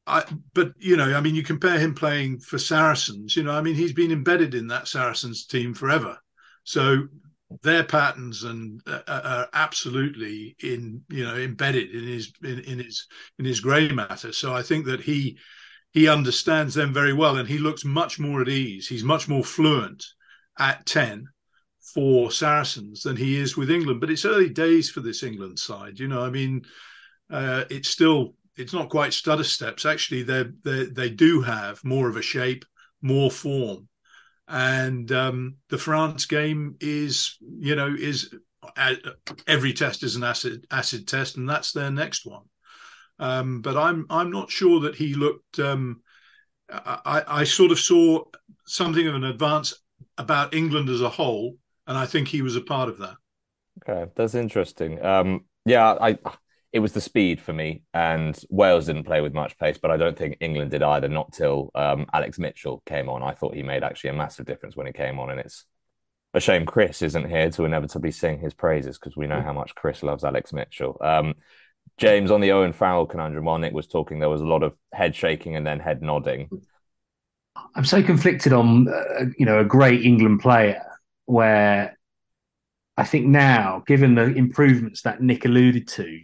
I, 0.07 0.23
but 0.55 0.73
you 0.79 0.97
know, 0.97 1.15
I 1.15 1.21
mean, 1.21 1.35
you 1.35 1.43
compare 1.43 1.77
him 1.77 1.93
playing 1.93 2.39
for 2.39 2.57
Saracens. 2.57 3.35
You 3.35 3.43
know, 3.43 3.51
I 3.51 3.61
mean, 3.61 3.75
he's 3.75 3.93
been 3.93 4.11
embedded 4.11 4.55
in 4.55 4.67
that 4.67 4.87
Saracens 4.87 5.45
team 5.45 5.75
forever. 5.75 6.17
So 6.63 7.07
their 7.61 7.83
patterns 7.83 8.43
and 8.43 8.81
uh, 8.87 9.01
uh 9.05 9.21
are 9.23 9.47
absolutely 9.53 10.55
in 10.63 11.03
you 11.09 11.23
know 11.23 11.35
embedded 11.35 11.91
in 11.91 12.07
his 12.07 12.33
in, 12.41 12.59
in 12.61 12.79
his 12.79 13.05
in 13.37 13.45
his 13.45 13.59
grey 13.59 13.87
matter. 13.91 14.33
So 14.33 14.51
I 14.55 14.63
think 14.63 14.87
that 14.87 15.01
he 15.01 15.37
he 15.91 16.07
understands 16.07 16.73
them 16.73 16.91
very 16.91 17.13
well, 17.13 17.37
and 17.37 17.47
he 17.47 17.59
looks 17.59 17.85
much 17.85 18.19
more 18.19 18.41
at 18.41 18.49
ease. 18.49 18.87
He's 18.87 19.03
much 19.03 19.29
more 19.29 19.43
fluent 19.43 20.03
at 20.57 20.85
ten 20.85 21.27
for 21.93 22.31
Saracens 22.31 23.03
than 23.03 23.17
he 23.17 23.37
is 23.37 23.57
with 23.57 23.69
England. 23.69 23.99
But 23.99 24.09
it's 24.09 24.25
early 24.25 24.49
days 24.49 24.89
for 24.89 25.01
this 25.01 25.23
England 25.23 25.59
side. 25.59 25.99
You 25.99 26.07
know, 26.07 26.23
I 26.23 26.29
mean, 26.29 26.63
uh, 27.29 27.65
it's 27.69 27.89
still 27.89 28.35
it's 28.55 28.73
not 28.73 28.89
quite 28.89 29.13
stutter 29.13 29.43
steps. 29.43 29.85
Actually, 29.85 30.23
they 30.23 30.45
they 30.63 30.85
they 30.85 31.09
do 31.09 31.41
have 31.41 31.83
more 31.83 32.09
of 32.09 32.17
a 32.17 32.21
shape, 32.21 32.65
more 33.01 33.31
form, 33.31 33.87
and 34.47 35.11
um, 35.11 35.55
the 35.69 35.77
France 35.77 36.25
game 36.25 36.75
is 36.79 37.37
you 37.41 37.75
know 37.75 37.93
is 37.97 38.33
uh, 38.77 38.95
every 39.47 39.73
test 39.73 40.03
is 40.03 40.15
an 40.15 40.23
acid 40.23 40.65
acid 40.71 41.07
test, 41.07 41.37
and 41.37 41.49
that's 41.49 41.71
their 41.71 41.91
next 41.91 42.25
one. 42.25 42.43
Um, 43.19 43.61
but 43.61 43.77
I'm 43.77 44.05
I'm 44.09 44.31
not 44.31 44.51
sure 44.51 44.81
that 44.81 44.95
he 44.95 45.13
looked. 45.13 45.59
Um, 45.59 46.01
I, 46.69 47.23
I 47.27 47.43
sort 47.43 47.71
of 47.71 47.79
saw 47.79 48.23
something 48.65 49.07
of 49.07 49.15
an 49.15 49.25
advance 49.25 49.73
about 50.17 50.53
England 50.53 50.89
as 50.89 51.01
a 51.01 51.09
whole, 51.09 51.57
and 51.87 51.97
I 51.97 52.05
think 52.05 52.27
he 52.27 52.41
was 52.41 52.55
a 52.55 52.61
part 52.61 52.89
of 52.89 52.99
that. 52.99 53.15
Okay, 53.81 54.11
that's 54.15 54.35
interesting. 54.35 55.03
Um, 55.03 55.45
yeah, 55.65 55.95
I 55.99 56.17
it 56.73 56.79
was 56.79 56.93
the 56.93 57.01
speed 57.01 57.39
for 57.39 57.53
me, 57.53 57.83
and 57.93 58.37
Wales 58.49 58.87
didn't 58.87 59.03
play 59.03 59.21
with 59.21 59.33
much 59.33 59.57
pace, 59.59 59.77
but 59.77 59.91
I 59.91 59.97
don't 59.97 60.17
think 60.17 60.37
England 60.39 60.71
did 60.71 60.81
either. 60.81 61.07
Not 61.07 61.31
till 61.31 61.69
um, 61.75 62.07
Alex 62.11 62.39
Mitchell 62.39 62.81
came 62.87 63.09
on. 63.09 63.21
I 63.21 63.33
thought 63.33 63.53
he 63.53 63.61
made 63.61 63.83
actually 63.83 64.09
a 64.09 64.13
massive 64.13 64.47
difference 64.47 64.75
when 64.75 64.87
he 64.87 64.93
came 64.93 65.19
on, 65.19 65.29
and 65.29 65.39
it's 65.39 65.65
a 66.33 66.39
shame 66.39 66.65
Chris 66.65 67.03
isn't 67.03 67.29
here 67.29 67.51
to 67.51 67.65
inevitably 67.65 68.09
sing 68.09 68.39
his 68.39 68.55
praises 68.55 68.97
because 68.97 69.15
we 69.15 69.27
know 69.27 69.41
how 69.41 69.53
much 69.53 69.75
Chris 69.75 70.01
loves 70.01 70.23
Alex 70.23 70.51
Mitchell. 70.51 70.97
Um, 70.99 71.35
James 71.97 72.31
on 72.31 72.41
the 72.41 72.53
Owen 72.53 72.73
Farrell 72.73 73.05
conundrum, 73.05 73.45
while 73.45 73.59
Nick 73.59 73.73
was 73.73 73.85
talking, 73.85 74.17
there 74.17 74.29
was 74.29 74.41
a 74.41 74.47
lot 74.47 74.63
of 74.63 74.73
head 74.91 75.15
shaking 75.15 75.55
and 75.55 75.67
then 75.67 75.79
head 75.79 76.01
nodding. 76.01 76.49
I'm 77.75 77.85
so 77.85 78.01
conflicted 78.03 78.53
on 78.53 78.87
uh, 78.87 79.25
you 79.37 79.45
know 79.45 79.59
a 79.59 79.65
great 79.65 80.05
England 80.05 80.39
player 80.41 80.81
where 81.25 81.97
I 82.97 83.03
think 83.03 83.25
now, 83.25 83.83
given 83.87 84.15
the 84.15 84.25
improvements 84.33 85.01
that 85.01 85.21
Nick 85.21 85.45
alluded 85.45 85.87
to, 85.89 86.19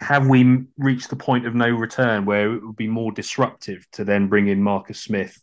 have 0.00 0.28
we 0.28 0.64
reached 0.76 1.10
the 1.10 1.16
point 1.16 1.46
of 1.46 1.54
no 1.54 1.68
return 1.68 2.24
where 2.24 2.54
it 2.54 2.64
would 2.64 2.76
be 2.76 2.86
more 2.86 3.10
disruptive 3.10 3.86
to 3.92 4.04
then 4.04 4.28
bring 4.28 4.48
in 4.48 4.62
Marcus 4.62 5.00
Smith? 5.00 5.36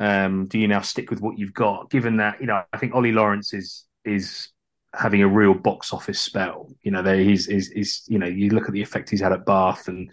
Um, 0.00 0.46
do 0.46 0.58
you 0.58 0.66
now 0.66 0.80
stick 0.80 1.10
with 1.10 1.20
what 1.20 1.38
you've 1.38 1.54
got? 1.54 1.90
Given 1.90 2.16
that 2.16 2.40
you 2.40 2.46
know, 2.46 2.62
I 2.72 2.78
think 2.78 2.94
Ollie 2.94 3.12
Lawrence 3.12 3.52
is 3.52 3.84
is 4.04 4.48
having 4.94 5.22
a 5.22 5.28
real 5.28 5.54
box 5.54 5.92
office 5.92 6.18
spell. 6.18 6.68
You 6.82 6.90
know, 6.90 7.02
there 7.02 7.16
he's 7.16 7.46
is 7.46 8.02
you 8.08 8.18
know, 8.18 8.26
you 8.26 8.50
look 8.50 8.66
at 8.66 8.72
the 8.72 8.82
effect 8.82 9.10
he's 9.10 9.20
had 9.20 9.32
at 9.32 9.46
Bath, 9.46 9.88
and 9.88 10.10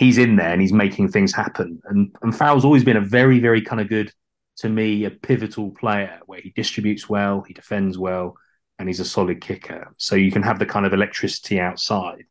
he's 0.00 0.18
in 0.18 0.36
there 0.36 0.50
and 0.52 0.60
he's 0.60 0.72
making 0.72 1.08
things 1.08 1.32
happen. 1.32 1.80
And 1.84 2.14
and 2.22 2.36
Farrell's 2.36 2.64
always 2.64 2.84
been 2.84 2.96
a 2.96 3.00
very 3.00 3.38
very 3.38 3.62
kind 3.62 3.80
of 3.80 3.88
good 3.88 4.12
to 4.58 4.68
me 4.68 5.04
a 5.04 5.10
pivotal 5.10 5.70
player 5.70 6.18
where 6.26 6.40
he 6.40 6.50
distributes 6.50 7.08
well, 7.08 7.42
he 7.42 7.54
defends 7.54 7.96
well, 7.96 8.36
and 8.78 8.88
he's 8.88 9.00
a 9.00 9.04
solid 9.04 9.40
kicker. 9.40 9.94
So 9.96 10.16
you 10.16 10.32
can 10.32 10.42
have 10.42 10.58
the 10.58 10.66
kind 10.66 10.84
of 10.84 10.92
electricity 10.92 11.60
outside 11.60 12.24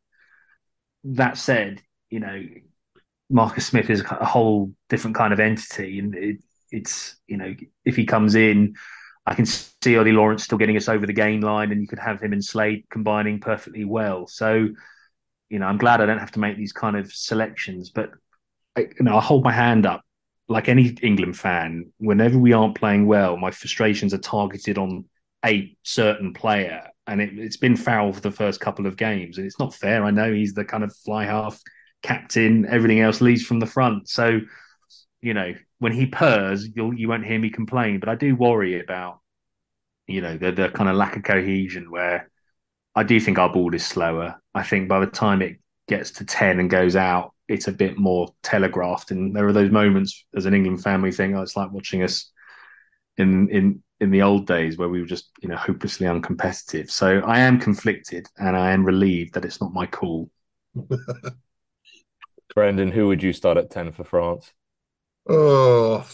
that 1.04 1.38
said, 1.38 1.82
you 2.10 2.20
know, 2.20 2.44
Marcus 3.30 3.68
Smith 3.68 3.90
is 3.90 4.02
a 4.02 4.26
whole 4.26 4.74
different 4.90 5.16
kind 5.16 5.34
of 5.34 5.40
entity, 5.40 6.00
and 6.00 6.16
it, 6.16 6.38
it's 6.72 7.16
you 7.28 7.38
know 7.38 7.54
if 7.86 7.96
he 7.96 8.06
comes 8.06 8.36
in, 8.36 8.76
I 9.26 9.36
can 9.36 9.46
see 9.46 9.98
Ollie 9.98 10.12
Lawrence 10.12 10.44
still 10.44 10.58
getting 10.58 10.78
us 10.78 10.90
over 10.90 11.06
the 11.06 11.14
gain 11.14 11.42
line, 11.42 11.72
and 11.72 11.82
you 11.82 11.88
could 11.88 12.00
have 12.00 12.22
him 12.22 12.34
and 12.34 12.44
Slade 12.44 12.86
combining 12.90 13.40
perfectly 13.40 13.86
well. 13.86 14.26
So, 14.28 14.70
you 15.50 15.60
know, 15.60 15.66
I'm 15.66 15.78
glad 15.78 16.02
I 16.02 16.06
don't 16.06 16.20
have 16.20 16.32
to 16.34 16.40
make 16.40 16.58
these 16.58 16.72
kind 16.72 16.96
of 16.96 17.12
selections, 17.12 17.90
but 17.90 18.12
I, 18.76 18.82
you 18.82 19.04
know, 19.04 19.18
I 19.18 19.22
hold 19.22 19.44
my 19.44 19.52
hand 19.52 19.86
up 19.86 20.02
like 20.48 20.70
any 20.70 20.96
England 21.02 21.38
fan. 21.38 21.92
Whenever 21.98 22.38
we 22.38 22.54
aren't 22.54 22.76
playing 22.76 23.08
well, 23.08 23.38
my 23.38 23.52
frustrations 23.52 24.14
are 24.14 24.20
targeted 24.20 24.78
on 24.78 25.06
a 25.46 25.76
certain 25.84 26.34
player, 26.34 26.88
and 27.08 27.22
it, 27.22 27.34
has 27.38 27.58
been 27.58 27.76
Farrell 27.76 28.14
for 28.14 28.22
the 28.22 28.32
first 28.32 28.60
couple 28.60 28.86
of 28.86 28.98
games, 28.98 29.38
and 29.38 29.48
it's 29.48 29.60
not 29.60 29.74
fair. 29.74 30.04
I 30.04 30.12
know 30.12 30.32
he's 30.32 30.54
the 30.54 30.66
kind 30.66 30.84
of 30.84 30.96
fly 30.98 31.26
half 31.26 31.60
captain; 32.04 32.66
everything 32.68 33.00
else 33.00 33.22
leads 33.22 33.44
from 33.44 33.60
the 33.60 33.66
front. 33.66 34.10
So, 34.10 34.42
you 35.22 35.34
know, 35.34 35.54
when 35.80 35.94
he 35.94 36.06
purrs, 36.06 36.68
you'll 36.76 36.94
you 36.94 37.08
won't 37.08 37.26
hear 37.26 37.40
me 37.40 37.50
complain. 37.50 38.00
But 38.00 38.10
I 38.10 38.16
do 38.16 38.36
worry 38.36 38.80
about, 38.80 39.20
you 40.08 40.22
know, 40.22 40.38
the 40.38 40.52
the 40.52 40.70
kind 40.70 40.90
of 40.90 40.96
lack 40.96 41.16
of 41.16 41.24
cohesion 41.24 41.90
where 41.90 42.30
I 42.96 43.04
do 43.04 43.20
think 43.20 43.38
our 43.40 43.52
ball 43.52 43.74
is 43.74 43.86
slower. 43.86 44.42
I 44.60 44.64
think 44.64 44.88
by 44.90 45.00
the 45.00 45.08
time 45.08 45.42
it 45.42 45.58
gets 45.88 46.12
to 46.12 46.26
ten 46.26 46.60
and 46.60 46.70
goes 46.70 46.96
out, 46.96 47.34
it's 47.48 47.68
a 47.68 47.72
bit 47.72 47.98
more 47.98 48.34
telegraphed. 48.44 49.12
And 49.12 49.36
there 49.36 49.48
are 49.48 49.54
those 49.54 49.72
moments 49.72 50.26
as 50.36 50.46
an 50.46 50.54
England 50.54 50.84
fan 50.84 51.02
we 51.02 51.12
think, 51.12 51.36
oh, 51.36 51.42
it's 51.42 51.56
like 51.56 51.72
watching 51.72 52.04
us 52.04 52.32
in 53.18 53.50
in 53.50 53.84
in 54.00 54.12
the 54.12 54.22
old 54.22 54.48
days 54.48 54.78
where 54.78 54.90
we 54.90 55.02
were 55.02 55.08
just 55.08 55.30
you 55.42 55.50
know 55.50 55.56
hopelessly 55.56 56.08
uncompetitive. 56.08 56.92
So 56.92 57.20
I 57.20 57.40
am 57.40 57.60
conflicted, 57.60 58.28
and 58.38 58.56
I 58.56 58.72
am 58.72 58.86
relieved 58.86 59.34
that 59.34 59.46
it's 59.46 59.62
not 59.62 59.74
my 59.74 59.86
call. 59.86 60.30
Brendan, 62.56 62.92
who 62.92 63.08
would 63.08 63.24
you 63.24 63.34
start 63.34 63.58
at 63.58 63.70
ten 63.70 63.92
for 63.92 64.04
France? 64.04 64.52
Oh, 65.28 66.08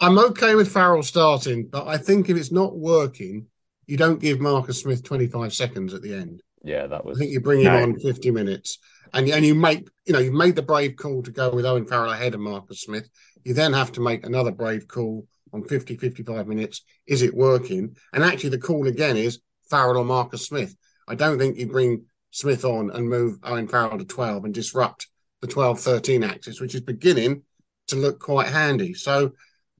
I'm 0.00 0.18
okay 0.18 0.54
with 0.54 0.72
Farrell 0.72 1.02
starting, 1.02 1.68
but 1.68 1.86
I 1.86 1.96
think 1.98 2.28
if 2.28 2.36
it's 2.36 2.52
not 2.52 2.76
working, 2.76 3.46
you 3.86 3.96
don't 3.96 4.20
give 4.20 4.40
Marcus 4.40 4.82
Smith 4.82 5.02
25 5.02 5.54
seconds 5.54 5.94
at 5.94 6.02
the 6.02 6.14
end. 6.14 6.42
Yeah, 6.66 6.88
that 6.88 7.04
was. 7.04 7.16
I 7.16 7.20
think 7.20 7.30
you 7.30 7.40
bring 7.40 7.60
him 7.60 7.72
no. 7.72 7.82
on 7.82 7.98
50 8.00 8.32
minutes, 8.32 8.78
and 9.14 9.28
and 9.28 9.46
you 9.46 9.54
make 9.54 9.88
you 10.04 10.12
know 10.12 10.18
you 10.18 10.32
made 10.32 10.56
the 10.56 10.62
brave 10.62 10.96
call 10.96 11.22
to 11.22 11.30
go 11.30 11.54
with 11.54 11.64
Owen 11.64 11.86
Farrell 11.86 12.10
ahead 12.10 12.34
of 12.34 12.40
Marcus 12.40 12.82
Smith. 12.82 13.08
You 13.44 13.54
then 13.54 13.72
have 13.72 13.92
to 13.92 14.00
make 14.00 14.26
another 14.26 14.50
brave 14.50 14.88
call 14.88 15.28
on 15.52 15.62
50, 15.62 15.96
55 15.96 16.48
minutes. 16.48 16.82
Is 17.06 17.22
it 17.22 17.32
working? 17.32 17.96
And 18.12 18.24
actually, 18.24 18.50
the 18.50 18.58
call 18.58 18.88
again 18.88 19.16
is 19.16 19.38
Farrell 19.70 19.98
or 19.98 20.04
Marcus 20.04 20.44
Smith. 20.44 20.74
I 21.06 21.14
don't 21.14 21.38
think 21.38 21.56
you 21.56 21.68
bring 21.68 22.06
Smith 22.32 22.64
on 22.64 22.90
and 22.90 23.08
move 23.08 23.38
Owen 23.44 23.68
Farrell 23.68 23.98
to 23.98 24.04
12 24.04 24.44
and 24.46 24.52
disrupt 24.52 25.06
the 25.42 25.46
12 25.46 25.78
13 25.78 26.24
axis, 26.24 26.60
which 26.60 26.74
is 26.74 26.80
beginning 26.80 27.42
to 27.86 27.94
look 27.94 28.18
quite 28.18 28.48
handy. 28.48 28.92
So, 28.92 29.30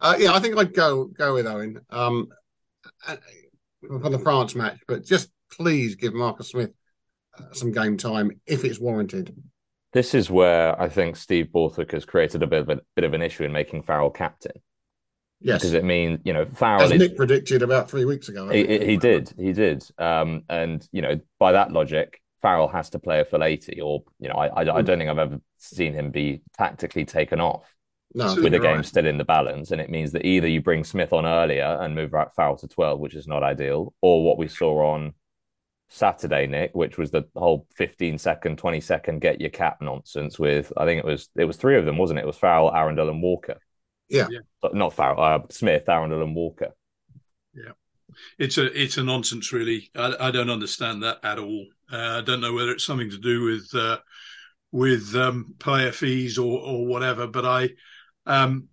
uh, 0.01 0.14
yeah, 0.20 0.32
I 0.32 0.39
think 0.39 0.57
I'd 0.57 0.72
go 0.72 1.07
go 1.07 1.34
with 1.34 1.49
Owen 1.49 1.80
um, 1.91 2.28
uh, 3.09 3.16
for 3.89 4.09
the 4.09 4.20
France 4.20 4.55
match, 4.55 4.78
but 4.87 5.05
just 5.05 5.30
please 5.57 5.95
give 5.95 6.15
Marcus 6.15 6.51
Smith 6.51 6.73
uh, 7.39 7.53
some 7.53 7.73
game 7.73 7.97
time 7.97 8.31
if 8.47 8.65
it's 8.65 8.79
warranted. 8.79 9.35
This 9.93 10.15
is 10.15 10.31
where 10.31 10.81
I 10.81 10.89
think 10.89 11.17
Steve 11.17 11.53
Borthwick 11.53 11.93
has 11.93 12.05
created 12.05 12.43
a 12.43 12.47
bit 12.47 12.61
of 12.61 12.69
a 12.69 12.81
bit 12.95 13.05
of 13.05 13.15
an 13.15 13.23
issue 13.23 13.45
in 13.45 13.53
making 13.53 13.83
Farrell 13.83 14.11
captain 14.11 14.61
Yes, 15.41 15.61
because 15.61 15.75
it 15.75 15.85
means 15.85 16.21
you 16.25 16.33
know 16.33 16.47
Farrell. 16.47 16.83
As 16.83 16.99
Nick 16.99 17.17
predicted 17.17 17.63
about 17.63 17.91
three 17.91 18.05
weeks 18.05 18.29
ago. 18.29 18.49
He, 18.49 18.67
he, 18.79 18.97
did, 18.97 19.33
he 19.37 19.53
did, 19.53 19.85
um, 19.99 20.45
and 20.49 20.87
you 20.93 21.03
know 21.03 21.21
by 21.39 21.53
that 21.53 21.73
logic, 21.73 22.23
Farrell 22.41 22.69
has 22.69 22.91
to 22.91 22.99
play 22.99 23.21
a 23.21 23.25
full 23.25 23.45
eighty, 23.45 23.81
or 23.81 24.03
you 24.19 24.29
know 24.29 24.35
I, 24.35 24.47
I, 24.47 24.77
I 24.77 24.83
don't 24.83 24.99
think 24.99 25.11
I've 25.11 25.19
ever 25.19 25.41
seen 25.59 25.93
him 25.93 26.11
be 26.11 26.43
tactically 26.57 27.05
taken 27.05 27.41
off. 27.41 27.71
No, 28.15 28.35
with 28.35 28.53
the 28.53 28.59
game 28.59 28.77
right. 28.77 28.87
still 28.87 29.05
in 29.05 29.19
the 29.19 29.25
balance, 29.25 29.73
and 29.73 29.81
it 29.81 29.91
means 29.91 30.13
that 30.13 30.25
either 30.25 30.49
you 30.49 30.63
bring 30.63 30.85
Smith 30.85 31.13
on 31.13 31.27
earlier 31.27 31.77
and 31.81 31.95
move 31.95 32.15
right 32.15 32.29
Farrell 32.35 32.57
to 32.59 32.69
twelve, 32.69 32.99
which 32.99 33.15
is 33.15 33.29
not 33.29 33.43
ideal, 33.43 33.93
or 34.01 34.25
what 34.25 34.39
we 34.39 34.49
saw 34.49 34.95
on 34.95 35.13
Saturday, 35.89 36.47
Nick, 36.47 36.74
which 36.74 36.99
was 36.99 37.11
the 37.11 37.24
whole 37.37 37.66
15 37.76 38.18
second, 38.18 38.59
20 38.59 38.80
second 38.80 39.20
get 39.20 39.41
your 39.41 39.51
cap 39.51 39.78
nonsense 39.80 40.39
with 40.39 40.72
I 40.76 40.84
think 40.84 40.99
it 40.99 41.07
was 41.07 41.28
it 41.37 41.45
was 41.45 41.57
three 41.57 41.76
of 41.76 41.84
them, 41.84 41.99
wasn't 41.99 42.18
it? 42.18 42.22
It 42.22 42.26
was 42.26 42.37
Farrell, 42.37 42.70
Arundell, 42.70 43.11
and 43.11 43.22
Walker. 43.22 43.59
Yeah. 44.09 44.28
Not 44.72 44.95
Farrell, 44.95 45.20
uh, 45.20 45.39
Smith, 45.51 45.84
Arundell, 45.87 46.22
and 46.22 46.34
Walker. 46.34 46.74
Yeah. 47.55 47.72
It's 48.39 48.59
a 48.59 48.66
it's 48.80 48.97
a 48.97 49.03
nonsense, 49.03 49.53
really. 49.53 49.91
I, 49.95 50.14
I 50.20 50.30
don't 50.30 50.51
understand 50.51 51.03
that 51.03 51.18
at 51.22 51.39
all. 51.39 51.66
Uh, 51.91 52.18
I 52.18 52.20
don't 52.22 52.41
know 52.41 52.53
whether 52.53 52.72
it's 52.72 52.84
something 52.84 53.11
to 53.11 53.18
do 53.18 53.45
with 53.45 53.68
uh, 53.74 53.99
with 54.72 55.14
um, 55.14 55.55
player 55.59 55.93
fees 55.93 56.39
or 56.39 56.61
or 56.61 56.87
whatever. 56.87 57.26
But 57.26 57.45
I, 57.45 57.68
um, 58.26 58.68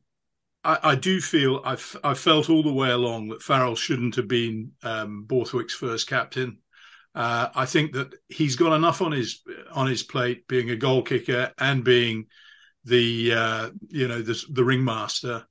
I, 0.64 0.80
I, 0.84 0.96
do 0.96 1.20
feel 1.20 1.62
I've 1.64 1.96
I 2.04 2.14
felt 2.14 2.50
all 2.50 2.64
the 2.64 2.74
way 2.74 2.90
along 2.90 3.30
that 3.30 3.44
Farrell 3.44 3.76
shouldn't 3.76 4.16
have 4.16 4.28
been 4.28 4.72
um, 4.84 5.26
Borthwick's 5.26 5.74
first 5.74 6.08
captain. 6.08 6.60
Uh, 7.16 7.50
I 7.54 7.66
think 7.66 7.94
that 7.94 8.14
he's 8.28 8.56
got 8.56 8.76
enough 8.76 9.02
on 9.02 9.12
his 9.12 9.42
on 9.72 9.88
his 9.88 10.04
plate, 10.04 10.48
being 10.48 10.70
a 10.70 10.76
goal 10.76 11.04
kicker 11.04 11.52
and 11.60 11.84
being 11.84 12.28
the 12.86 13.34
uh, 13.34 13.70
you 13.90 14.08
know 14.08 14.22
the, 14.22 14.42
the 14.50 14.64
ringmaster, 14.64 15.46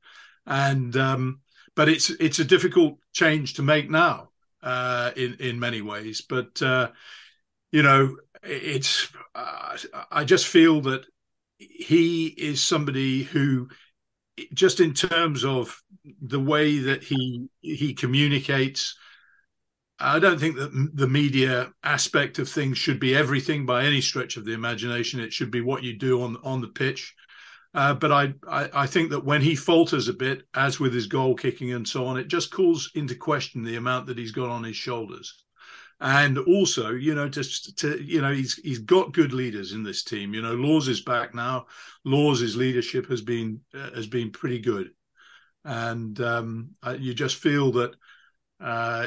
and 0.47 0.97
um, 0.97 1.41
but 1.77 1.89
it's 1.89 2.11
it's 2.11 2.41
a 2.41 2.45
difficult 2.45 2.99
change 3.13 3.55
to 3.55 3.63
make 3.63 3.89
now 3.89 4.31
uh, 4.63 5.13
in 5.17 5.35
in 5.35 5.61
many 5.61 5.83
ways. 5.83 6.21
But 6.21 6.61
uh, 6.61 6.91
you 7.71 7.83
know, 7.83 8.17
it's 8.43 9.09
uh, 9.35 9.77
I 10.11 10.25
just 10.25 10.47
feel 10.47 10.81
that 10.83 11.07
he 11.59 12.27
is 12.27 12.63
somebody 12.63 13.23
who 13.23 13.69
just 14.55 14.81
in 14.81 14.95
terms 14.95 15.45
of 15.45 15.81
the 16.21 16.41
way 16.41 16.79
that 16.79 17.03
he 17.03 17.49
he 17.61 17.95
communicates 17.95 18.97
I 20.03 20.19
don't 20.19 20.39
think 20.39 20.57
that 20.57 20.91
the 20.95 21.09
media 21.09 21.73
aspect 21.85 22.39
of 22.39 22.49
things 22.49 22.77
should 22.77 22.99
be 22.99 23.15
everything 23.15 23.65
by 23.65 23.85
any 23.85 24.01
stretch 24.01 24.37
of 24.37 24.45
the 24.45 24.53
imagination. 24.53 25.21
It 25.21 25.33
should 25.33 25.51
be 25.51 25.61
what 25.61 25.83
you 25.83 25.97
do 25.97 26.23
on 26.23 26.37
on 26.43 26.61
the 26.61 26.69
pitch. 26.69 27.15
Uh, 27.75 27.95
but 27.95 28.13
I, 28.13 28.35
I, 28.47 28.69
I 28.75 28.87
think 28.87 29.11
that 29.11 29.25
when 29.25 29.41
he 29.41 29.55
falters 29.55 30.09
a 30.09 30.13
bit, 30.13 30.43
as 30.55 30.79
with 30.79 30.93
his 30.93 31.07
goal 31.07 31.35
kicking 31.35 31.73
and 31.73 31.89
so 31.89 32.05
on, 32.05 32.19
it 32.19 32.29
just 32.29 32.53
calls 32.53 32.91
into 32.95 33.15
question 33.15 33.63
the 33.65 33.77
amount 33.77 34.07
that 34.07 34.19
he's 34.19 34.33
got 34.33 34.51
on 34.51 34.63
his 34.63 34.77
shoulders. 34.77 35.45
And 35.99 36.37
also, 36.37 36.91
you 36.91 37.15
know, 37.15 37.29
just 37.29 37.79
to 37.79 38.03
you 38.03 38.21
know, 38.21 38.33
he's 38.33 38.55
he's 38.57 38.81
got 38.81 39.13
good 39.13 39.33
leaders 39.33 39.73
in 39.73 39.85
this 39.85 40.03
team. 40.03 40.35
You 40.35 40.43
know, 40.43 40.55
Laws 40.55 40.89
is 40.89 41.01
back 41.01 41.35
now. 41.35 41.67
Laws's 42.05 42.57
leadership 42.57 43.09
has 43.09 43.23
been 43.23 43.61
uh, 43.73 43.93
has 43.95 44.09
been 44.09 44.33
pretty 44.33 44.59
good, 44.59 44.91
and 45.65 46.21
um, 46.21 46.71
you 46.99 47.15
just 47.15 47.37
feel 47.37 47.71
that 47.73 47.95
uh, 48.61 49.07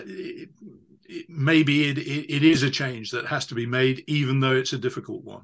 it, 1.05 1.11
it, 1.11 1.25
maybe 1.29 1.89
it, 1.89 1.97
it 1.97 2.43
is 2.43 2.63
a 2.63 2.69
change 2.69 3.11
that 3.11 3.25
has 3.27 3.45
to 3.47 3.55
be 3.55 3.65
made, 3.65 4.03
even 4.07 4.39
though 4.39 4.55
it's 4.55 4.73
a 4.73 4.77
difficult 4.77 5.23
one. 5.23 5.43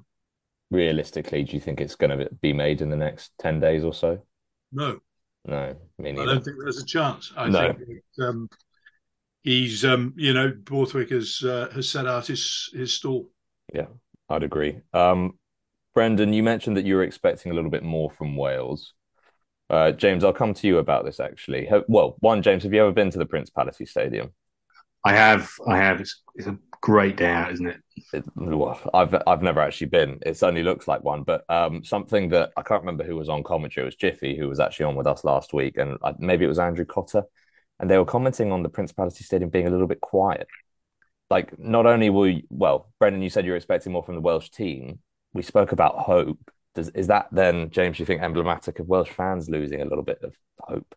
Realistically, 0.69 1.43
do 1.43 1.53
you 1.53 1.59
think 1.59 1.81
it's 1.81 1.95
going 1.95 2.17
to 2.17 2.29
be 2.41 2.53
made 2.53 2.81
in 2.81 2.89
the 2.89 2.95
next 2.95 3.31
10 3.39 3.59
days 3.59 3.83
or 3.83 3.93
so? 3.93 4.21
No. 4.71 4.99
No, 5.45 5.57
I 5.57 6.11
don't 6.11 6.43
think 6.43 6.57
there's 6.61 6.81
a 6.81 6.85
chance. 6.85 7.33
I 7.35 7.49
no. 7.49 7.73
think 7.73 8.03
that, 8.17 8.27
um, 8.27 8.47
he's, 9.41 9.83
um, 9.83 10.13
you 10.15 10.33
know, 10.33 10.53
Borthwick 10.55 11.09
has 11.09 11.41
uh, 11.43 11.67
has 11.73 11.89
set 11.89 12.05
out 12.05 12.27
his 12.27 12.69
his 12.73 12.93
stall. 12.93 13.27
Yeah, 13.73 13.87
I'd 14.29 14.43
agree. 14.43 14.81
Um, 14.93 15.39
Brendan, 15.95 16.33
you 16.33 16.43
mentioned 16.43 16.77
that 16.77 16.85
you 16.85 16.95
were 16.95 17.03
expecting 17.03 17.51
a 17.51 17.55
little 17.55 17.71
bit 17.71 17.83
more 17.83 18.11
from 18.11 18.37
Wales. 18.37 18.93
Uh, 19.67 19.91
James, 19.91 20.23
I'll 20.23 20.31
come 20.31 20.53
to 20.53 20.67
you 20.67 20.77
about 20.77 21.05
this 21.05 21.19
actually. 21.19 21.67
Well, 21.87 22.17
one, 22.19 22.43
James, 22.43 22.63
have 22.63 22.73
you 22.73 22.81
ever 22.81 22.91
been 22.91 23.09
to 23.09 23.17
the 23.17 23.25
Principality 23.25 23.85
Stadium? 23.85 24.33
I 25.03 25.13
have. 25.13 25.51
I 25.67 25.77
have. 25.77 26.01
It's, 26.01 26.21
it's 26.35 26.47
a 26.47 26.57
great 26.81 27.17
day 27.17 27.29
out, 27.29 27.51
isn't 27.53 27.67
it? 27.67 27.81
it? 28.13 28.25
well, 28.35 28.79
I've 28.93 29.15
I've 29.25 29.41
never 29.41 29.61
actually 29.61 29.87
been. 29.87 30.19
It 30.25 30.37
certainly 30.37 30.63
looks 30.63 30.87
like 30.87 31.03
one, 31.03 31.23
but 31.23 31.43
um, 31.49 31.83
something 31.83 32.29
that 32.29 32.51
I 32.55 32.61
can't 32.61 32.81
remember 32.81 33.03
who 33.03 33.15
was 33.15 33.29
on 33.29 33.43
commentary. 33.43 33.83
It 33.83 33.85
was 33.85 33.95
Jiffy 33.95 34.37
who 34.37 34.47
was 34.47 34.59
actually 34.59 34.85
on 34.85 34.95
with 34.95 35.07
us 35.07 35.23
last 35.23 35.53
week, 35.53 35.77
and 35.77 35.97
maybe 36.19 36.45
it 36.45 36.49
was 36.49 36.59
Andrew 36.59 36.85
Cotter, 36.85 37.23
and 37.79 37.89
they 37.89 37.97
were 37.97 38.05
commenting 38.05 38.51
on 38.51 38.63
the 38.63 38.69
Principality 38.69 39.23
Stadium 39.23 39.49
being 39.49 39.67
a 39.67 39.71
little 39.71 39.87
bit 39.87 40.01
quiet. 40.01 40.47
Like, 41.29 41.57
not 41.57 41.85
only 41.85 42.09
were 42.09 42.27
you, 42.27 42.43
well, 42.49 42.91
Brendan, 42.99 43.21
you 43.21 43.29
said 43.29 43.45
you 43.45 43.51
were 43.51 43.57
expecting 43.57 43.93
more 43.93 44.03
from 44.03 44.15
the 44.15 44.21
Welsh 44.21 44.49
team. 44.49 44.99
We 45.33 45.43
spoke 45.43 45.71
about 45.71 45.97
hope 45.97 46.51
does 46.73 46.89
is 46.89 47.07
that 47.07 47.27
then, 47.31 47.69
James? 47.69 47.99
You 47.99 48.05
think 48.05 48.21
emblematic 48.21 48.79
of 48.79 48.87
Welsh 48.87 49.09
fans 49.09 49.49
losing 49.49 49.81
a 49.81 49.85
little 49.85 50.03
bit 50.03 50.19
of 50.23 50.35
hope? 50.59 50.95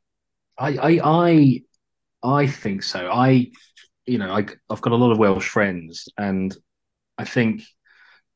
I 0.59 0.77
I 0.77 1.01
I, 1.03 1.63
I 2.23 2.47
think 2.47 2.83
so. 2.83 3.11
I 3.11 3.51
you 4.07 4.19
know 4.19 4.33
I, 4.33 4.47
I've 4.71 4.81
got 4.81 4.93
a 4.93 4.97
lot 4.97 5.13
of 5.13 5.19
Welsh 5.19 5.49
friends, 5.49 6.09
and 6.19 6.57
I 7.19 7.25
think 7.25 7.63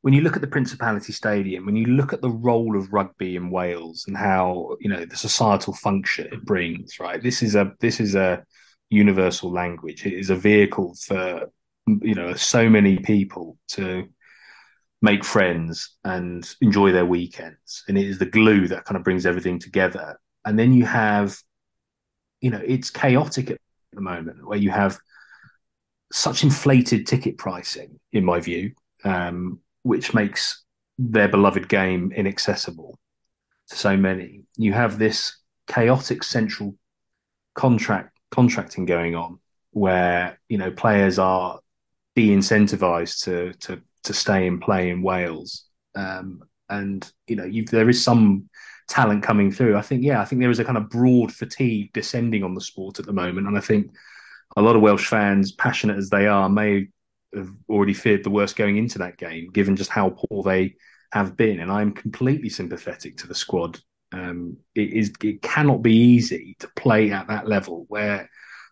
when 0.02 0.14
you 0.14 0.20
look 0.20 0.36
at 0.36 0.42
the 0.42 0.48
Principality 0.48 1.12
Stadium, 1.12 1.66
when 1.66 1.76
you 1.76 1.86
look 1.86 2.12
at 2.12 2.22
the 2.22 2.30
role 2.30 2.76
of 2.76 2.92
rugby 2.92 3.36
in 3.36 3.50
Wales 3.50 4.04
and 4.06 4.16
how 4.16 4.76
you 4.80 4.88
know 4.88 5.04
the 5.04 5.16
societal 5.16 5.74
function 5.74 6.28
it 6.32 6.44
brings, 6.44 7.00
right? 7.00 7.22
This 7.22 7.42
is 7.42 7.54
a 7.54 7.72
this 7.80 8.00
is 8.00 8.14
a 8.14 8.44
universal 8.90 9.50
language. 9.50 10.06
It 10.06 10.14
is 10.14 10.30
a 10.30 10.36
vehicle 10.36 10.94
for 11.06 11.50
you 11.86 12.14
know 12.14 12.34
so 12.34 12.68
many 12.68 12.98
people 12.98 13.58
to 13.68 14.08
make 15.00 15.24
friends 15.24 15.96
and 16.04 16.48
enjoy 16.60 16.92
their 16.92 17.06
weekends. 17.06 17.84
And 17.88 17.96
it 17.96 18.06
is 18.06 18.18
the 18.18 18.26
glue 18.26 18.66
that 18.68 18.84
kind 18.84 18.96
of 18.96 19.04
brings 19.04 19.26
everything 19.26 19.58
together. 19.58 20.18
And 20.44 20.58
then 20.58 20.72
you 20.72 20.84
have, 20.86 21.36
you 22.40 22.50
know, 22.50 22.60
it's 22.64 22.90
chaotic 22.90 23.50
at 23.50 23.58
the 23.92 24.00
moment 24.00 24.46
where 24.46 24.58
you 24.58 24.70
have 24.70 24.98
such 26.12 26.42
inflated 26.42 27.06
ticket 27.06 27.38
pricing, 27.38 27.98
in 28.12 28.24
my 28.24 28.40
view, 28.40 28.72
um, 29.04 29.60
which 29.82 30.14
makes 30.14 30.64
their 30.98 31.28
beloved 31.28 31.68
game 31.68 32.12
inaccessible 32.12 32.98
to 33.68 33.76
so 33.76 33.96
many. 33.96 34.44
You 34.56 34.72
have 34.72 34.98
this 34.98 35.36
chaotic 35.66 36.22
central 36.24 36.74
contract 37.54 38.16
contracting 38.30 38.84
going 38.84 39.14
on 39.14 39.38
where 39.72 40.38
you 40.48 40.58
know 40.58 40.70
players 40.70 41.18
are 41.18 41.60
de-incentivized 42.14 43.24
to 43.24 43.52
to 43.60 43.80
to 44.04 44.14
stay 44.14 44.46
and 44.46 44.60
play 44.60 44.90
in 44.90 45.02
Wales. 45.02 45.64
Um, 45.94 46.42
and 46.68 47.10
you 47.26 47.36
know, 47.36 47.50
there 47.70 47.88
is 47.88 48.02
some 48.02 48.48
talent 48.88 49.22
coming 49.22 49.50
through. 49.50 49.76
I 49.76 49.82
think, 49.82 50.02
yeah, 50.02 50.20
I 50.20 50.24
think 50.24 50.40
there 50.40 50.50
is 50.50 50.58
a 50.58 50.64
kind 50.64 50.78
of 50.78 50.90
broad 50.90 51.32
fatigue 51.32 51.92
descending 51.92 52.42
on 52.42 52.54
the 52.54 52.60
sport 52.60 52.98
at 52.98 53.06
the 53.06 53.12
moment, 53.12 53.46
and 53.46 53.56
I 53.56 53.60
think 53.60 53.90
a 54.56 54.62
lot 54.62 54.76
of 54.76 54.82
Welsh 54.82 55.06
fans, 55.06 55.52
passionate 55.52 55.98
as 55.98 56.10
they 56.10 56.26
are, 56.26 56.48
may 56.48 56.88
have 57.34 57.50
already 57.68 57.94
feared 57.94 58.24
the 58.24 58.30
worst 58.30 58.56
going 58.56 58.76
into 58.76 58.98
that 58.98 59.18
game, 59.18 59.50
given 59.50 59.76
just 59.76 59.90
how 59.90 60.10
poor 60.10 60.42
they 60.42 60.74
have 61.12 61.36
been. 61.36 61.60
And 61.60 61.70
I'm 61.70 61.92
completely 61.92 62.48
sympathetic 62.48 63.18
to 63.18 63.26
the 63.26 63.34
squad. 63.34 63.78
Um, 64.12 64.56
it 64.74 64.92
is 64.92 65.12
it 65.22 65.42
cannot 65.42 65.82
be 65.82 65.94
easy 65.94 66.56
to 66.60 66.68
play 66.76 67.10
at 67.10 67.28
that 67.28 67.46
level 67.46 67.84
where 67.88 68.30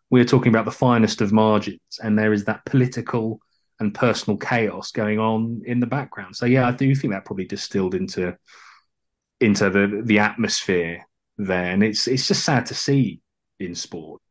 we're 0.08 0.24
talking 0.24 0.48
about 0.48 0.64
the 0.64 0.70
finest 0.70 1.20
of 1.20 1.32
margins, 1.32 1.80
and 2.02 2.18
there 2.18 2.32
is 2.32 2.44
that 2.44 2.64
political 2.64 3.40
and 3.78 3.94
personal 3.94 4.38
chaos 4.38 4.90
going 4.92 5.18
on 5.18 5.62
in 5.66 5.80
the 5.80 5.86
background. 5.86 6.34
So 6.36 6.46
yeah, 6.46 6.66
I 6.66 6.70
do 6.70 6.94
think 6.94 7.12
that 7.12 7.26
probably 7.26 7.44
distilled 7.44 7.94
into 7.94 8.36
into 9.40 9.68
the 9.68 10.02
the 10.04 10.20
atmosphere 10.20 11.06
there, 11.36 11.70
and 11.70 11.82
it's 11.82 12.08
it's 12.08 12.26
just 12.26 12.44
sad 12.44 12.66
to 12.66 12.74
see 12.74 13.20
in 13.60 13.74
sport. 13.74 14.22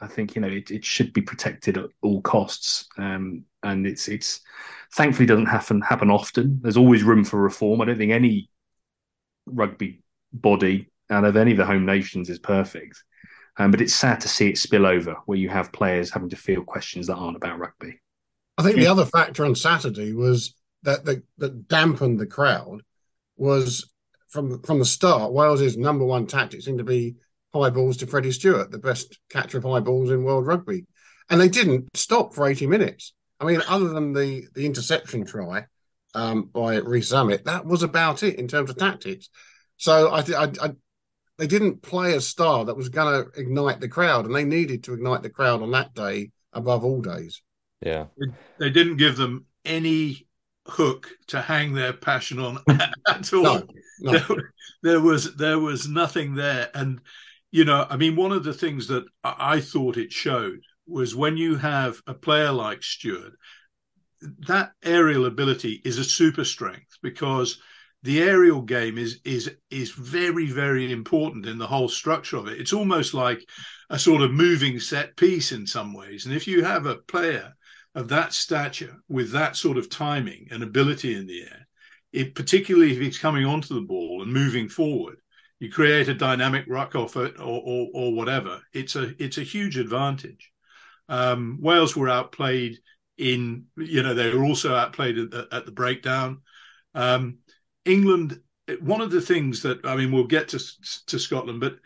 I 0.00 0.06
think 0.06 0.34
you 0.34 0.40
know 0.40 0.48
it, 0.48 0.70
it 0.70 0.84
should 0.84 1.12
be 1.12 1.20
protected 1.20 1.78
at 1.78 1.90
all 2.02 2.20
costs, 2.22 2.86
um, 2.98 3.44
and 3.62 3.86
it's 3.86 4.08
it's 4.08 4.40
thankfully 4.94 5.26
doesn't 5.26 5.46
happen 5.46 5.80
happen 5.80 6.10
often. 6.10 6.60
There's 6.62 6.76
always 6.76 7.02
room 7.02 7.24
for 7.24 7.40
reform. 7.40 7.80
I 7.80 7.86
don't 7.86 7.98
think 7.98 8.12
any 8.12 8.50
rugby 9.46 10.02
body 10.32 10.90
out 11.10 11.24
of 11.24 11.36
any 11.36 11.52
of 11.52 11.56
the 11.56 11.66
home 11.66 11.86
nations 11.86 12.28
is 12.30 12.38
perfect, 12.38 13.02
um, 13.56 13.70
but 13.70 13.80
it's 13.80 13.94
sad 13.94 14.20
to 14.20 14.28
see 14.28 14.48
it 14.48 14.58
spill 14.58 14.86
over 14.86 15.16
where 15.26 15.38
you 15.38 15.48
have 15.48 15.72
players 15.72 16.10
having 16.10 16.28
to 16.30 16.36
field 16.36 16.66
questions 16.66 17.06
that 17.06 17.16
aren't 17.16 17.36
about 17.36 17.58
rugby. 17.58 18.00
I 18.56 18.62
think 18.62 18.76
the 18.76 18.88
other 18.88 19.04
factor 19.04 19.44
on 19.44 19.54
Saturday 19.54 20.12
was 20.12 20.54
that 20.82 21.04
that, 21.04 21.22
that 21.38 21.68
dampened 21.68 22.18
the 22.18 22.26
crowd 22.26 22.82
was 23.36 23.90
from 24.28 24.62
from 24.62 24.78
the 24.78 24.84
start. 24.84 25.32
Wales's 25.32 25.76
number 25.76 26.04
one 26.04 26.26
tactic 26.26 26.62
seemed 26.62 26.78
to 26.78 26.84
be 26.84 27.16
high 27.54 27.70
balls 27.70 27.96
to 27.98 28.06
Freddie 28.06 28.32
Steward, 28.32 28.70
the 28.70 28.78
best 28.78 29.18
catcher 29.30 29.58
of 29.58 29.64
high 29.64 29.80
balls 29.80 30.10
in 30.10 30.24
world 30.24 30.46
rugby, 30.46 30.86
and 31.30 31.40
they 31.40 31.48
didn't 31.48 31.88
stop 31.94 32.34
for 32.34 32.46
eighty 32.46 32.66
minutes. 32.66 33.14
I 33.40 33.44
mean, 33.44 33.62
other 33.68 33.88
than 33.88 34.12
the 34.12 34.46
the 34.54 34.66
interception 34.66 35.24
try 35.24 35.66
um, 36.14 36.44
by 36.52 36.76
Rees 36.76 37.10
Zammit, 37.10 37.44
that 37.44 37.64
was 37.64 37.82
about 37.82 38.22
it 38.22 38.38
in 38.38 38.48
terms 38.48 38.70
of 38.70 38.76
tactics. 38.76 39.28
So 39.76 40.08
I, 40.08 40.20
I, 40.20 40.52
I 40.60 40.72
they 41.38 41.46
didn't 41.46 41.82
play 41.82 42.14
a 42.14 42.20
star 42.20 42.64
that 42.64 42.76
was 42.76 42.88
going 42.88 43.24
to 43.24 43.40
ignite 43.40 43.80
the 43.80 43.88
crowd, 43.88 44.26
and 44.26 44.34
they 44.34 44.44
needed 44.44 44.84
to 44.84 44.94
ignite 44.94 45.22
the 45.22 45.30
crowd 45.30 45.62
on 45.62 45.70
that 45.70 45.94
day 45.94 46.32
above 46.52 46.84
all 46.84 47.00
days. 47.00 47.42
Yeah. 47.80 48.06
They 48.58 48.70
didn't 48.70 48.96
give 48.96 49.16
them 49.16 49.46
any 49.64 50.26
hook 50.66 51.08
to 51.28 51.40
hang 51.40 51.74
their 51.74 51.92
passion 51.92 52.40
on 52.40 52.58
at 53.08 53.32
all. 53.32 53.42
No, 53.42 53.62
no. 54.00 54.18
There, 54.18 54.52
there, 54.82 55.00
was 55.00 55.36
there 55.36 55.58
was 55.60 55.88
nothing 55.88 56.34
there. 56.34 56.70
And 56.74 57.00
you 57.50 57.64
know, 57.64 57.86
I 57.88 57.96
mean, 57.96 58.16
one 58.16 58.32
of 58.32 58.44
the 58.44 58.52
things 58.52 58.88
that 58.88 59.04
I 59.24 59.60
thought 59.60 59.96
it 59.96 60.12
showed 60.12 60.60
was 60.86 61.14
when 61.14 61.36
you 61.36 61.56
have 61.56 62.00
a 62.06 62.14
player 62.14 62.52
like 62.52 62.82
Steward, 62.82 63.34
that 64.46 64.72
aerial 64.84 65.26
ability 65.26 65.80
is 65.84 65.98
a 65.98 66.04
super 66.04 66.44
strength 66.44 66.98
because 67.02 67.60
the 68.02 68.20
aerial 68.20 68.62
game 68.62 68.96
is 68.96 69.20
is 69.24 69.50
is 69.70 69.90
very 69.90 70.46
very 70.46 70.90
important 70.92 71.46
in 71.46 71.58
the 71.58 71.66
whole 71.66 71.88
structure 71.88 72.36
of 72.36 72.48
it. 72.48 72.60
It's 72.60 72.72
almost 72.72 73.14
like 73.14 73.40
a 73.90 73.98
sort 73.98 74.22
of 74.22 74.32
moving 74.32 74.78
set 74.78 75.16
piece 75.16 75.52
in 75.52 75.66
some 75.66 75.94
ways. 75.94 76.26
And 76.26 76.34
if 76.34 76.46
you 76.46 76.64
have 76.64 76.86
a 76.86 76.96
player 76.96 77.54
of 77.94 78.08
that 78.08 78.32
stature 78.32 78.96
with 79.08 79.32
that 79.32 79.56
sort 79.56 79.78
of 79.78 79.90
timing 79.90 80.48
and 80.50 80.62
ability 80.62 81.14
in 81.14 81.26
the 81.26 81.42
air, 81.42 81.68
it, 82.12 82.34
particularly 82.34 82.92
if 82.92 83.00
he's 83.00 83.18
coming 83.18 83.44
onto 83.44 83.74
the 83.74 83.86
ball 83.86 84.22
and 84.22 84.32
moving 84.32 84.68
forward, 84.68 85.16
you 85.60 85.70
create 85.70 86.08
a 86.08 86.14
dynamic 86.14 86.64
ruck 86.68 86.94
off 86.94 87.16
it 87.16 87.38
or, 87.38 87.62
or, 87.64 87.88
or 87.92 88.14
whatever. 88.14 88.60
It's 88.72 88.96
a 88.96 89.14
it's 89.22 89.38
a 89.38 89.42
huge 89.42 89.76
advantage. 89.76 90.52
Um, 91.08 91.58
Wales 91.60 91.96
were 91.96 92.08
outplayed 92.08 92.78
in 93.16 93.66
you 93.76 94.02
know 94.02 94.14
they 94.14 94.32
were 94.32 94.44
also 94.44 94.74
outplayed 94.74 95.18
at 95.18 95.30
the, 95.30 95.48
at 95.50 95.66
the 95.66 95.72
breakdown. 95.72 96.42
Um, 96.94 97.38
England, 97.84 98.40
one 98.80 99.00
of 99.00 99.10
the 99.10 99.20
things 99.20 99.62
that 99.62 99.84
I 99.84 99.96
mean, 99.96 100.12
we'll 100.12 100.24
get 100.24 100.48
to 100.48 100.58
to 101.06 101.18
Scotland, 101.18 101.60
but 101.60 101.78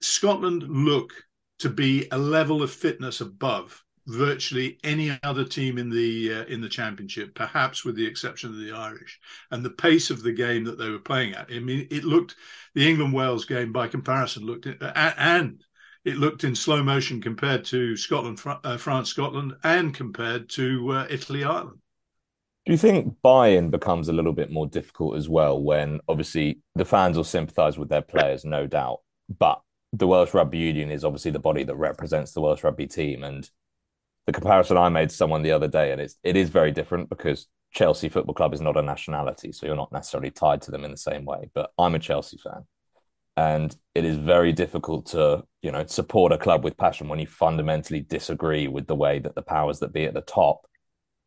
Scotland 0.00 0.64
look 0.64 1.12
to 1.60 1.70
be 1.70 2.08
a 2.10 2.18
level 2.18 2.62
of 2.62 2.70
fitness 2.70 3.20
above 3.20 3.82
virtually 4.06 4.78
any 4.84 5.18
other 5.22 5.44
team 5.44 5.78
in 5.78 5.90
the 5.90 6.32
uh, 6.32 6.44
in 6.44 6.60
the 6.60 6.68
championship, 6.68 7.34
perhaps 7.34 7.84
with 7.84 7.96
the 7.96 8.06
exception 8.06 8.50
of 8.50 8.58
the 8.58 8.72
Irish. 8.72 9.20
And 9.50 9.64
the 9.64 9.70
pace 9.70 10.10
of 10.10 10.22
the 10.22 10.32
game 10.32 10.64
that 10.64 10.78
they 10.78 10.90
were 10.90 10.98
playing 10.98 11.34
at, 11.34 11.50
I 11.50 11.58
mean, 11.58 11.86
it 11.90 12.04
looked 12.04 12.36
the 12.74 12.88
England 12.88 13.12
Wales 13.12 13.44
game 13.44 13.72
by 13.72 13.88
comparison 13.88 14.44
looked 14.44 14.66
uh, 14.66 14.92
and 15.16 15.62
it 16.04 16.18
looked 16.18 16.44
in 16.44 16.54
slow 16.54 16.84
motion 16.84 17.20
compared 17.20 17.64
to 17.66 17.96
Scotland, 17.96 18.40
uh, 18.46 18.76
France, 18.76 19.08
Scotland, 19.08 19.54
and 19.64 19.92
compared 19.92 20.48
to 20.50 20.90
uh, 20.90 21.06
Italy, 21.10 21.42
Ireland. 21.42 21.78
Do 22.64 22.72
you 22.72 22.78
think 22.78 23.14
buy-in 23.22 23.70
becomes 23.70 24.08
a 24.08 24.12
little 24.12 24.32
bit 24.32 24.50
more 24.50 24.66
difficult 24.66 25.16
as 25.16 25.28
well 25.28 25.60
when 25.60 26.00
obviously 26.08 26.60
the 26.74 26.84
fans 26.84 27.16
will 27.16 27.24
sympathise 27.24 27.76
with 27.76 27.88
their 27.88 28.02
players, 28.02 28.44
no 28.44 28.66
doubt, 28.66 29.00
but 29.38 29.60
the 29.92 30.06
Welsh 30.06 30.34
Rugby 30.34 30.58
Union 30.58 30.90
is 30.90 31.04
obviously 31.04 31.30
the 31.30 31.38
body 31.38 31.64
that 31.64 31.76
represents 31.76 32.32
the 32.32 32.40
Welsh 32.40 32.62
Rugby 32.62 32.86
team, 32.86 33.24
and 33.24 33.48
the 34.26 34.32
comparison 34.32 34.76
I 34.76 34.88
made 34.88 35.08
to 35.08 35.14
someone 35.14 35.42
the 35.42 35.52
other 35.52 35.68
day, 35.68 35.92
and 35.92 36.00
it's 36.00 36.16
it 36.22 36.36
is 36.36 36.50
very 36.50 36.72
different 36.72 37.08
because 37.08 37.46
Chelsea 37.72 38.08
Football 38.08 38.34
Club 38.34 38.54
is 38.54 38.60
not 38.60 38.76
a 38.76 38.82
nationality, 38.82 39.52
so 39.52 39.66
you're 39.66 39.76
not 39.76 39.92
necessarily 39.92 40.30
tied 40.30 40.62
to 40.62 40.70
them 40.70 40.84
in 40.84 40.90
the 40.90 40.96
same 40.96 41.24
way. 41.24 41.50
But 41.54 41.70
I'm 41.78 41.94
a 41.94 41.98
Chelsea 41.98 42.38
fan, 42.38 42.66
and 43.36 43.74
it 43.94 44.04
is 44.04 44.16
very 44.16 44.52
difficult 44.52 45.06
to 45.06 45.44
you 45.62 45.70
know 45.70 45.86
support 45.86 46.32
a 46.32 46.38
club 46.38 46.64
with 46.64 46.76
passion 46.76 47.08
when 47.08 47.20
you 47.20 47.26
fundamentally 47.26 48.00
disagree 48.00 48.66
with 48.66 48.86
the 48.86 48.96
way 48.96 49.20
that 49.20 49.34
the 49.34 49.42
powers 49.42 49.78
that 49.78 49.92
be 49.92 50.04
at 50.04 50.14
the 50.14 50.22
top 50.22 50.66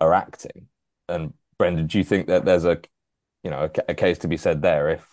are 0.01 0.13
acting. 0.13 0.67
And 1.07 1.33
Brendan, 1.57 1.87
do 1.87 1.97
you 1.97 2.03
think 2.03 2.27
that 2.27 2.45
there's 2.45 2.65
a 2.65 2.79
you 3.43 3.49
know 3.49 3.69
a, 3.73 3.91
a 3.91 3.95
case 3.95 4.17
to 4.19 4.27
be 4.27 4.37
said 4.37 4.61
there 4.61 4.89
if 4.89 5.05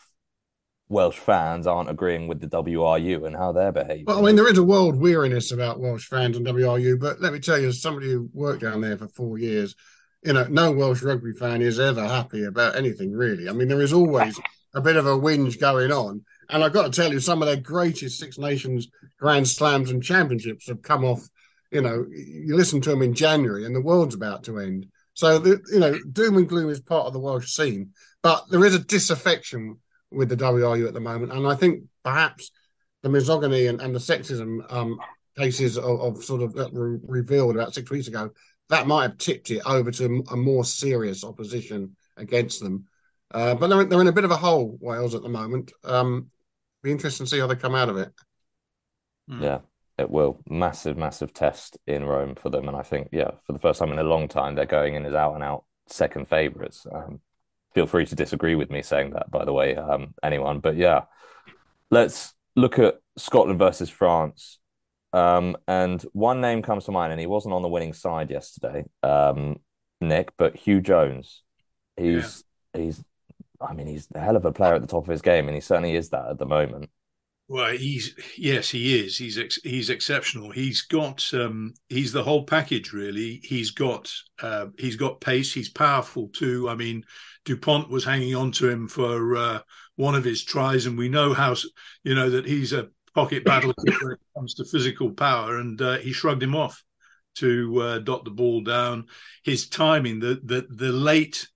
Welsh 0.89 1.18
fans 1.18 1.66
aren't 1.66 1.91
agreeing 1.91 2.28
with 2.28 2.41
the 2.41 2.47
WRU 2.47 3.26
and 3.26 3.34
how 3.34 3.53
they're 3.53 3.72
behaving. 3.72 4.05
Well, 4.07 4.20
I 4.20 4.22
mean, 4.22 4.37
there 4.37 4.51
is 4.51 4.59
a 4.59 4.64
world 4.64 4.97
weariness 4.97 5.51
about 5.51 5.80
Welsh 5.80 6.07
fans 6.07 6.37
and 6.37 6.47
WRU, 6.47 7.01
but 7.01 7.20
let 7.20 7.32
me 7.32 7.41
tell 7.41 7.59
you, 7.59 7.68
as 7.68 7.82
somebody 7.82 8.12
who 8.12 8.30
worked 8.32 8.62
down 8.62 8.80
there 8.80 8.97
for 8.97 9.09
four 9.09 9.39
years, 9.39 9.74
you 10.22 10.32
know, 10.32 10.45
no 10.45 10.70
Welsh 10.70 11.03
rugby 11.03 11.32
fan 11.32 11.61
is 11.61 11.80
ever 11.80 12.07
happy 12.07 12.45
about 12.45 12.76
anything, 12.76 13.12
really. 13.12 13.49
I 13.49 13.53
mean, 13.53 13.68
there 13.68 13.80
is 13.80 13.93
always 13.93 14.39
a 14.74 14.80
bit 14.80 14.97
of 14.97 15.07
a 15.07 15.18
whinge 15.18 15.59
going 15.59 15.91
on. 15.91 16.24
And 16.51 16.62
I've 16.62 16.72
got 16.72 16.93
to 16.93 17.01
tell 17.01 17.12
you, 17.12 17.18
some 17.18 17.43
of 17.43 17.49
their 17.49 17.57
greatest 17.57 18.18
Six 18.20 18.39
Nations 18.39 18.89
Grand 19.18 19.49
Slams 19.49 19.91
and 19.91 20.03
Championships 20.03 20.68
have 20.68 20.82
come 20.82 21.05
off. 21.05 21.28
You 21.72 21.80
know, 21.80 22.07
you 22.11 22.55
listen 22.55 22.80
to 22.82 22.91
them 22.91 23.03
in 23.03 23.14
January 23.14 23.66
and 23.66 23.74
the 23.74 23.80
world's 23.80 24.14
about 24.14 24.45
to 24.45 24.59
end. 24.59 24.87
So, 25.14 25.39
the, 25.39 25.61
you 25.72 25.80
know, 25.80 25.99
doom 26.12 26.37
and 26.37 26.49
gloom 26.49 26.70
is 26.70 26.80
part 26.80 27.07
of 27.07 27.12
the 27.12 27.18
Welsh 27.18 27.49
scene, 27.49 27.91
but 28.22 28.45
there 28.51 28.64
is 28.64 28.74
a 28.74 28.78
disaffection 28.78 29.78
with 30.11 30.29
the 30.29 30.37
WRU 30.37 30.87
at 30.87 30.95
the 30.95 31.01
moment. 31.01 31.33
And 31.33 31.47
I 31.47 31.55
think 31.55 31.85
perhaps 32.05 32.51
the 33.03 33.09
misogyny 33.09 33.67
and, 33.67 33.81
and 33.81 33.95
the 33.95 33.99
sexism 33.99 34.71
um, 34.73 34.99
cases 35.37 35.77
of, 35.79 36.01
of, 36.01 36.25
sort 36.25 36.43
of 36.43 36.55
that 36.55 36.73
were 36.73 36.99
revealed 37.07 37.57
about 37.57 37.75
six 37.75 37.91
weeks 37.91 38.09
ago, 38.09 38.31
that 38.69 38.87
might 38.87 39.03
have 39.03 39.19
tipped 39.19 39.51
it 39.51 39.63
over 39.67 39.91
to 39.93 40.25
a 40.31 40.37
more 40.37 40.65
serious 40.65 41.25
opposition 41.25 41.97
against 42.17 42.63
them. 42.63 42.87
Uh, 43.33 43.55
but 43.55 43.69
they're, 43.69 43.85
they're 43.85 44.01
in 44.01 44.07
a 44.07 44.13
bit 44.13 44.25
of 44.25 44.31
a 44.31 44.37
hole, 44.37 44.79
Wales, 44.81 45.15
at 45.15 45.23
the 45.23 45.29
moment. 45.29 45.73
Um, 45.85 46.29
be 46.83 46.93
interesting 46.93 47.27
to 47.27 47.31
see 47.31 47.39
how 47.39 47.47
they 47.47 47.57
come 47.57 47.75
out 47.75 47.89
of 47.89 47.97
it. 47.97 48.13
Hmm. 49.29 49.43
Yeah, 49.43 49.59
it 49.99 50.11
will. 50.11 50.41
Massive, 50.49 50.97
massive 50.97 51.33
test 51.33 51.79
in 51.87 52.05
Rome 52.05 52.35
for 52.35 52.51
them. 52.51 52.69
And 52.69 52.77
I 52.77 52.83
think, 52.83 53.09
yeah, 53.13 53.33
for 53.45 53.53
the 53.53 53.59
first 53.59 53.79
time 53.79 53.93
in 53.93 53.99
a 53.99 54.05
long 54.05 54.29
time, 54.29 54.55
they're 54.55 54.67
going 54.67 54.95
in 54.95 55.05
as 55.05 55.15
out 55.15 55.35
and 55.35 55.43
out 55.43 55.65
second 55.89 56.29
favourites. 56.29 56.87
Um, 56.93 57.21
feel 57.77 57.87
free 57.87 58.07
to 58.07 58.14
disagree 58.14 58.55
with 58.55 58.70
me 58.70 58.81
saying 58.81 59.11
that, 59.11 59.31
by 59.31 59.45
the 59.45 59.53
way, 59.53 59.77
um, 59.77 60.14
anyone. 60.22 60.61
But 60.61 60.77
yeah, 60.77 61.03
let's 61.91 62.33
look 62.57 62.79
at 62.79 62.95
Scotland 63.18 63.59
versus 63.59 63.91
France. 63.91 64.59
Um, 65.12 65.59
and 65.68 66.01
one 66.14 66.41
name 66.41 66.62
comes 66.62 66.87
to 66.87 66.91
mind, 66.91 67.12
and 67.12 67.20
he 67.20 67.27
wasn't 67.27 67.53
on 67.53 67.61
the 67.61 67.68
winning 67.68 67.93
side 67.93 68.31
yesterday, 68.31 68.87
um, 69.03 69.61
Nick, 70.01 70.33
but 70.39 70.57
Huw 70.57 70.83
Jones. 70.83 71.43
He's 71.99 72.45
yeah. 72.74 72.81
he's, 72.81 73.05
I 73.61 73.74
mean, 73.74 73.89
he's 73.89 74.09
a 74.14 74.20
hell 74.20 74.37
of 74.37 74.47
a 74.47 74.53
player 74.53 74.74
at 74.74 74.81
the 74.81 74.89
top 74.89 75.05
of 75.05 75.11
his 75.11 75.20
game, 75.20 75.47
and 75.47 75.55
he 75.55 75.61
certainly 75.61 75.97
is 75.97 76.09
that 76.11 76.31
at 76.31 76.39
the 76.39 76.47
moment. 76.47 76.89
Well, 77.49 77.77
he's 77.77 78.14
yes, 78.39 78.70
he 78.70 78.99
is. 78.99 79.18
He's 79.18 79.39
ex- 79.39 79.61
he's 79.62 79.91
exceptional. 79.91 80.51
He's 80.51 80.81
got 80.81 81.29
um, 81.35 81.74
he's 81.91 82.12
the 82.12 82.24
whole 82.24 82.45
package 82.45 82.93
really. 82.93 83.41
He's 83.45 83.70
got 83.70 84.11
uh, 84.43 84.68
he's 84.79 84.97
got 84.97 85.20
pace. 85.20 85.53
He's 85.53 85.68
powerful 85.68 86.29
too. 86.29 86.68
I 86.68 86.74
mean, 86.74 87.05
Dupont 87.47 87.88
was 87.88 88.05
hanging 88.05 88.34
on 88.34 88.51
to 88.53 88.68
him 88.68 88.88
for 88.88 89.36
uh, 89.36 89.61
one 89.94 90.16
of 90.16 90.24
his 90.24 90.44
tries, 90.44 90.84
and 90.84 90.99
we 90.99 91.09
know 91.09 91.32
how 91.32 91.55
you 92.03 92.14
know 92.14 92.28
that 92.28 92.44
he's 92.44 92.72
a 92.72 92.88
pocket 93.14 93.44
battle 93.44 93.72
when 94.03 94.12
it 94.12 94.18
comes 94.36 94.55
to 94.55 94.64
physical 94.64 95.11
power, 95.12 95.57
and 95.59 95.80
uh, 95.80 95.97
he 95.99 96.12
shrugged 96.12 96.42
him 96.42 96.57
off 96.57 96.84
to 97.36 97.80
uh, 97.80 97.99
dot 98.01 98.24
the 98.24 98.30
ball 98.30 98.62
down. 98.62 99.07
His 99.44 99.68
timing, 99.68 100.18
the 100.18 100.40
the 100.42 100.66
the 100.68 100.92
late 100.92 101.49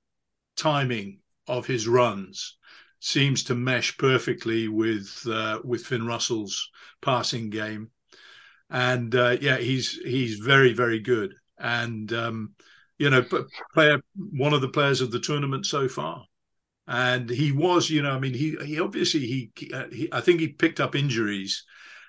timing 0.56 1.18
of 1.48 1.66
his 1.66 1.88
runs 1.88 2.56
seems 3.00 3.42
to 3.44 3.54
mesh 3.56 3.98
perfectly 3.98 4.68
with 4.68 5.26
uh, 5.28 5.58
with 5.64 5.84
Finn 5.84 6.06
Russell's 6.06 6.70
passing 7.02 7.50
game, 7.50 7.90
and 8.70 9.12
uh, 9.14 9.36
yeah, 9.40 9.56
he's 9.56 9.98
he's 10.04 10.36
very 10.36 10.72
very 10.72 11.00
good, 11.00 11.34
and 11.58 12.12
um, 12.12 12.54
you 13.00 13.08
know, 13.08 13.24
player 13.72 14.02
one 14.14 14.52
of 14.52 14.60
the 14.60 14.68
players 14.68 15.00
of 15.00 15.10
the 15.10 15.18
tournament 15.18 15.64
so 15.64 15.88
far, 15.88 16.22
and 16.86 17.30
he 17.30 17.50
was, 17.50 17.88
you 17.88 18.02
know, 18.02 18.10
I 18.10 18.18
mean, 18.18 18.34
he 18.34 18.56
he 18.62 18.78
obviously 18.78 19.20
he, 19.20 19.50
he 19.56 20.08
I 20.12 20.20
think 20.20 20.40
he 20.40 20.48
picked 20.48 20.80
up 20.80 20.94
injuries 20.94 21.64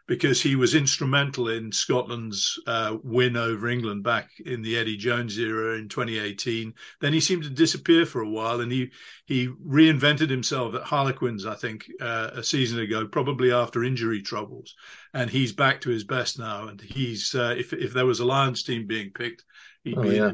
because 0.05 0.41
he 0.41 0.57
was 0.57 0.75
instrumental 0.75 1.47
in 1.47 1.71
Scotland's 1.71 2.59
uh, 2.67 2.97
win 3.01 3.37
over 3.37 3.69
England 3.69 4.03
back 4.03 4.31
in 4.45 4.61
the 4.61 4.75
Eddie 4.75 4.97
Jones 4.97 5.39
era 5.39 5.77
in 5.77 5.87
2018. 5.87 6.73
Then 6.99 7.13
he 7.13 7.21
seemed 7.21 7.43
to 7.43 7.49
disappear 7.49 8.05
for 8.05 8.21
a 8.21 8.29
while, 8.29 8.59
and 8.59 8.69
he 8.69 8.91
he 9.25 9.47
reinvented 9.47 10.29
himself 10.29 10.75
at 10.75 10.83
Harlequins, 10.83 11.45
I 11.45 11.55
think, 11.55 11.89
uh, 12.01 12.31
a 12.33 12.43
season 12.43 12.79
ago, 12.79 13.07
probably 13.07 13.53
after 13.53 13.85
injury 13.85 14.21
troubles, 14.21 14.75
and 15.13 15.29
he's 15.29 15.53
back 15.53 15.79
to 15.81 15.89
his 15.89 16.03
best 16.03 16.37
now. 16.37 16.67
And 16.67 16.81
he's 16.81 17.33
uh, 17.33 17.55
if 17.57 17.71
if 17.71 17.93
there 17.93 18.05
was 18.05 18.19
a 18.19 18.25
Lions 18.25 18.63
team 18.63 18.87
being 18.87 19.11
picked, 19.11 19.45
he'd 19.85 19.97
oh, 19.97 20.01
be. 20.01 20.17
Yeah. 20.17 20.31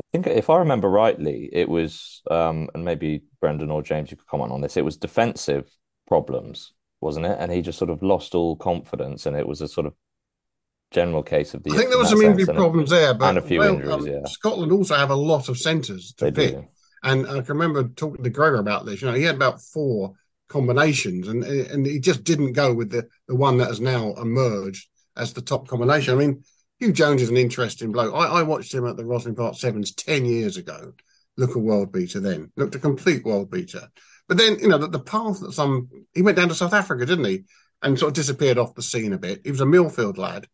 I 0.00 0.10
think 0.12 0.26
if 0.26 0.50
I 0.50 0.58
remember 0.58 0.88
rightly, 0.88 1.48
it 1.52 1.68
was, 1.68 2.22
um, 2.30 2.68
and 2.74 2.84
maybe 2.84 3.22
Brendan 3.40 3.70
or 3.70 3.82
James, 3.82 4.10
you 4.10 4.16
could 4.16 4.26
comment 4.26 4.52
on 4.52 4.60
this. 4.60 4.76
It 4.76 4.84
was 4.84 4.96
defensive 4.96 5.70
problems 6.08 6.72
wasn't 7.00 7.26
it? 7.26 7.36
And 7.38 7.50
he 7.50 7.62
just 7.62 7.78
sort 7.78 7.90
of 7.90 8.02
lost 8.02 8.34
all 8.34 8.56
confidence, 8.56 9.26
and 9.26 9.36
it 9.36 9.46
was 9.46 9.60
a 9.60 9.68
sort 9.68 9.86
of 9.86 9.94
general 10.90 11.22
case 11.22 11.54
of 11.54 11.62
the. 11.62 11.70
I 11.72 11.76
think 11.76 11.90
there 11.90 11.98
was 11.98 12.10
some 12.10 12.20
injury 12.20 12.46
problems 12.46 12.90
there, 12.90 13.14
but 13.14 13.30
and 13.30 13.38
a 13.38 13.42
few 13.42 13.60
well, 13.60 13.74
injuries. 13.74 13.94
Um, 13.94 14.06
yeah, 14.06 14.24
Scotland 14.26 14.72
also 14.72 14.96
have 14.96 15.10
a 15.10 15.16
lot 15.16 15.48
of 15.48 15.58
centres 15.58 16.12
to 16.14 16.26
they 16.26 16.32
pick, 16.32 16.56
do. 16.56 16.68
and 17.02 17.26
I 17.26 17.40
can 17.40 17.56
remember 17.56 17.84
talking 17.84 18.22
to 18.22 18.30
Gregor 18.30 18.56
about 18.56 18.86
this. 18.86 19.00
You 19.00 19.08
know, 19.08 19.14
he 19.14 19.24
had 19.24 19.36
about 19.36 19.60
four 19.60 20.14
combinations, 20.48 21.28
and 21.28 21.42
and 21.44 21.86
he 21.86 21.98
just 21.98 22.24
didn't 22.24 22.52
go 22.52 22.74
with 22.74 22.90
the 22.90 23.08
the 23.28 23.36
one 23.36 23.58
that 23.58 23.68
has 23.68 23.80
now 23.80 24.14
emerged 24.14 24.88
as 25.16 25.32
the 25.32 25.42
top 25.42 25.68
combination. 25.68 26.14
I 26.14 26.18
mean, 26.18 26.44
Huw 26.80 26.92
Jones 26.94 27.22
is 27.22 27.28
an 27.28 27.36
interesting 27.36 27.92
bloke. 27.92 28.14
I, 28.14 28.40
I 28.40 28.42
watched 28.42 28.72
him 28.72 28.86
at 28.86 28.96
the 28.96 29.02
Rosslyn 29.02 29.36
Park 29.36 29.54
Sevens 29.56 29.94
ten 29.94 30.24
years 30.24 30.56
ago. 30.56 30.92
Look 31.36 31.54
a 31.54 31.58
world 31.58 31.92
beater 31.92 32.20
then. 32.20 32.52
Looked 32.56 32.74
a 32.74 32.78
complete 32.78 33.24
world 33.24 33.50
beater. 33.50 33.88
But 34.28 34.38
then, 34.38 34.58
you 34.60 34.68
know, 34.68 34.78
the, 34.78 34.88
the 34.88 35.00
path 35.00 35.40
that 35.40 35.52
some 35.52 35.88
he 36.14 36.22
went 36.22 36.36
down 36.36 36.48
to 36.48 36.54
South 36.54 36.72
Africa, 36.72 37.04
didn't 37.04 37.24
he? 37.24 37.44
And 37.82 37.98
sort 37.98 38.10
of 38.10 38.14
disappeared 38.14 38.58
off 38.58 38.74
the 38.74 38.82
scene 38.82 39.12
a 39.12 39.18
bit. 39.18 39.40
He 39.44 39.50
was 39.50 39.60
a 39.60 39.64
Millfield 39.64 40.18
lad, 40.18 40.46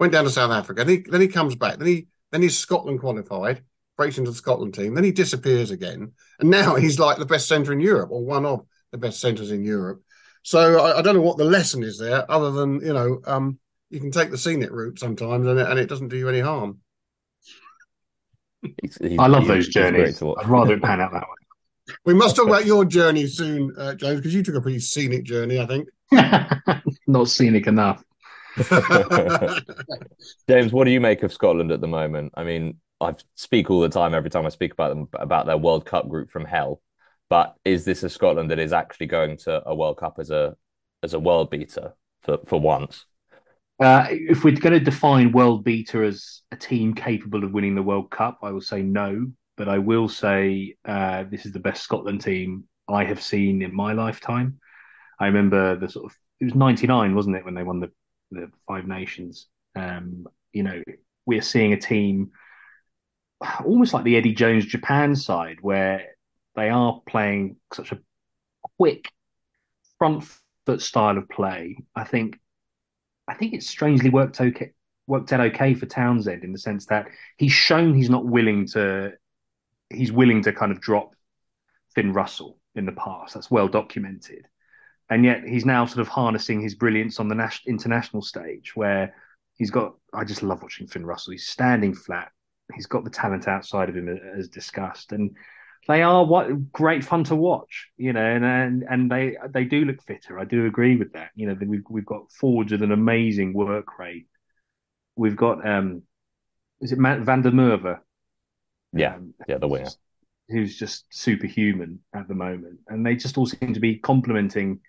went 0.00 0.12
down 0.12 0.24
to 0.24 0.30
South 0.30 0.50
Africa. 0.50 0.84
Then 0.84 0.96
he, 0.96 1.04
then 1.08 1.20
he 1.20 1.28
comes 1.28 1.54
back. 1.54 1.78
Then 1.78 1.88
he 1.88 2.08
then 2.32 2.42
he's 2.42 2.58
Scotland 2.58 3.00
qualified, 3.00 3.62
breaks 3.96 4.18
into 4.18 4.30
the 4.30 4.36
Scotland 4.36 4.74
team. 4.74 4.94
Then 4.94 5.04
he 5.04 5.12
disappears 5.12 5.70
again, 5.70 6.12
and 6.40 6.50
now 6.50 6.74
he's 6.76 6.98
like 6.98 7.18
the 7.18 7.26
best 7.26 7.48
centre 7.48 7.72
in 7.72 7.80
Europe, 7.80 8.10
or 8.10 8.24
one 8.24 8.44
of 8.44 8.66
the 8.92 8.98
best 8.98 9.20
centres 9.20 9.50
in 9.50 9.62
Europe. 9.62 10.02
So 10.42 10.78
I, 10.78 10.98
I, 10.98 11.02
don't 11.02 11.14
know 11.14 11.22
what 11.22 11.38
the 11.38 11.44
lesson 11.44 11.82
is 11.82 11.98
there, 11.98 12.30
other 12.30 12.50
than 12.50 12.80
you 12.80 12.92
know, 12.92 13.20
um, 13.26 13.58
you 13.94 14.00
can 14.00 14.10
take 14.10 14.30
the 14.30 14.38
scenic 14.38 14.70
route 14.70 14.98
sometimes, 14.98 15.46
and 15.46 15.58
it, 15.58 15.68
and 15.68 15.78
it 15.78 15.88
doesn't 15.88 16.08
do 16.08 16.16
you 16.16 16.28
any 16.28 16.40
harm. 16.40 16.80
He's, 18.82 18.98
he's, 19.00 19.18
I 19.18 19.26
love 19.26 19.46
those 19.46 19.68
journeys. 19.68 20.20
I'd 20.22 20.48
rather 20.48 20.78
pan 20.80 21.00
out 21.00 21.12
that 21.12 21.22
way. 21.22 21.94
We 22.04 22.14
must 22.14 22.34
talk 22.34 22.48
about 22.48 22.66
your 22.66 22.84
journey 22.84 23.26
soon, 23.26 23.72
uh, 23.78 23.94
James, 23.94 24.16
because 24.16 24.34
you 24.34 24.42
took 24.42 24.54
a 24.54 24.60
pretty 24.60 24.80
scenic 24.80 25.24
journey, 25.24 25.60
I 25.60 25.66
think. 25.66 25.88
Not 27.06 27.28
scenic 27.28 27.66
enough. 27.66 28.02
James, 30.48 30.72
what 30.72 30.84
do 30.84 30.90
you 30.90 31.00
make 31.00 31.22
of 31.22 31.32
Scotland 31.32 31.72
at 31.72 31.80
the 31.80 31.86
moment? 31.86 32.32
I 32.36 32.44
mean, 32.44 32.78
I 33.00 33.14
speak 33.34 33.70
all 33.70 33.80
the 33.80 33.88
time 33.88 34.14
every 34.14 34.30
time 34.30 34.46
I 34.46 34.50
speak 34.50 34.72
about 34.72 34.88
them 34.90 35.08
about 35.12 35.46
their 35.46 35.58
World 35.58 35.84
Cup 35.84 36.08
group 36.08 36.30
from 36.30 36.44
hell. 36.44 36.80
But 37.28 37.54
is 37.64 37.84
this 37.84 38.02
a 38.02 38.08
Scotland 38.08 38.50
that 38.50 38.58
is 38.58 38.72
actually 38.72 39.06
going 39.06 39.36
to 39.38 39.62
a 39.66 39.74
World 39.74 39.98
Cup 39.98 40.16
as 40.18 40.30
a 40.30 40.56
as 41.02 41.14
a 41.14 41.20
world 41.20 41.50
beater 41.50 41.94
for, 42.22 42.38
for 42.46 42.60
once? 42.60 43.04
Uh, 43.80 44.06
if 44.10 44.44
we're 44.44 44.54
going 44.54 44.72
to 44.72 44.80
define 44.80 45.32
world 45.32 45.64
beater 45.64 46.04
as 46.04 46.42
a 46.52 46.56
team 46.56 46.94
capable 46.94 47.42
of 47.42 47.52
winning 47.52 47.74
the 47.74 47.82
World 47.82 48.10
Cup, 48.10 48.38
I 48.42 48.50
will 48.50 48.60
say 48.60 48.82
no. 48.82 49.26
But 49.56 49.68
I 49.68 49.78
will 49.78 50.08
say 50.08 50.76
uh, 50.84 51.24
this 51.30 51.46
is 51.46 51.52
the 51.52 51.60
best 51.60 51.82
Scotland 51.82 52.20
team 52.20 52.64
I 52.88 53.04
have 53.04 53.22
seen 53.22 53.62
in 53.62 53.74
my 53.74 53.92
lifetime. 53.92 54.58
I 55.18 55.26
remember 55.26 55.76
the 55.76 55.88
sort 55.88 56.06
of 56.06 56.16
it 56.40 56.46
was 56.46 56.54
'99, 56.54 57.14
wasn't 57.14 57.36
it, 57.36 57.44
when 57.44 57.54
they 57.54 57.62
won 57.62 57.80
the 57.80 57.90
the 58.30 58.50
Five 58.66 58.86
Nations? 58.86 59.46
Um, 59.76 60.26
you 60.52 60.62
know, 60.62 60.82
we're 61.26 61.42
seeing 61.42 61.72
a 61.72 61.80
team 61.80 62.30
almost 63.64 63.94
like 63.94 64.04
the 64.04 64.16
Eddie 64.16 64.34
Jones 64.34 64.66
Japan 64.66 65.14
side, 65.14 65.58
where 65.60 66.16
they 66.56 66.68
are 66.68 67.00
playing 67.06 67.56
such 67.72 67.92
a 67.92 67.98
quick 68.78 69.10
front 69.98 70.24
foot 70.66 70.82
style 70.82 71.18
of 71.18 71.28
play. 71.28 71.76
I 71.94 72.04
think 72.04 72.38
I 73.26 73.34
think 73.34 73.54
it's 73.54 73.68
strangely 73.68 74.10
worked 74.10 74.40
okay 74.40 74.72
worked 75.06 75.32
out 75.32 75.40
okay 75.40 75.74
for 75.74 75.86
Townsend 75.86 76.44
in 76.44 76.52
the 76.52 76.58
sense 76.58 76.86
that 76.86 77.08
he's 77.36 77.52
shown 77.52 77.94
he's 77.94 78.10
not 78.10 78.24
willing 78.24 78.66
to 78.68 79.12
he's 79.90 80.12
willing 80.12 80.42
to 80.42 80.52
kind 80.52 80.72
of 80.72 80.80
drop 80.80 81.14
Finn 81.94 82.12
Russell 82.12 82.58
in 82.74 82.86
the 82.86 82.92
past. 82.92 83.34
That's 83.34 83.50
well 83.50 83.68
documented. 83.68 84.46
And 85.10 85.24
yet 85.24 85.44
he's 85.44 85.66
now 85.66 85.84
sort 85.84 86.00
of 86.00 86.08
harnessing 86.08 86.60
his 86.60 86.74
brilliance 86.74 87.20
on 87.20 87.28
the 87.28 87.34
national 87.34 87.72
international 87.72 88.22
stage 88.22 88.74
where 88.74 89.14
he's 89.54 89.70
got 89.70 89.94
I 90.12 90.24
just 90.24 90.42
love 90.42 90.62
watching 90.62 90.86
Finn 90.86 91.06
Russell. 91.06 91.32
He's 91.32 91.46
standing 91.46 91.94
flat. 91.94 92.30
He's 92.74 92.86
got 92.86 93.04
the 93.04 93.10
talent 93.10 93.46
outside 93.46 93.90
of 93.90 93.96
him 93.96 94.08
as 94.08 94.48
discussed. 94.48 95.12
And 95.12 95.36
they 95.86 96.02
are 96.02 96.24
what 96.24 96.72
great 96.72 97.04
fun 97.04 97.24
to 97.24 97.36
watch, 97.36 97.88
you 97.96 98.12
know, 98.12 98.24
and 98.24 98.44
and, 98.44 98.84
and 98.88 99.10
they 99.10 99.36
they 99.50 99.64
do 99.64 99.84
look 99.84 100.02
fitter. 100.02 100.38
I 100.38 100.44
do 100.44 100.66
agree 100.66 100.96
with 100.96 101.12
that. 101.12 101.30
You 101.34 101.48
know, 101.48 101.56
we've 101.60 101.84
we've 101.88 102.06
got 102.06 102.32
forwards 102.32 102.72
with 102.72 102.82
an 102.82 102.92
amazing 102.92 103.52
work 103.52 103.98
rate. 103.98 104.26
We've 105.16 105.36
got 105.36 105.66
um, 105.66 106.02
is 106.80 106.92
it 106.92 106.98
Matt 106.98 107.20
Van 107.20 107.42
der 107.42 107.50
Merwe? 107.50 107.98
Yeah, 108.92 109.16
um, 109.16 109.34
yeah, 109.48 109.58
the 109.58 109.68
winger, 109.68 109.90
who's 110.48 110.76
just 110.78 111.04
superhuman 111.10 112.00
at 112.14 112.28
the 112.28 112.34
moment, 112.34 112.80
and 112.88 113.04
they 113.04 113.16
just 113.16 113.36
all 113.36 113.46
seem 113.46 113.74
to 113.74 113.80
be 113.80 113.96
complementing 113.96 114.80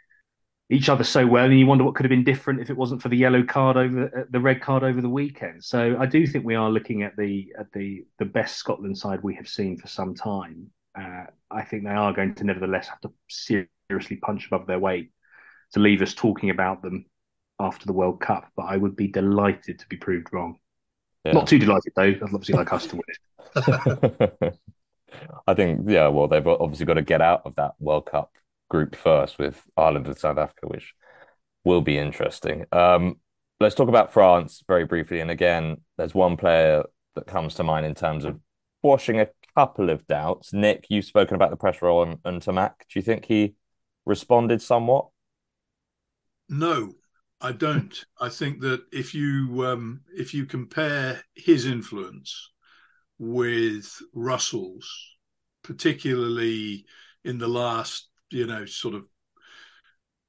each 0.69 0.89
other 0.89 1.03
so 1.03 1.27
well. 1.27 1.45
And 1.45 1.59
you 1.59 1.67
wonder 1.67 1.83
what 1.83 1.95
could 1.95 2.05
have 2.05 2.09
been 2.09 2.23
different 2.23 2.61
if 2.61 2.69
it 2.69 2.77
wasn't 2.77 3.01
for 3.01 3.09
the 3.09 3.17
yellow 3.17 3.43
card 3.43 3.77
over 3.77 4.05
uh, 4.05 4.23
the 4.29 4.39
red 4.39 4.61
card 4.61 4.83
over 4.83 5.01
the 5.01 5.09
weekend. 5.09 5.63
So 5.63 5.97
I 5.99 6.05
do 6.05 6.25
think 6.25 6.45
we 6.45 6.55
are 6.55 6.69
looking 6.69 7.03
at 7.03 7.15
the 7.17 7.53
at 7.59 7.71
the 7.73 8.05
the 8.17 8.25
best 8.25 8.57
Scotland 8.57 8.97
side 8.97 9.19
we 9.21 9.35
have 9.35 9.47
seen 9.47 9.77
for 9.77 9.87
some 9.87 10.15
time 10.15 10.71
uh, 10.97 11.25
I 11.51 11.63
think 11.63 11.83
they 11.83 11.89
are 11.89 12.13
going 12.13 12.35
to 12.35 12.43
nevertheless 12.43 12.87
have 12.87 13.01
to 13.01 13.13
seriously 13.29 14.17
punch 14.17 14.47
above 14.47 14.67
their 14.67 14.79
weight 14.79 15.11
to 15.73 15.79
leave 15.79 16.01
us 16.01 16.13
talking 16.13 16.49
about 16.49 16.81
them 16.81 17.05
after 17.59 17.85
the 17.85 17.93
World 17.93 18.21
Cup. 18.21 18.49
But 18.55 18.63
I 18.63 18.77
would 18.77 18.95
be 18.95 19.07
delighted 19.07 19.79
to 19.79 19.87
be 19.87 19.97
proved 19.97 20.27
wrong. 20.31 20.57
Yeah. 21.23 21.33
Not 21.33 21.47
too 21.47 21.59
delighted 21.59 21.93
though. 21.95 22.03
I'd 22.03 22.23
obviously 22.23 22.55
like 22.55 22.71
us 22.71 22.87
to 22.87 22.95
win 22.95 23.03
it. 23.09 24.59
I 25.47 25.53
think, 25.53 25.89
yeah, 25.89 26.07
well, 26.07 26.27
they've 26.27 26.45
obviously 26.45 26.85
got 26.85 26.95
to 26.95 27.01
get 27.01 27.21
out 27.21 27.41
of 27.45 27.55
that 27.55 27.73
World 27.79 28.05
Cup 28.05 28.31
group 28.69 28.95
first 28.95 29.39
with 29.39 29.61
Ireland 29.77 30.07
and 30.07 30.17
South 30.17 30.37
Africa, 30.37 30.67
which 30.67 30.93
will 31.63 31.81
be 31.81 31.97
interesting. 31.97 32.65
Um, 32.71 33.19
let's 33.59 33.75
talk 33.75 33.89
about 33.89 34.13
France 34.13 34.63
very 34.67 34.85
briefly. 34.85 35.19
And 35.19 35.31
again, 35.31 35.77
there's 35.97 36.13
one 36.13 36.37
player 36.37 36.83
that 37.15 37.27
comes 37.27 37.55
to 37.55 37.63
mind 37.63 37.85
in 37.85 37.95
terms 37.95 38.25
of 38.25 38.39
washing 38.83 39.19
a 39.19 39.27
couple 39.55 39.89
of 39.89 40.05
doubts. 40.07 40.53
Nick, 40.53 40.85
you've 40.89 41.05
spoken 41.05 41.35
about 41.35 41.49
the 41.49 41.57
pressure 41.57 41.89
on 41.89 42.17
Ntamack. 42.25 42.73
Do 42.89 42.99
you 42.99 43.01
think 43.01 43.25
he 43.25 43.55
responded 44.05 44.61
somewhat? 44.61 45.07
No, 46.49 46.93
I 47.41 47.51
don't. 47.51 48.05
I 48.19 48.29
think 48.29 48.61
that 48.61 48.83
if 48.91 49.13
you 49.13 49.65
um, 49.65 50.01
if 50.15 50.33
you 50.33 50.45
compare 50.45 51.23
his 51.33 51.65
influence 51.65 52.51
with 53.17 53.91
Russell's, 54.13 54.89
particularly 55.63 56.85
in 57.23 57.37
the 57.37 57.47
last, 57.47 58.09
you 58.29 58.45
know, 58.45 58.65
sort 58.65 58.95
of 58.95 59.05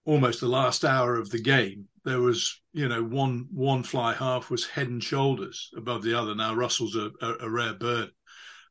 almost 0.04 0.40
the 0.40 0.46
last 0.46 0.84
hour 0.84 1.16
of 1.16 1.30
the 1.30 1.42
game, 1.42 1.86
there 2.04 2.20
was, 2.20 2.60
you 2.72 2.88
know, 2.88 3.02
one 3.02 3.46
one 3.52 3.82
fly 3.82 4.14
half 4.14 4.50
was 4.50 4.64
head 4.66 4.88
and 4.88 5.02
shoulders 5.02 5.70
above 5.76 6.02
the 6.02 6.14
other. 6.18 6.34
Now 6.34 6.54
Russell's 6.54 6.96
a, 6.96 7.10
a, 7.20 7.34
a 7.40 7.50
rare 7.50 7.74
bird, 7.74 8.10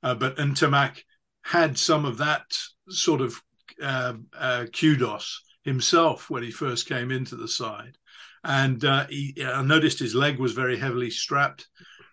uh, 0.05 0.13
but 0.13 0.37
Ntamack 0.37 0.99
had 1.41 1.79
some 1.79 2.05
of 2.05 2.19
that 2.19 2.45
sort 2.89 3.21
of 3.21 3.41
uh, 3.81 4.13
uh, 4.37 4.65
kudos 4.71 5.41
himself 5.63 6.29
when 6.29 6.43
he 6.43 6.51
first 6.51 6.87
came 6.87 7.09
into 7.09 7.35
the 7.35 7.47
side. 7.47 7.97
And 8.43 8.85
uh, 8.85 9.07
he, 9.09 9.35
I 9.43 9.63
noticed 9.63 9.97
his 9.97 10.13
leg 10.13 10.37
was 10.37 10.51
very 10.53 10.77
heavily 10.77 11.09
strapped. 11.09 11.67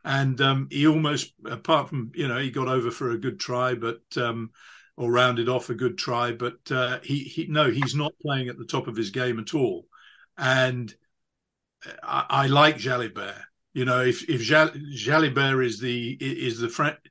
And 0.07 0.41
um, 0.41 0.69
he 0.71 0.87
almost, 0.87 1.35
apart 1.45 1.91
from, 1.91 2.13
you 2.15 2.29
know, 2.29 2.39
he 2.39 2.51
got 2.51 2.67
over 2.67 2.91
for 2.91 3.11
a 3.11 3.19
good 3.19 3.39
try, 3.39 3.75
but, 3.75 4.01
um, 4.17 4.53
or 4.97 5.13
rounded 5.13 5.51
off 5.51 5.69
a 5.69 5.75
good 5.75 5.99
try, 5.99 6.33
but 6.33 6.59
uh, 6.71 6.99
he, 7.03 7.19
he, 7.19 7.47
no, 7.47 7.71
he's 7.71 7.95
not 7.95 8.13
playing 8.23 8.49
at 8.49 8.57
the 8.57 8.65
top 8.65 8.87
of 8.89 8.97
his 8.97 9.11
game 9.11 9.39
at 9.39 9.55
all. 9.55 9.87
And 10.39 10.93
I, 12.03 12.25
I 12.31 12.47
like 12.47 12.79
Jalibert. 12.79 13.43
You 13.75 13.87
know, 13.87 14.03
if 14.03 14.29
if 14.29 14.43
Jalibert 14.43 15.65
is 15.65 15.81
the 15.81 16.17
is 16.21 16.59
the 16.59 16.69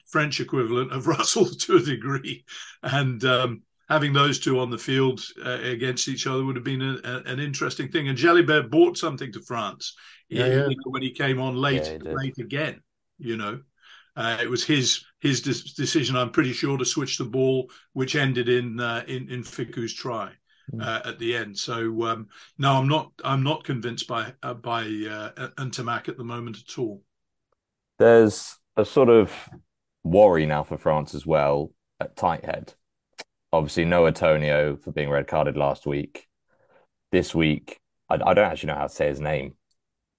French 0.07 0.39
equivalent 0.39 0.91
of 0.91 1.07
Russell 1.16 1.45
to 1.45 1.78
a 1.78 1.82
degree, 1.82 2.45
and 2.84 3.24
um, 3.26 3.64
having 3.89 4.14
those 4.14 4.39
two 4.39 4.59
on 4.59 4.70
the 4.70 4.78
field 4.78 5.22
uh, 5.43 5.59
against 5.64 6.07
each 6.07 6.28
other 6.28 6.45
would 6.45 6.55
have 6.55 6.64
been 6.64 6.82
a, 6.82 6.99
a, 7.03 7.24
an 7.26 7.39
interesting 7.39 7.89
thing. 7.89 8.09
And 8.09 8.18
Jalibert 8.18 8.70
bought 8.70 8.97
something 8.97 9.32
to 9.34 9.41
France 9.41 9.95
yeah, 10.30 10.45
yeah. 10.45 10.68
when 10.86 11.01
he 11.01 11.12
came 11.12 11.41
on 11.41 11.55
late, 11.55 11.99
yeah, 12.03 12.14
late 12.14 12.38
again. 12.38 12.82
You 13.18 13.38
know, 13.38 13.62
uh, 14.16 14.38
it 14.41 14.49
was 14.49 14.64
his 14.64 15.03
his 15.20 15.41
de- 15.41 15.76
decision. 15.76 16.16
I'm 16.16 16.32
pretty 16.32 16.53
sure 16.53 16.78
to 16.78 16.86
switch 16.86 17.18
the 17.18 17.26
ball, 17.26 17.72
which 17.93 18.16
ended 18.16 18.49
in 18.49 18.80
uh, 18.80 19.03
in 19.07 19.30
in 19.30 19.43
Fickou's 19.43 19.93
try. 19.93 20.32
Mm. 20.74 20.86
uh, 20.86 21.01
at 21.05 21.20
the 21.20 21.36
end. 21.36 21.57
So 21.57 22.03
um, 22.03 22.28
no, 22.57 22.74
I'm 22.74 22.88
not. 22.88 23.12
I'm 23.24 23.43
not 23.43 23.64
convinced 23.64 24.07
by 24.07 24.34
uh, 24.43 24.53
by 24.53 24.84
uh, 24.84 25.49
Ntamack 25.57 26.07
at 26.07 26.18
the 26.18 26.24
moment 26.24 26.57
at 26.57 26.78
all. 26.78 27.03
There's 27.99 28.57
a 28.76 28.86
sort 28.86 29.09
of 29.09 29.32
worry 30.03 30.45
now 30.45 30.64
for 30.64 30.78
France 30.78 31.14
as 31.14 31.26
well 31.26 31.72
at 31.99 32.16
tight 32.16 32.45
head. 32.45 32.74
Obviously, 33.53 33.86
no 33.86 34.03
Atonio 34.03 34.82
for 34.82 34.91
being 34.91 35.09
red 35.09 35.28
carded 35.28 35.57
last 35.57 35.86
week. 35.86 36.28
This 37.12 37.36
week, 37.36 37.80
I, 38.09 38.16
I 38.16 38.34
don't 38.34 38.49
actually 38.49 38.68
know 38.68 38.76
how 38.76 38.88
to 38.88 38.89
say 38.89 39.07
his 39.07 39.20
name. 39.20 39.55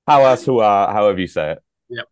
Hawasu'a, 0.08 0.92
however 0.92 1.20
you 1.20 1.26
say 1.26 1.52
it. 1.52 1.58
Yep. 1.88 2.08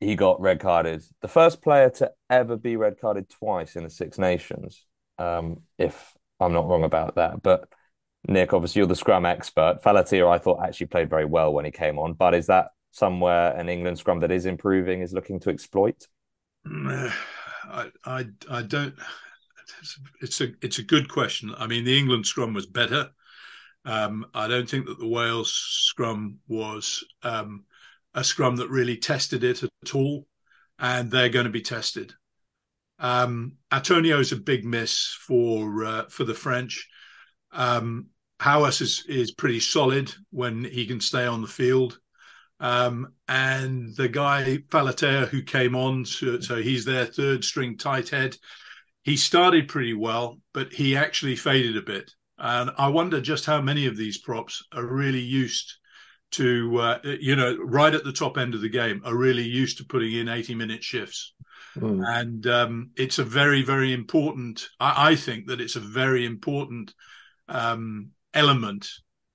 He 0.00 0.16
got 0.16 0.40
red 0.40 0.60
carded. 0.60 1.02
The 1.22 1.28
first 1.28 1.62
player 1.62 1.90
to 1.90 2.10
ever 2.28 2.56
be 2.56 2.76
red 2.76 3.00
carded 3.00 3.30
twice 3.30 3.76
in 3.76 3.84
the 3.84 3.90
Six 3.90 4.18
Nations. 4.18 4.84
Um, 5.18 5.60
if 5.78 6.12
I'm 6.44 6.52
not 6.52 6.68
wrong 6.68 6.84
about 6.84 7.16
that. 7.16 7.42
But 7.42 7.68
Nick, 8.28 8.52
obviously 8.52 8.80
you're 8.80 8.86
the 8.86 8.96
scrum 8.96 9.26
expert. 9.26 9.80
Falatea, 9.82 10.28
I 10.28 10.38
thought 10.38 10.64
actually 10.64 10.86
played 10.86 11.10
very 11.10 11.24
well 11.24 11.52
when 11.52 11.64
he 11.64 11.70
came 11.70 11.98
on. 11.98 12.14
But 12.14 12.34
is 12.34 12.46
that 12.46 12.68
somewhere 12.92 13.56
an 13.56 13.68
England 13.68 13.98
scrum 13.98 14.20
that 14.20 14.30
is 14.30 14.46
improving, 14.46 15.02
is 15.02 15.12
looking 15.12 15.40
to 15.40 15.50
exploit? 15.50 16.06
I, 16.66 17.90
I, 18.04 18.26
I 18.50 18.62
don't. 18.62 18.94
It's 20.20 20.40
a 20.40 20.48
it's 20.62 20.78
a 20.78 20.82
good 20.82 21.08
question. 21.08 21.54
I 21.56 21.66
mean, 21.66 21.84
the 21.84 21.98
England 21.98 22.26
scrum 22.26 22.54
was 22.54 22.66
better. 22.66 23.10
Um, 23.84 24.26
I 24.34 24.48
don't 24.48 24.68
think 24.68 24.86
that 24.86 24.98
the 24.98 25.08
Wales 25.08 25.52
scrum 25.52 26.38
was 26.48 27.04
um, 27.22 27.64
a 28.14 28.24
scrum 28.24 28.56
that 28.56 28.70
really 28.70 28.96
tested 28.96 29.44
it 29.44 29.62
at 29.62 29.94
all, 29.94 30.26
and 30.78 31.10
they're 31.10 31.28
going 31.28 31.44
to 31.44 31.50
be 31.50 31.62
tested. 31.62 32.14
Um, 32.98 33.56
Atonio 33.72 34.20
is 34.20 34.32
a 34.32 34.36
big 34.36 34.64
miss 34.64 35.16
for 35.20 35.84
uh, 35.84 36.04
for 36.08 36.24
the 36.24 36.34
French. 36.34 36.88
Um, 37.52 38.06
is 38.46 39.04
is 39.08 39.32
pretty 39.32 39.60
solid 39.60 40.12
when 40.30 40.64
he 40.64 40.86
can 40.86 41.00
stay 41.00 41.26
on 41.26 41.42
the 41.42 41.48
field. 41.48 41.98
Um, 42.60 43.12
and 43.28 43.94
the 43.96 44.08
guy 44.08 44.58
Falatea 44.68 45.28
who 45.28 45.42
came 45.42 45.74
on, 45.74 46.04
so, 46.04 46.40
so, 46.40 46.62
he's 46.62 46.84
their 46.84 47.04
third 47.04 47.44
string 47.44 47.76
tight 47.76 48.08
head. 48.08 48.36
He 49.02 49.16
started 49.16 49.68
pretty 49.68 49.92
well, 49.92 50.40
but 50.52 50.72
he 50.72 50.96
actually 50.96 51.36
faded 51.36 51.76
a 51.76 51.82
bit. 51.82 52.12
And 52.38 52.70
I 52.78 52.88
wonder 52.88 53.20
just 53.20 53.44
how 53.44 53.60
many 53.60 53.86
of 53.86 53.96
these 53.96 54.18
props 54.18 54.64
are 54.72 54.86
really 54.86 55.20
used 55.20 55.74
to, 56.32 56.78
uh, 56.78 56.98
you 57.20 57.36
know, 57.36 57.56
right 57.56 57.94
at 57.94 58.04
the 58.04 58.12
top 58.12 58.38
end 58.38 58.54
of 58.54 58.60
the 58.60 58.68
game, 58.68 59.02
are 59.04 59.16
really 59.16 59.44
used 59.44 59.78
to 59.78 59.84
putting 59.84 60.12
in 60.14 60.28
80 60.28 60.54
minute 60.54 60.82
shifts. 60.82 61.34
Mm. 61.76 62.04
And 62.06 62.46
um, 62.46 62.90
it's 62.96 63.18
a 63.18 63.24
very, 63.24 63.62
very 63.62 63.92
important, 63.92 64.68
I, 64.78 65.10
I, 65.10 65.16
think 65.16 65.48
that 65.48 65.60
it's 65.60 65.76
a 65.76 65.80
very 65.80 66.24
important 66.24 66.94
um, 67.48 68.10
element 68.32 68.88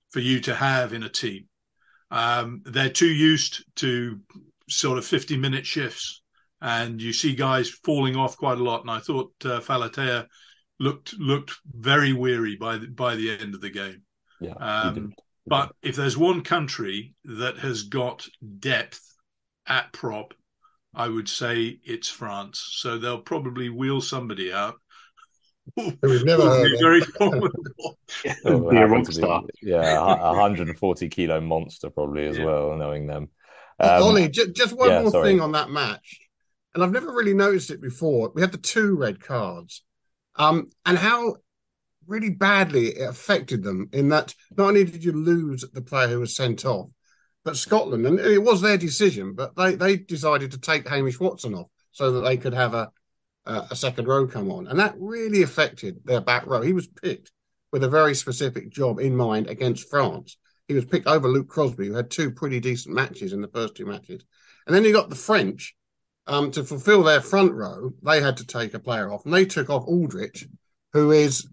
for 0.09 0.19
you 0.19 0.39
to 0.41 0.55
have 0.55 0.93
in 0.93 1.03
a 1.03 1.09
team. 1.09 1.45
Um, 2.11 2.61
they're 2.65 2.89
too 2.89 3.09
used 3.09 3.65
to 3.77 4.19
sort 4.69 4.97
of 4.97 5.05
50 5.05 5.37
minute 5.37 5.65
shifts 5.65 6.21
and 6.61 7.01
you 7.01 7.13
see 7.13 7.35
guys 7.35 7.69
falling 7.69 8.15
off 8.15 8.37
quite 8.37 8.57
a 8.57 8.63
lot. 8.63 8.81
And 8.81 8.91
I 8.91 8.99
thought 8.99 9.33
uh, 9.45 9.59
Falatea 9.59 10.27
looked 10.79 11.13
looked 11.19 11.53
very 11.65 12.13
weary 12.13 12.55
by 12.55 12.77
the, 12.77 12.87
by 12.87 13.15
the 13.15 13.31
end 13.31 13.55
of 13.55 13.61
the 13.61 13.69
game. 13.69 14.03
Yeah. 14.39 14.53
Um, 14.53 15.13
but 15.45 15.73
if 15.81 15.95
there's 15.95 16.17
one 16.17 16.43
country 16.43 17.15
that 17.25 17.57
has 17.57 17.83
got 17.83 18.27
depth 18.59 19.01
at 19.65 19.91
prop, 19.93 20.33
I 20.99 21.07
would 21.07 21.29
say 21.29 21.79
it's 21.85 22.09
France. 22.09 22.61
So 22.73 22.97
they'll 22.97 23.21
probably 23.21 23.69
wheel 23.69 24.01
somebody 24.01 24.51
out. 24.51 24.75
We've 25.77 26.25
never 26.25 26.41
heard 26.43 26.71
very 26.77 26.99
formidable. 26.99 27.97
yeah, 28.25 28.35
a 28.43 28.85
rock 28.85 29.09
star. 29.09 29.43
yeah, 29.61 29.97
a 29.97 30.33
140 30.33 31.09
kilo 31.09 31.39
monster 31.39 31.89
probably 31.89 32.27
as 32.27 32.37
yeah. 32.37 32.43
well, 32.43 32.75
knowing 32.75 33.07
them. 33.07 33.29
Um, 33.79 34.03
Ollie, 34.03 34.27
just, 34.27 34.51
just 34.51 34.77
one 34.77 34.89
yeah, 34.89 35.01
more 35.03 35.11
sorry. 35.11 35.29
thing 35.29 35.39
on 35.39 35.53
that 35.53 35.69
match, 35.69 36.19
and 36.73 36.83
I've 36.83 36.91
never 36.91 37.13
really 37.13 37.33
noticed 37.33 37.71
it 37.71 37.81
before. 37.81 38.33
We 38.35 38.41
had 38.41 38.51
the 38.51 38.57
two 38.57 38.97
red 38.97 39.21
cards, 39.21 39.83
um, 40.35 40.69
and 40.85 40.97
how 40.97 41.37
really 42.07 42.31
badly 42.31 42.87
it 42.87 43.09
affected 43.09 43.63
them. 43.63 43.87
In 43.93 44.09
that, 44.09 44.35
not 44.57 44.67
only 44.67 44.83
did 44.83 45.05
you 45.05 45.13
lose 45.13 45.63
the 45.71 45.81
player 45.81 46.09
who 46.09 46.19
was 46.19 46.35
sent 46.35 46.65
off, 46.65 46.89
but 47.43 47.57
Scotland, 47.57 48.05
and 48.05 48.19
it 48.19 48.43
was 48.43 48.61
their 48.61 48.77
decision, 48.77 49.33
but 49.33 49.55
they 49.55 49.75
they 49.75 49.97
decided 49.97 50.51
to 50.51 50.59
take 50.59 50.87
Hamish 50.87 51.19
Watson 51.19 51.53
off 51.53 51.67
so 51.91 52.11
that 52.11 52.21
they 52.21 52.37
could 52.37 52.53
have 52.53 52.73
a 52.73 52.91
a 53.45 53.75
second 53.75 54.07
row 54.07 54.27
come 54.27 54.51
on, 54.51 54.67
and 54.67 54.79
that 54.79 54.95
really 54.99 55.41
affected 55.41 55.99
their 56.05 56.21
back 56.21 56.45
row. 56.45 56.61
He 56.61 56.73
was 56.73 56.87
picked 56.87 57.31
with 57.71 57.83
a 57.83 57.89
very 57.89 58.13
specific 58.13 58.69
job 58.69 58.99
in 58.99 59.15
mind 59.15 59.47
against 59.47 59.89
France. 59.89 60.37
He 60.67 60.75
was 60.75 60.85
picked 60.85 61.07
over 61.07 61.27
Luke 61.27 61.47
Crosbie, 61.47 61.87
who 61.87 61.93
had 61.93 62.11
two 62.11 62.29
pretty 62.31 62.59
decent 62.59 62.93
matches 62.93 63.33
in 63.33 63.41
the 63.41 63.47
first 63.47 63.75
two 63.75 63.87
matches, 63.87 64.23
and 64.67 64.75
then 64.75 64.83
you 64.83 64.93
got 64.93 65.09
the 65.09 65.15
French. 65.15 65.75
Um, 66.27 66.51
to 66.51 66.63
fulfill 66.63 67.01
their 67.01 67.21
front 67.21 67.53
row, 67.53 67.91
they 68.03 68.21
had 68.21 68.37
to 68.37 68.45
take 68.45 68.75
a 68.75 68.79
player 68.79 69.11
off, 69.11 69.25
and 69.25 69.33
they 69.33 69.45
took 69.45 69.71
off 69.71 69.87
Alldritt, 69.87 70.45
who 70.93 71.09
is, 71.09 71.49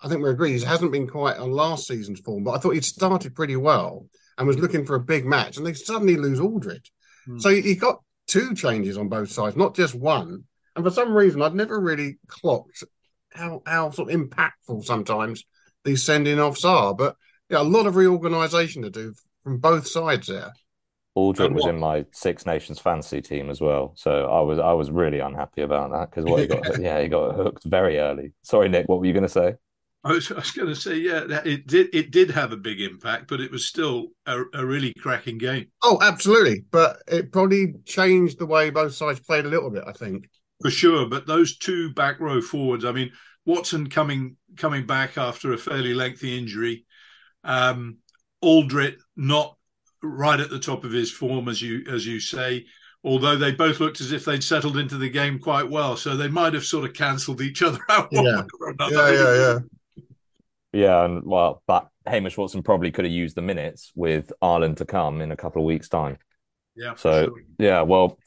I 0.00 0.06
think 0.06 0.22
we 0.22 0.30
agree, 0.30 0.56
he 0.56 0.64
hasn't 0.64 0.92
been 0.92 1.08
quite 1.08 1.38
on 1.38 1.50
last 1.50 1.88
season's 1.88 2.20
form, 2.20 2.44
but 2.44 2.52
I 2.52 2.58
thought 2.58 2.74
he'd 2.74 2.84
started 2.84 3.34
pretty 3.34 3.56
well 3.56 4.06
and 4.38 4.46
was 4.46 4.58
looking 4.58 4.84
for 4.84 4.94
a 4.94 5.00
big 5.00 5.24
match, 5.24 5.56
and 5.56 5.66
they 5.66 5.74
suddenly 5.74 6.16
lose 6.16 6.40
Alldritt. 6.40 6.86
Hmm. 7.26 7.38
So 7.38 7.50
he 7.50 7.74
got 7.74 8.00
two 8.26 8.54
changes 8.54 8.96
on 8.96 9.08
both 9.08 9.30
sides, 9.30 9.56
not 9.56 9.74
just 9.74 9.94
one. 9.94 10.44
And 10.74 10.84
for 10.84 10.90
some 10.90 11.14
reason, 11.14 11.42
I'd 11.42 11.54
never 11.54 11.78
really 11.78 12.18
clocked 12.28 12.84
how 13.30 13.62
how 13.66 13.90
sort 13.90 14.10
of 14.10 14.20
impactful 14.20 14.84
sometimes 14.84 15.44
these 15.84 16.02
sending 16.02 16.40
offs 16.40 16.64
are. 16.64 16.94
But 16.94 17.16
yeah, 17.48 17.60
a 17.60 17.62
lot 17.62 17.86
of 17.86 17.96
reorganisation 17.96 18.82
to 18.82 18.90
do 18.90 19.14
from 19.44 19.58
both 19.58 19.86
sides 19.86 20.28
there. 20.28 20.52
Alldritt 21.16 21.52
was 21.52 21.66
in 21.66 21.78
my 21.78 22.06
Six 22.12 22.46
Nations 22.46 22.78
fantasy 22.78 23.20
team 23.20 23.50
as 23.50 23.60
well, 23.60 23.92
so 23.96 24.30
I 24.30 24.40
was 24.40 24.58
I 24.58 24.72
was 24.72 24.90
really 24.90 25.18
unhappy 25.18 25.60
about 25.60 25.90
that 25.92 26.10
because 26.10 26.24
what 26.24 26.40
he 26.40 26.46
got 26.46 26.78
yeah 26.80 27.02
he 27.02 27.08
got 27.08 27.34
hooked 27.34 27.64
very 27.64 27.98
early. 27.98 28.32
Sorry, 28.42 28.70
Nick, 28.70 28.88
what 28.88 29.00
were 29.00 29.06
you 29.06 29.12
going 29.12 29.24
to 29.24 29.28
say? 29.28 29.54
I 30.04 30.12
was, 30.12 30.30
I 30.32 30.36
was 30.36 30.50
going 30.50 30.68
to 30.68 30.76
say, 30.76 30.96
yeah, 30.96 31.24
it 31.44 31.66
did. 31.66 31.94
It 31.94 32.10
did 32.10 32.30
have 32.30 32.52
a 32.52 32.56
big 32.56 32.80
impact, 32.80 33.28
but 33.28 33.40
it 33.40 33.50
was 33.50 33.66
still 33.66 34.08
a, 34.26 34.42
a, 34.54 34.64
really 34.64 34.92
cracking 34.94 35.38
game. 35.38 35.66
Oh, 35.82 35.98
absolutely! 36.02 36.64
But 36.70 37.02
it 37.06 37.32
probably 37.32 37.74
changed 37.84 38.38
the 38.38 38.46
way 38.46 38.70
both 38.70 38.94
sides 38.94 39.20
played 39.20 39.46
a 39.46 39.50
little 39.50 39.70
bit. 39.70 39.84
I 39.86 39.92
think 39.92 40.28
for 40.62 40.70
sure. 40.70 41.06
But 41.06 41.26
those 41.26 41.58
two 41.58 41.92
back 41.92 42.20
row 42.20 42.40
forwards, 42.40 42.84
I 42.84 42.92
mean, 42.92 43.12
Watson 43.44 43.88
coming 43.90 44.36
coming 44.56 44.86
back 44.86 45.18
after 45.18 45.52
a 45.52 45.58
fairly 45.58 45.94
lengthy 45.94 46.38
injury, 46.38 46.86
um, 47.44 47.98
Alldritt 48.42 48.96
not 49.16 49.56
right 50.02 50.40
at 50.40 50.50
the 50.50 50.58
top 50.58 50.84
of 50.84 50.92
his 50.92 51.10
form, 51.10 51.48
as 51.48 51.60
you 51.60 51.84
as 51.90 52.06
you 52.06 52.20
say. 52.20 52.66
Although 53.04 53.34
they 53.34 53.50
both 53.50 53.80
looked 53.80 54.00
as 54.00 54.12
if 54.12 54.24
they'd 54.24 54.44
settled 54.44 54.76
into 54.76 54.96
the 54.96 55.10
game 55.10 55.40
quite 55.40 55.68
well, 55.68 55.96
so 55.96 56.16
they 56.16 56.28
might 56.28 56.54
have 56.54 56.62
sort 56.62 56.84
of 56.84 56.94
cancelled 56.94 57.40
each 57.40 57.60
other 57.60 57.80
out. 57.88 58.08
Yeah, 58.12 58.42
yeah, 58.78 58.88
yeah, 58.90 59.34
yeah. 59.34 59.58
Yeah, 60.72 61.04
and 61.04 61.22
well, 61.24 61.62
but 61.66 61.88
Hamish 62.06 62.36
Watson 62.36 62.62
probably 62.62 62.90
could 62.90 63.04
have 63.04 63.12
used 63.12 63.36
the 63.36 63.42
minutes 63.42 63.92
with 63.94 64.32
Ireland 64.40 64.78
to 64.78 64.84
come 64.84 65.20
in 65.20 65.30
a 65.30 65.36
couple 65.36 65.62
of 65.62 65.66
weeks' 65.66 65.88
time. 65.88 66.18
Yeah. 66.74 66.94
So 66.94 67.26
sure. 67.26 67.42
yeah, 67.58 67.82
well, 67.82 68.18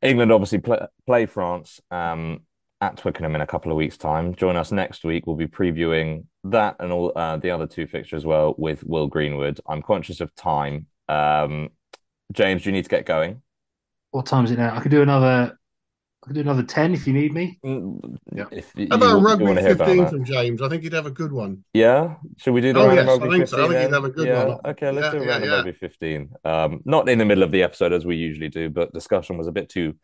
England 0.00 0.32
obviously 0.32 0.58
play, 0.58 0.78
play 1.06 1.26
France 1.26 1.80
um, 1.90 2.42
at 2.80 2.96
Twickenham 2.96 3.34
in 3.34 3.40
a 3.40 3.46
couple 3.46 3.72
of 3.72 3.76
weeks' 3.76 3.96
time. 3.96 4.34
Join 4.34 4.56
us 4.56 4.72
next 4.72 5.04
week. 5.04 5.26
We'll 5.26 5.36
be 5.36 5.48
previewing 5.48 6.24
that 6.44 6.76
and 6.78 6.92
all 6.92 7.12
uh, 7.16 7.36
the 7.36 7.50
other 7.50 7.66
two 7.66 7.86
fixtures 7.86 8.22
as 8.22 8.26
well 8.26 8.54
with 8.56 8.84
Will 8.84 9.08
Greenwood. 9.08 9.60
I'm 9.68 9.82
conscious 9.82 10.20
of 10.20 10.34
time. 10.34 10.86
Um, 11.08 11.70
James, 12.32 12.62
do 12.62 12.70
you 12.70 12.72
need 12.72 12.84
to 12.84 12.90
get 12.90 13.04
going? 13.04 13.42
What 14.12 14.26
time 14.26 14.44
is 14.44 14.52
it 14.52 14.58
now? 14.58 14.74
I 14.74 14.80
could 14.80 14.90
do 14.90 15.02
another 15.02 15.58
I 16.22 16.26
could 16.26 16.34
do 16.34 16.40
another 16.40 16.62
10 16.62 16.92
if 16.92 17.06
you 17.06 17.14
need 17.14 17.32
me. 17.32 17.58
Mm, 17.64 18.18
yeah. 18.34 18.44
If 18.52 18.72
you, 18.76 18.88
How 18.90 18.96
about 18.96 19.18
you, 19.18 19.24
rugby 19.24 19.44
you 19.46 19.54
15 19.54 20.08
from 20.08 20.24
James? 20.24 20.60
I 20.60 20.68
think 20.68 20.82
you'd 20.84 20.92
have 20.92 21.06
a 21.06 21.10
good 21.10 21.32
one. 21.32 21.64
Yeah. 21.72 22.16
Should 22.36 22.52
we 22.52 22.60
do 22.60 22.74
the 22.74 22.80
oh, 22.80 22.92
yes, 22.92 23.06
rugby 23.06 23.26
I 23.26 23.30
think 23.30 23.42
15? 23.42 23.48
So. 23.48 23.64
I 23.64 23.68
think 23.68 23.82
you'd 23.82 23.94
have 23.94 24.04
a 24.04 24.10
good 24.10 24.28
yeah. 24.28 24.44
one. 24.44 24.58
Okay, 24.66 24.90
let's 24.90 25.06
yeah, 25.06 25.10
do 25.12 25.24
a 25.24 25.26
random 25.26 25.50
yeah, 25.50 25.56
rugby 25.56 25.72
15. 25.72 26.30
Um, 26.44 26.80
not 26.84 27.08
in 27.08 27.18
the 27.18 27.24
middle 27.24 27.42
of 27.42 27.52
the 27.52 27.62
episode 27.62 27.94
as 27.94 28.04
we 28.04 28.16
usually 28.16 28.50
do, 28.50 28.68
but 28.68 28.92
discussion 28.92 29.38
was 29.38 29.46
a 29.46 29.52
bit 29.52 29.70
too 29.70 29.94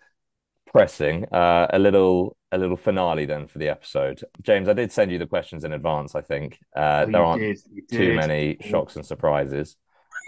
pressing. 0.67 1.27
Uh, 1.33 1.67
a 1.71 1.79
little 1.79 2.37
a 2.53 2.59
little 2.59 2.77
finale 2.77 3.27
then 3.27 3.47
for 3.47 3.59
the 3.59 3.69
episode. 3.69 4.23
James, 4.43 4.69
I 4.69 4.73
did 4.73 4.93
send 4.93 5.11
you 5.13 5.19
the 5.19 5.27
questions 5.27 5.65
in 5.65 5.73
advance, 5.73 6.15
I 6.15 6.23
think. 6.23 6.59
Uh, 6.75 7.05
oh, 7.07 7.11
there 7.11 7.25
aren't 7.25 7.43
did, 7.43 7.89
too 7.91 8.15
many 8.15 8.57
shocks 8.61 8.97
and 8.97 9.05
surprises. 9.05 9.77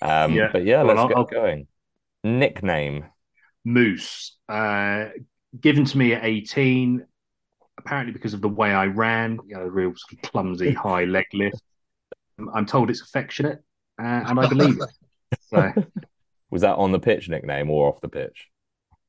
Um, 0.02 0.34
yeah. 0.34 0.48
But 0.52 0.64
yeah, 0.64 0.82
well, 0.82 0.96
let's 0.96 1.00
I'll, 1.00 1.08
get 1.08 1.16
I'll... 1.16 1.24
going. 1.24 1.66
Nickname. 2.24 3.06
Moose. 3.64 4.36
Uh, 4.48 5.06
given 5.58 5.84
to 5.84 5.98
me 5.98 6.14
at 6.14 6.24
18, 6.24 7.04
apparently 7.78 8.12
because 8.12 8.34
of 8.34 8.40
the 8.40 8.48
way 8.48 8.72
I 8.72 8.86
ran, 8.86 9.38
you 9.46 9.56
know, 9.56 9.62
real 9.62 9.92
sort 9.96 10.12
of 10.12 10.30
clumsy 10.30 10.72
high 10.74 11.04
leg 11.04 11.26
lift. 11.32 11.62
I'm 12.54 12.66
told 12.66 12.90
it's 12.90 13.02
affectionate, 13.02 13.62
uh, 14.00 14.22
and 14.26 14.38
I 14.38 14.46
believe 14.48 14.78
it. 14.80 15.38
So. 15.50 15.72
Was 16.50 16.62
that 16.62 16.76
on 16.76 16.92
the 16.92 16.98
pitch 16.98 17.28
nickname 17.28 17.68
or 17.70 17.88
off 17.88 18.00
the 18.00 18.08
pitch? 18.08 18.46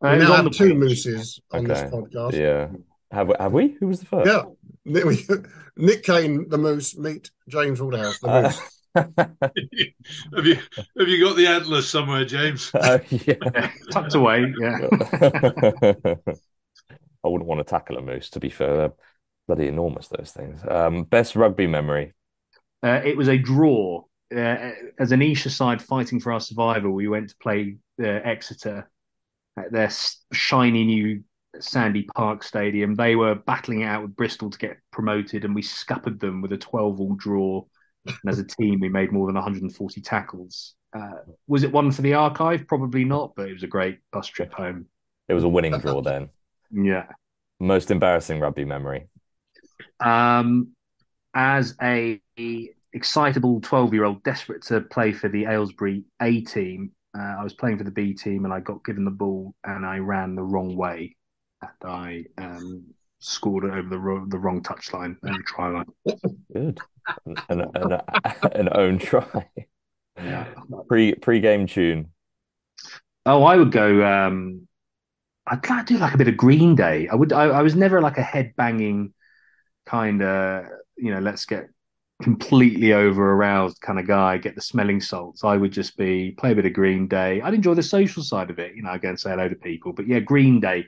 Uh, 0.04 0.12
we 0.12 0.20
now 0.20 0.34
have 0.34 0.52
two 0.52 0.70
pitch. 0.70 0.78
mooses 0.78 1.40
on 1.52 1.70
okay. 1.72 1.82
this 1.82 1.94
podcast. 1.94 2.34
Yeah. 2.34 2.68
Have 3.12 3.30
we, 3.30 3.36
have 3.40 3.54
we? 3.54 3.78
Who 3.80 3.88
was 3.88 4.02
the 4.02 4.06
first? 4.08 4.30
Yeah. 4.30 4.44
Nick 5.78 6.04
Cain, 6.04 6.50
the 6.50 6.58
moose, 6.58 6.98
meet 6.98 7.32
James 7.48 7.82
Woodhouse, 7.82 8.20
the 8.20 8.28
uh, 8.28 8.42
moose. 8.42 8.79
have 8.96 10.46
you 10.46 10.58
have 10.98 11.08
you 11.08 11.24
got 11.24 11.36
the 11.36 11.48
antlers 11.48 11.88
somewhere, 11.88 12.26
James? 12.26 12.72
Uh, 12.74 13.00
yeah. 13.10 13.72
Tucked 13.92 14.16
away, 14.16 14.54
yeah. 14.60 14.88
I 17.24 17.28
wouldn't 17.28 17.48
want 17.48 17.60
to 17.60 17.70
tackle 17.70 17.98
a 17.98 18.02
moose, 18.02 18.30
to 18.32 18.40
be 18.40 18.50
fair. 18.50 18.78
They're 18.78 18.94
bloody 19.48 19.68
enormous, 19.68 20.08
those 20.08 20.32
things. 20.32 20.62
Um, 20.68 21.04
best 21.04 21.36
rugby 21.36 21.68
memory? 21.68 22.14
Uh, 22.82 23.02
it 23.04 23.18
was 23.18 23.28
a 23.28 23.38
draw. 23.38 24.04
Uh, 24.36 24.72
as 25.00 25.12
an 25.12 25.22
Esher 25.22 25.50
side 25.50 25.82
fighting 25.82 26.20
for 26.20 26.32
our 26.32 26.40
survival, 26.40 26.92
we 26.92 27.08
went 27.08 27.30
to 27.30 27.36
play 27.42 27.78
uh, 28.02 28.06
Exeter 28.06 28.90
at 29.58 29.72
their 29.72 29.92
shiny 30.32 30.86
new 30.86 31.24
Sandy 31.60 32.08
Park 32.16 32.44
Stadium. 32.44 32.96
They 32.96 33.16
were 33.16 33.36
battling 33.36 33.82
it 33.82 33.86
out 33.86 34.04
with 34.04 34.16
Bristol 34.16 34.50
to 34.50 34.58
get 34.58 34.78
promoted, 34.92 35.46
and 35.46 35.54
we 35.54 35.62
scuppered 35.62 36.20
them 36.20 36.42
with 36.42 36.54
a 36.54 36.58
12 36.58 37.00
all 37.00 37.16
draw 37.16 37.66
and 38.06 38.18
as 38.28 38.40
a 38.40 38.44
team, 38.44 38.80
we 38.80 38.90
made 38.90 39.12
more 39.12 39.28
than 39.28 39.36
140 39.36 40.02
tackles. 40.02 40.76
Uh, 40.96 41.12
was 41.48 41.64
it 41.64 41.72
one 41.72 41.92
for 41.92 42.02
the 42.02 42.14
archive? 42.14 42.68
Probably 42.68 43.04
not, 43.04 43.34
but 43.36 43.48
it 43.50 43.54
was 43.54 43.64
a 43.64 43.68
great 43.68 44.00
bus 44.12 44.28
trip 44.28 44.54
home. 44.54 44.88
It 45.28 45.34
was 45.34 45.44
a 45.44 45.50
winning 45.50 45.78
draw 45.78 46.02
then. 46.02 46.30
Yeah. 46.72 47.06
Most 47.60 47.92
embarrassing 47.92 48.40
rugby 48.40 48.66
memory. 48.66 49.08
Um, 50.00 50.70
as 51.34 51.76
a 51.82 52.20
excitable 52.94 53.62
12 53.62 53.94
year 53.94 54.06
old 54.06 54.24
desperate 54.24 54.64
to 54.64 54.82
play 54.82 55.12
for 55.12 55.30
the 55.30 55.46
Aylesbury 55.46 56.04
A 56.22 56.42
team, 56.42 56.92
uh, 57.18 57.36
I 57.40 57.44
was 57.44 57.54
playing 57.54 57.78
for 57.78 57.84
the 57.84 57.92
B 57.92 58.14
team 58.14 58.46
and 58.46 58.54
I 58.54 58.60
got 58.60 58.84
given 58.84 59.06
the 59.06 59.12
ball 59.12 59.54
and 59.64 59.86
I 59.86 59.98
ran 59.98 60.36
the 60.36 60.44
wrong 60.44 60.76
way. 60.76 61.16
And 61.62 61.92
I 61.92 62.26
um, 62.38 62.86
scored 63.20 63.66
it 63.66 63.72
over 63.72 63.90
the, 63.90 64.00
ro- 64.00 64.26
the 64.28 64.38
wrong 64.38 64.62
touchline 64.62 65.18
and 65.24 65.44
try 65.46 65.70
line. 65.70 65.86
Good 66.54 66.80
an, 67.26 67.38
an, 67.76 68.02
an 68.54 68.70
own 68.72 69.00
try. 69.00 69.50
Yeah. 70.18 70.48
Pre 70.88 71.16
pre 71.16 71.40
game 71.40 71.68
tune. 71.68 72.12
Oh, 73.26 73.44
I 73.44 73.56
would 73.56 73.72
go. 73.72 74.06
Um, 74.06 74.68
I'd 75.48 75.68
like 75.70 75.88
to 75.88 75.94
do 75.94 76.00
like 76.00 76.14
a 76.14 76.18
bit 76.18 76.28
of 76.28 76.38
Green 76.38 76.76
Day. 76.76 77.08
I 77.08 77.16
would. 77.16 77.34
I, 77.34 77.46
I 77.46 77.62
was 77.62 77.76
never 77.76 78.02
like 78.02 78.18
a 78.18 78.24
head 78.24 78.54
banging 78.56 79.14
kind 79.86 80.22
of. 80.22 80.66
You 80.98 81.14
know, 81.14 81.20
let's 81.20 81.46
get 81.46 81.68
completely 82.22 82.92
over 82.92 83.34
aroused 83.34 83.80
kind 83.82 84.00
of 84.00 84.08
guy. 84.08 84.38
Get 84.38 84.56
the 84.56 84.62
smelling 84.62 85.00
salts. 85.00 85.44
I 85.44 85.56
would 85.56 85.72
just 85.72 85.96
be 85.96 86.32
play 86.32 86.52
a 86.52 86.56
bit 86.56 86.66
of 86.66 86.74
Green 86.74 87.08
Day. 87.08 87.42
I'd 87.42 87.54
enjoy 87.54 87.76
the 87.76 87.84
social 87.84 88.24
side 88.24 88.50
of 88.50 88.60
it. 88.60 88.76
You 88.76 88.84
know, 88.84 88.92
I 88.92 88.98
go 88.98 89.10
and 89.10 89.20
say 89.20 89.30
hello 89.30 89.48
to 89.48 89.56
people. 89.56 89.94
But 89.94 90.08
yeah, 90.08 90.20
Green 90.20 90.60
Day, 90.60 90.86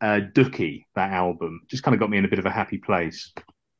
uh, 0.00 0.20
Dookie, 0.32 0.84
that 0.94 1.10
album 1.12 1.62
just 1.68 1.82
kind 1.82 1.94
of 1.94 2.00
got 2.00 2.10
me 2.10 2.18
in 2.18 2.24
a 2.24 2.28
bit 2.28 2.38
of 2.38 2.46
a 2.46 2.50
happy 2.50 2.78
place. 2.78 3.32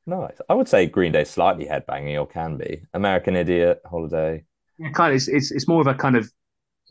Nice. 0.06 0.38
I 0.48 0.54
would 0.54 0.68
say 0.68 0.86
Green 0.86 1.12
Day 1.12 1.24
slightly 1.24 1.66
headbanging, 1.66 2.18
or 2.18 2.26
can 2.26 2.56
be. 2.56 2.82
American 2.94 3.36
Idiot, 3.36 3.82
Holiday. 3.84 4.44
Yeah, 4.78 4.90
kind 4.90 5.12
of. 5.12 5.16
It's, 5.16 5.28
it's, 5.28 5.50
it's 5.50 5.68
more 5.68 5.80
of 5.80 5.86
a 5.86 5.94
kind 5.94 6.16
of 6.16 6.30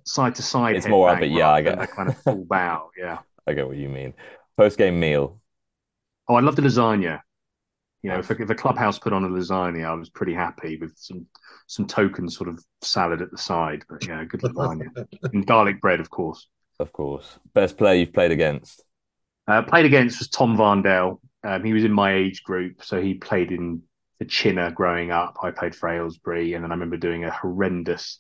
side 0.05 0.36
to 0.36 0.43
side. 0.43 0.75
It's 0.75 0.88
more 0.88 1.11
of 1.11 1.21
it, 1.21 1.32
yeah. 1.32 1.49
I 1.49 1.61
get 1.61 1.80
that 1.80 1.91
kind 1.95 2.09
of 2.09 2.17
full 2.21 2.45
bow. 2.45 2.91
Yeah. 2.97 3.19
I 3.47 3.53
get 3.53 3.67
what 3.67 3.78
you 3.78 3.89
mean. 3.89 4.13
Post 4.55 4.78
game 4.78 4.99
meal. 4.99 5.41
Oh, 6.28 6.36
I 6.36 6.41
love 6.41 6.55
the 6.55 6.61
lasagna. 6.61 7.21
You 8.03 8.11
know, 8.11 8.19
if, 8.19 8.30
if 8.30 8.49
a 8.49 8.55
clubhouse 8.55 8.99
put 8.99 9.13
on 9.13 9.23
a 9.23 9.30
lasagna, 9.30 9.86
I 9.86 9.93
was 9.93 10.09
pretty 10.09 10.34
happy 10.34 10.78
with 10.78 10.93
some 10.97 11.25
some 11.65 11.88
token 11.88 12.30
sort 12.30 12.49
of 12.49 12.63
salad 12.82 13.21
at 13.21 13.32
the 13.32 13.38
side. 13.38 13.84
But 13.89 14.05
yeah, 14.05 14.23
good 14.25 14.41
lasagna 14.43 15.07
and 15.23 15.45
garlic 15.45 15.82
bread, 15.82 15.99
of 15.99 16.09
course. 16.09 16.47
Of 16.80 16.93
course. 16.93 17.39
Best 17.53 17.78
player 17.78 17.95
you've 17.95 18.13
played 18.13 18.32
against? 18.32 18.84
Uh, 19.48 19.62
played 19.62 19.86
against 19.86 20.20
was 20.20 20.28
Tom 20.28 20.58
Varndell. 20.58 21.20
Um, 21.43 21.64
he 21.64 21.74
was 21.74 21.84
in 21.84 21.93
my 21.93 22.14
age 22.14 22.43
group, 22.43 22.84
so 22.84 23.02
he 23.02 23.14
played 23.14 23.52
in 23.52 23.82
the 24.20 24.26
Chinnor 24.26 24.74
growing 24.74 25.12
up. 25.12 25.38
I 25.41 25.52
played 25.52 25.76
for 25.76 25.89
Aylesbury, 25.89 26.54
and 26.54 26.64
then 26.64 26.72
I 26.72 26.76
remember 26.76 26.98
doing 26.98 27.24
a 27.24 27.32
horrendous 27.32 28.20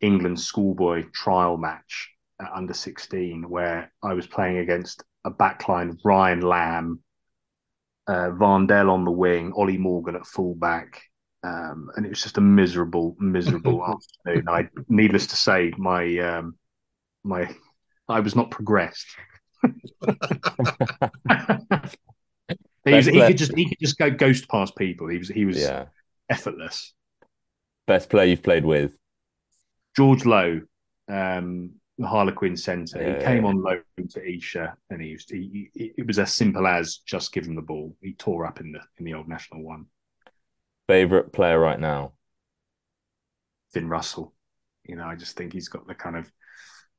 England 0.00 0.40
schoolboy 0.40 1.04
trial 1.12 1.56
match 1.56 2.10
at 2.40 2.50
under 2.52 2.74
16 2.74 3.48
where 3.48 3.92
I 4.02 4.14
was 4.14 4.26
playing 4.26 4.58
against 4.58 5.02
a 5.24 5.30
backline 5.30 5.90
of 5.90 6.00
Ryan 6.04 6.40
Lamb, 6.40 7.00
uh, 8.06 8.30
Varndell 8.30 8.90
on 8.90 9.04
the 9.04 9.10
wing, 9.10 9.52
Ollie 9.54 9.78
Morgan 9.78 10.16
at 10.16 10.26
fullback. 10.26 11.02
Um, 11.44 11.90
and 11.96 12.06
it 12.06 12.08
was 12.08 12.22
just 12.22 12.38
a 12.38 12.40
miserable, 12.40 13.16
miserable 13.18 13.84
afternoon. 14.26 14.48
I, 14.48 14.68
needless 14.88 15.26
to 15.28 15.36
say, 15.36 15.72
my 15.76 16.18
um, 16.18 16.56
my 17.24 17.54
I 18.08 18.20
was 18.20 18.36
not 18.36 18.50
progressed. 18.50 19.06
He, 22.84 22.94
was, 22.94 23.06
he 23.06 23.20
could 23.20 23.38
just 23.38 23.56
he 23.56 23.68
could 23.68 23.78
just 23.80 23.98
go 23.98 24.10
ghost 24.10 24.48
past 24.48 24.76
people. 24.76 25.08
He 25.08 25.18
was 25.18 25.28
he 25.28 25.44
was 25.44 25.60
yeah. 25.60 25.86
effortless. 26.28 26.94
Best 27.86 28.10
player 28.10 28.26
you've 28.26 28.42
played 28.42 28.64
with? 28.64 28.96
George 29.96 30.24
Lowe, 30.24 30.60
um, 31.08 31.72
the 31.98 32.06
Harlequin 32.06 32.56
centre. 32.56 33.02
Yeah, 33.02 33.18
he 33.18 33.24
came 33.24 33.42
yeah. 33.42 33.48
on 33.48 33.62
loan 33.62 33.82
to 34.10 34.22
Esher, 34.26 34.76
and 34.90 35.02
he 35.02 35.08
used 35.08 35.30
he, 35.30 35.70
he, 35.74 35.92
it 35.96 36.06
was 36.06 36.18
as 36.18 36.34
simple 36.34 36.66
as 36.66 36.98
just 37.06 37.32
give 37.32 37.46
him 37.46 37.54
the 37.54 37.62
ball. 37.62 37.96
He 38.00 38.14
tore 38.14 38.46
up 38.46 38.60
in 38.60 38.72
the 38.72 38.80
in 38.98 39.04
the 39.04 39.14
old 39.14 39.28
national 39.28 39.62
one. 39.62 39.86
Favorite 40.88 41.32
player 41.32 41.58
right 41.58 41.78
now? 41.78 42.12
Finn 43.72 43.88
Russell. 43.88 44.34
You 44.84 44.96
know, 44.96 45.04
I 45.04 45.14
just 45.14 45.36
think 45.36 45.52
he's 45.52 45.68
got 45.68 45.86
the 45.86 45.94
kind 45.94 46.16
of 46.16 46.30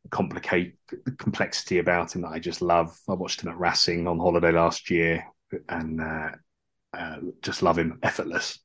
complicate 0.09 0.75
the 1.05 1.11
complexity 1.11 1.79
about 1.79 2.15
him 2.15 2.21
that 2.21 2.29
I 2.29 2.39
just 2.39 2.61
love. 2.61 2.97
I 3.09 3.13
watched 3.13 3.41
him 3.41 3.49
at 3.49 3.59
Racing 3.59 4.07
on 4.07 4.19
holiday 4.19 4.51
last 4.51 4.89
year, 4.89 5.25
and 5.69 6.01
uh, 6.01 6.29
uh, 6.97 7.17
just 7.41 7.63
love 7.63 7.77
him. 7.77 7.99
Effortless. 8.03 8.59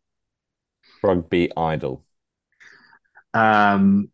Rugby 1.02 1.50
idol. 1.56 2.04
Um, 3.34 4.10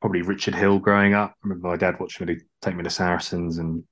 probably 0.00 0.22
Richard 0.22 0.54
Hill 0.54 0.78
growing 0.78 1.14
up. 1.14 1.30
I 1.30 1.48
remember 1.48 1.68
my 1.68 1.76
dad 1.76 1.98
watching 1.98 2.26
me 2.26 2.36
take 2.60 2.76
me 2.76 2.82
to 2.82 2.90
Saracens 2.90 3.58
and 3.58 3.84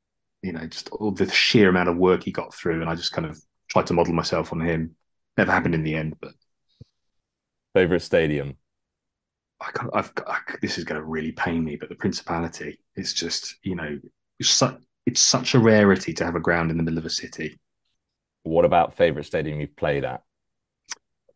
you 0.43 0.53
know, 0.53 0.67
just 0.67 0.89
all 0.91 1.11
the 1.11 1.29
sheer 1.31 1.69
amount 1.69 1.89
of 1.89 1.97
work 1.97 2.23
he 2.23 2.31
got 2.31 2.55
through 2.55 2.81
and 2.81 2.89
I 2.89 2.95
just 2.95 3.13
kind 3.13 3.27
of 3.27 3.41
tried 3.69 3.87
to 3.89 3.95
model 3.95 4.15
myself 4.15 4.53
on 4.53 4.61
him. 4.61 4.95
Never 5.37 5.51
happened 5.51 5.75
in 5.75 5.83
the 5.83 5.95
end, 5.95 6.17
but 6.21 6.33
favorite 7.75 8.01
stadium. 8.01 8.57
I 9.93 9.97
have 9.97 10.13
I, 10.27 10.39
this 10.63 10.79
is 10.79 10.85
going 10.85 11.01
to 11.01 11.07
really 11.07 11.33
pain 11.33 11.65
me, 11.65 11.77
but 11.77 11.89
the 11.89 11.95
Principality 11.95 12.79
is 12.95 13.13
just, 13.13 13.57
you 13.63 13.75
know, 13.75 13.99
it's 14.39 14.51
such, 14.51 14.77
it's 15.07 15.21
such 15.21 15.55
a 15.55 15.59
rarity 15.59 16.13
to 16.15 16.25
have 16.25 16.35
a 16.35 16.41
ground 16.41 16.71
in 16.71 16.77
the 16.77 16.83
middle 16.83 16.99
of 16.99 17.07
a 17.07 17.11
city. 17.11 17.59
What 18.43 18.65
about 18.65 18.97
favorite 18.97 19.25
stadium 19.25 19.61
you've 19.61 19.77
played 19.77 20.05
at? 20.05 20.23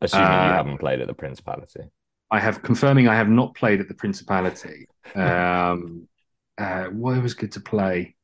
Assuming 0.00 0.26
uh, 0.26 0.46
you 0.46 0.52
haven't 0.52 0.78
played 0.78 1.00
at 1.00 1.08
the 1.08 1.14
Principality. 1.14 1.82
I 2.30 2.38
have 2.38 2.62
confirming 2.62 3.08
I 3.08 3.16
have 3.16 3.28
not 3.28 3.54
played 3.54 3.80
at 3.80 3.88
the 3.88 3.94
Principality. 3.94 4.86
Um, 5.14 6.08
uh, 6.58 6.84
where 6.86 7.20
was 7.20 7.34
good 7.34 7.52
to 7.52 7.60
play? 7.60 8.16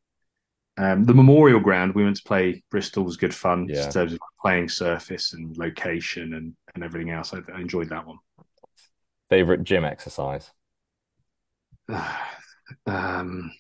Um, 0.79 1.05
the 1.05 1.15
Memorial 1.15 1.61
Ground 1.61 1.95
we 1.95 2.05
went 2.05 2.17
to 2.17 2.23
play. 2.23 2.63
Bristol 2.71 3.05
was 3.05 3.17
good 3.17 3.35
fun 3.35 3.67
yeah. 3.69 3.87
in 3.87 3.93
terms 3.93 4.13
of 4.13 4.19
playing 4.41 4.69
surface 4.69 5.33
and 5.33 5.57
location 5.57 6.35
and, 6.35 6.55
and 6.75 6.85
everything 6.85 7.11
else. 7.11 7.33
I, 7.35 7.41
I 7.53 7.61
enjoyed 7.61 7.89
that 7.89 8.07
one. 8.07 8.19
Favorite 9.31 9.65
gym 9.65 9.85
exercise? 9.85 10.51
um, 12.87 13.53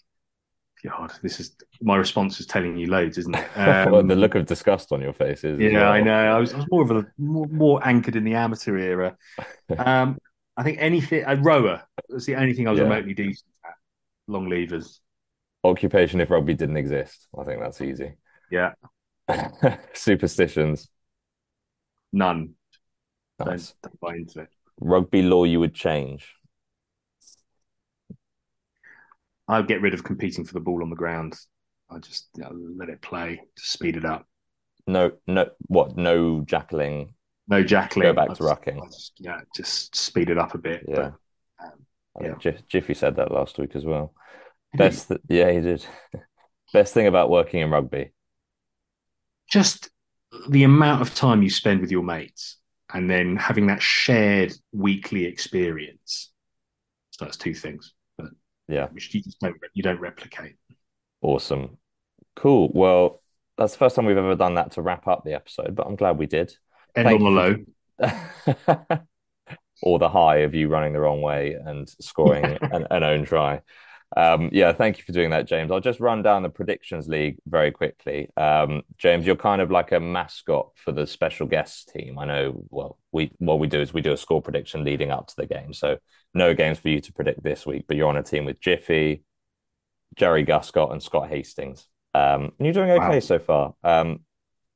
God, 0.87 1.12
this 1.23 1.41
is 1.41 1.57
my 1.81 1.97
response 1.97 2.39
is 2.39 2.47
telling 2.47 2.77
you 2.77 2.87
loads, 2.87 3.19
isn't 3.19 3.35
it? 3.35 3.49
Um, 3.57 3.91
well, 3.93 4.03
the 4.03 4.14
look 4.14 4.35
of 4.35 4.47
disgust 4.47 4.93
on 4.93 5.01
your 5.01 5.12
face 5.12 5.43
is. 5.43 5.59
Yeah, 5.59 5.81
well. 5.81 5.93
I 5.93 6.01
know. 6.01 6.37
I 6.37 6.39
was, 6.39 6.55
I 6.55 6.59
was, 6.59 6.67
more 6.71 6.83
of 6.83 6.91
a 6.91 7.07
more, 7.19 7.47
more, 7.47 7.87
anchored 7.87 8.17
in 8.17 8.25
the 8.25 8.35
amateur 8.35 8.77
era. 8.77 9.17
Um, 9.77 10.17
I 10.57 10.62
think 10.62 10.79
anything 10.81 11.25
a 11.27 11.35
rower. 11.35 11.83
That's 12.09 12.25
the 12.25 12.37
only 12.37 12.55
thing 12.55 12.69
I 12.69 12.71
was 12.71 12.79
yeah. 12.79 12.85
remotely 12.85 13.14
decent 13.14 13.51
at. 13.64 13.75
Long 14.29 14.49
levers. 14.49 15.01
Occupation 15.64 16.21
if 16.21 16.31
rugby 16.31 16.55
didn't 16.55 16.77
exist. 16.77 17.27
I 17.37 17.43
think 17.43 17.61
that's 17.61 17.81
easy. 17.81 18.14
Yeah. 18.51 18.75
Superstitions. 19.93 20.89
None. 22.12 22.55
Nice. 23.45 23.75
Don't, 23.83 23.93
don't 23.93 24.01
buy 24.01 24.14
into 24.14 24.41
it. 24.41 24.49
Rugby 24.81 25.22
law 25.22 25.45
you 25.45 25.61
would 25.61 25.74
change. 25.74 26.33
I'd 29.49 29.68
get 29.68 29.81
rid 29.81 29.95
of 29.95 30.03
competing 30.03 30.45
for 30.45 30.55
the 30.55 30.61
ball 30.61 30.83
on 30.83 30.91
the 30.91 30.97
ground. 30.97 31.39
I 31.89 31.99
just 31.99 32.29
you 32.37 32.43
know, 32.43 32.53
let 32.77 32.89
it 32.89 33.01
play 33.01 33.37
to 33.57 33.64
speed 33.64 33.97
it 33.97 34.05
up. 34.05 34.27
No, 34.89 35.12
no, 35.27 35.51
what? 35.68 35.97
No 35.97 36.41
jackling 36.41 37.11
no 37.49 37.62
jackling. 37.62 38.03
Go 38.03 38.12
back 38.12 38.35
to 38.35 38.43
rucking. 38.43 38.85
Just, 38.87 39.12
yeah, 39.18 39.41
just 39.55 39.95
speed 39.95 40.31
it 40.31 40.39
up 40.39 40.55
a 40.55 40.59
bit. 40.59 40.85
Yeah. 40.89 41.11
But, 41.59 42.24
um, 42.24 42.37
yeah. 42.43 42.53
Jiffy 42.68 42.95
said 42.95 43.16
that 43.16 43.33
last 43.33 43.59
week 43.59 43.77
as 43.77 43.85
well. 43.85 44.14
Best, 44.74 45.09
th- 45.09 45.20
yeah, 45.29 45.51
he 45.51 45.61
did. 45.61 45.87
Best 46.72 46.93
thing 46.93 47.07
about 47.07 47.31
working 47.31 47.61
in 47.61 47.70
rugby. 47.70 48.12
Just 49.51 49.91
the 50.49 50.64
amount 50.64 51.03
of 51.03 51.14
time 51.14 51.43
you 51.43 51.51
spend 51.51 51.81
with 51.81 51.91
your 51.91 52.03
mates, 52.03 52.59
and 52.93 53.11
then 53.11 53.37
having 53.37 53.66
that 53.66 53.82
shared 53.82 54.53
weekly 54.72 55.24
experience. 55.24 56.30
So 57.11 57.24
that's 57.24 57.37
two 57.37 57.55
things. 57.55 57.95
But 58.16 58.30
yeah, 58.68 58.89
which 58.89 59.14
you 59.14 59.22
just 59.22 59.41
don't 59.41 59.57
you 59.74 59.82
don't 59.82 60.01
replicate. 60.01 60.57
Awesome, 61.22 61.78
cool. 62.34 62.70
Well, 62.72 63.22
that's 63.59 63.72
the 63.72 63.78
first 63.78 63.97
time 63.97 64.07
we've 64.07 64.16
ever 64.16 64.37
done 64.37 64.55
that 64.55 64.72
to 64.72 64.82
wrap 64.82 65.09
up 65.09 65.24
the 65.24 65.34
episode, 65.34 65.74
but 65.74 65.87
I'm 65.87 65.97
glad 65.97 66.18
we 66.18 66.26
did. 66.26 66.55
End 66.95 67.07
Thank 67.07 67.20
on 67.20 67.34
the 67.34 67.64
low. 67.99 69.07
or 69.82 69.99
the 69.99 70.09
high 70.09 70.39
of 70.39 70.55
you 70.55 70.68
running 70.68 70.93
the 70.93 71.01
wrong 71.01 71.20
way 71.22 71.55
and 71.55 71.89
scoring 72.01 72.45
an, 72.61 72.87
an, 72.91 73.03
own 73.05 73.24
try. 73.24 73.61
Um, 74.14 74.50
yeah, 74.52 74.72
thank 74.72 74.98
you 74.98 75.04
for 75.04 75.12
doing 75.12 75.30
that, 75.30 75.46
James. 75.46 75.70
I'll 75.70 75.80
just 75.80 76.00
run 76.00 76.22
down 76.22 76.42
the 76.42 76.48
predictions 76.48 77.09
league 77.09 77.38
very 77.46 77.70
quickly. 77.70 78.28
Um, 78.36 78.82
James, 78.98 79.26
you're 79.26 79.36
kind 79.36 79.61
of 79.61 79.70
like 79.70 79.92
a 79.92 80.00
mascot 80.00 80.70
for 80.76 80.92
the 80.92 81.07
special 81.07 81.46
guests 81.46 81.84
team. 81.84 82.18
I 82.18 82.24
know. 82.24 82.64
Well, 82.70 82.98
we 83.12 83.32
what 83.38 83.59
we 83.59 83.66
do 83.66 83.80
is 83.80 83.92
we 83.92 84.02
do 84.02 84.12
a 84.12 84.16
score 84.16 84.40
prediction 84.40 84.84
leading 84.84 85.11
up 85.11 85.26
to 85.28 85.36
the 85.36 85.46
game. 85.46 85.72
So 85.72 85.98
no 86.34 86.54
games 86.54 86.78
for 86.78 86.88
you 86.88 87.00
to 87.00 87.12
predict 87.12 87.42
this 87.42 87.66
week, 87.66 87.86
but 87.88 87.96
you're 87.96 88.09
on 88.09 88.16
a 88.16 88.22
team 88.22 88.44
with 88.44 88.61
Jiffy, 88.61 89.24
Jerry 90.14 90.44
Guscott, 90.44 90.92
and 90.92 91.02
Scott 91.02 91.28
Hastings. 91.28 91.88
Um, 92.14 92.52
and 92.59 92.66
you're 92.66 92.72
doing 92.72 92.90
okay 92.90 93.09
wow. 93.09 93.20
so 93.20 93.38
far. 93.38 93.74
Um, 93.82 94.20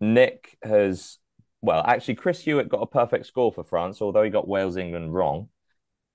Nick 0.01 0.57
has 0.63 1.19
well, 1.63 1.85
actually, 1.87 2.15
Chris 2.15 2.41
Hewitt 2.41 2.69
got 2.69 2.83
a 2.83 2.87
perfect 2.87 3.27
score 3.27 3.53
for 3.53 3.63
France, 3.63 4.01
although 4.01 4.23
he 4.23 4.31
got 4.31 4.49
Wales 4.49 4.77
England 4.77 5.13
wrong. 5.15 5.49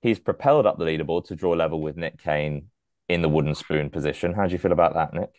He's 0.02 0.20
propelled 0.20 0.66
up 0.66 0.78
the 0.78 0.86
leaderboard 0.86 1.26
to 1.28 1.36
draw 1.36 1.54
level 1.54 1.82
with 1.82 1.98
Nick 1.98 2.18
Cain 2.18 2.68
in 3.10 3.22
the 3.22 3.30
wooden 3.30 3.56
spoon 3.56 3.90
position. 3.90 4.34
How 4.34 4.48
do 4.48 4.52
you 4.52 4.58
feel 4.58 4.72
about 4.72 4.94
that, 4.96 5.14
Nick? 5.14 5.30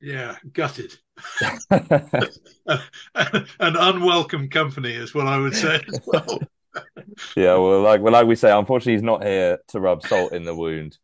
Yeah, 0.00 0.36
gutted. 0.52 0.94
An 1.70 3.46
unwelcome 3.58 4.48
company 4.48 4.92
is 4.92 5.14
what 5.14 5.26
I 5.26 5.38
would 5.38 5.54
say 5.54 5.80
as 5.88 6.00
well. 6.06 6.40
yeah, 7.36 7.54
well, 7.54 7.80
like 7.80 8.00
well, 8.00 8.12
like 8.12 8.26
we 8.26 8.34
say, 8.34 8.52
unfortunately, 8.52 8.94
he's 8.94 9.02
not 9.02 9.24
here 9.24 9.58
to 9.68 9.80
rub 9.80 10.02
salt 10.06 10.32
in 10.32 10.44
the 10.44 10.54
wound 10.54 10.98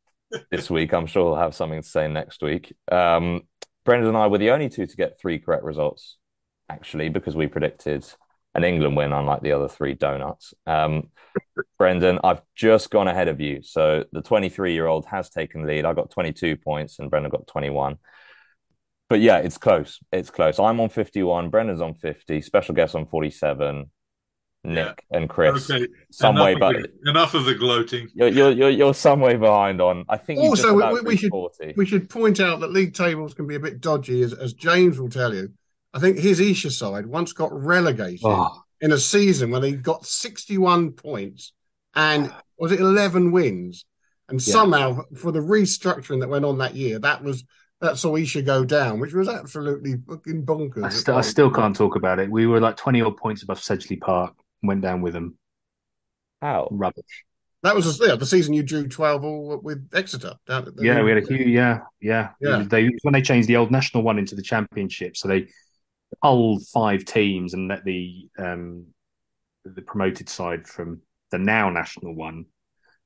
this 0.51 0.69
week. 0.69 0.93
I'm 0.93 1.07
sure 1.07 1.35
he'll 1.35 1.43
have 1.43 1.55
something 1.55 1.83
to 1.83 1.89
say 1.89 2.09
next 2.09 2.43
week. 2.43 2.75
Um, 2.91 3.43
Brendan 3.85 4.09
and 4.09 4.17
I 4.17 4.27
were 4.27 4.39
the 4.39 4.51
only 4.51 4.69
two 4.69 4.87
to 4.87 4.97
get 4.97 5.19
three 5.21 5.39
correct 5.39 5.65
results 5.65 6.17
actually, 6.71 7.09
because 7.09 7.37
we 7.37 7.47
predicted 7.47 8.07
an 8.55 8.65
England 8.65 8.97
win, 8.97 9.13
unlike 9.13 9.43
the 9.43 9.53
other 9.53 9.69
three 9.69 9.95
donuts. 9.95 10.55
Um, 10.67 11.11
Brendan, 11.79 12.21
I've 12.25 12.43
just 12.57 12.91
gone 12.91 13.09
ahead 13.09 13.29
of 13.29 13.41
you. 13.41 13.63
So 13.63 14.05
the 14.13 14.23
23 14.23 14.73
year 14.73 14.87
old 14.87 15.07
has 15.07 15.31
taken 15.31 15.63
the 15.63 15.69
lead. 15.69 15.85
I 15.85 15.93
got 15.93 16.11
22 16.11 16.57
points 16.57 16.99
and 16.99 17.11
Brendan 17.11 17.31
got 17.31 17.47
21. 17.47 17.99
But 19.09 19.21
yeah, 19.21 19.39
it's 19.39 19.59
close. 19.59 19.99
It's 20.13 20.31
close. 20.31 20.59
I'm 20.59 20.81
on 20.81 20.89
51. 20.89 21.51
Brendan's 21.51 21.81
on 21.81 21.95
50. 21.95 22.41
Special 22.43 22.75
guest 22.75 22.95
on 22.95 23.07
47. 23.07 23.91
Nick 24.63 25.05
yeah. 25.11 25.17
and 25.17 25.29
Chris. 25.29 25.71
Okay. 25.71 25.87
Some 26.11 26.37
enough 26.37 26.45
way, 26.45 26.55
but 26.55 26.77
enough 27.07 27.35
of 27.35 27.47
the 27.47 27.55
gloating. 27.55 28.09
You're, 28.15 28.29
you're 28.29 28.51
you're, 28.51 28.71
you're 28.71 28.95
some 28.95 29.21
way 29.21 29.37
behind 29.37 29.81
on. 29.81 30.05
I 30.09 30.19
think 30.19 30.41
also 30.41 30.75
we, 30.75 31.01
we 31.01 31.17
should 31.17 31.33
we 31.77 31.87
should 31.87 32.11
point 32.11 32.41
out 32.41 32.61
that 32.61 32.71
league 32.71 32.93
tables 32.93 33.33
can 33.33 33.47
be 33.47 33.55
a 33.55 33.61
bit 33.61 33.81
dodgy, 33.81 34.23
as, 34.23 34.35
as 34.35 34.53
James 34.53 35.01
will 35.01 35.09
tell 35.09 35.35
you. 35.35 35.51
I 35.93 35.99
think 35.99 36.19
his 36.19 36.41
Esher 36.41 36.71
side 36.71 37.07
once 37.07 37.33
got 37.33 37.53
relegated 37.53 38.21
oh. 38.25 38.63
in 38.81 38.93
a 38.93 38.99
season 38.99 39.51
when 39.51 39.63
they 39.63 39.73
got 39.73 40.07
61 40.07 40.93
points 40.93 41.53
and 41.95 42.33
was 42.59 42.73
it 42.73 42.81
11 42.81 43.33
wins? 43.33 43.85
And 44.29 44.47
yeah. 44.47 44.53
somehow, 44.53 45.03
for 45.17 45.33
the 45.33 45.41
restructuring 45.41 46.21
that 46.21 46.29
went 46.29 46.45
on 46.45 46.59
that 46.59 46.75
year, 46.75 47.01
that 47.01 47.25
was 47.25 47.45
that 47.81 47.97
saw 47.97 48.17
Esher 48.17 48.43
go 48.43 48.65
down, 48.65 49.01
which 49.01 49.15
was 49.15 49.29
absolutely 49.29 49.95
fucking 50.07 50.45
bonkers. 50.45 50.85
I, 50.85 50.89
st- 50.91 51.17
I 51.17 51.21
still 51.23 51.51
can't 51.51 51.75
talk 51.75 51.97
about 51.97 52.19
it. 52.19 52.31
We 52.31 52.47
were 52.47 52.61
like 52.61 52.77
20 52.77 53.01
odd 53.01 53.17
points 53.17 53.43
above 53.43 53.59
Sedgley 53.59 53.99
Park, 53.99 54.35
went 54.63 54.83
down 54.83 55.01
with 55.01 55.15
them. 55.15 55.39
How? 56.43 56.69
Rubbish. 56.71 57.25
That 57.63 57.75
was 57.75 57.99
the, 57.99 58.07
yeah, 58.07 58.17
the 58.17 58.27
season 58.27 58.55
you 58.55 58.63
drew 58.63 58.87
12 58.87 59.25
all 59.25 59.61
with 59.63 59.89
Exeter. 59.93 60.35
Down 60.47 60.67
the, 60.67 60.85
yeah, 60.85 61.03
we 61.03 61.11
had 61.11 61.23
a 61.23 61.27
huge, 61.27 61.49
yeah, 61.49 61.81
yeah. 62.01 62.31
yeah. 62.41 62.65
They, 62.69 62.91
when 63.03 63.13
they 63.13 63.23
changed 63.23 63.49
the 63.49 63.57
old 63.57 63.71
National 63.71 64.03
One 64.03 64.19
into 64.19 64.35
the 64.35 64.43
Championship, 64.43 65.17
so 65.17 65.29
they 65.29 65.49
pulled 66.23 66.67
five 66.67 67.05
teams 67.05 67.55
and 67.55 67.69
let 67.69 67.85
the 67.85 68.29
um, 68.39 68.87
the 69.65 69.83
promoted 69.83 70.29
side 70.29 70.67
from 70.67 71.01
the 71.31 71.39
now 71.39 71.71
National 71.71 72.15
One 72.15 72.47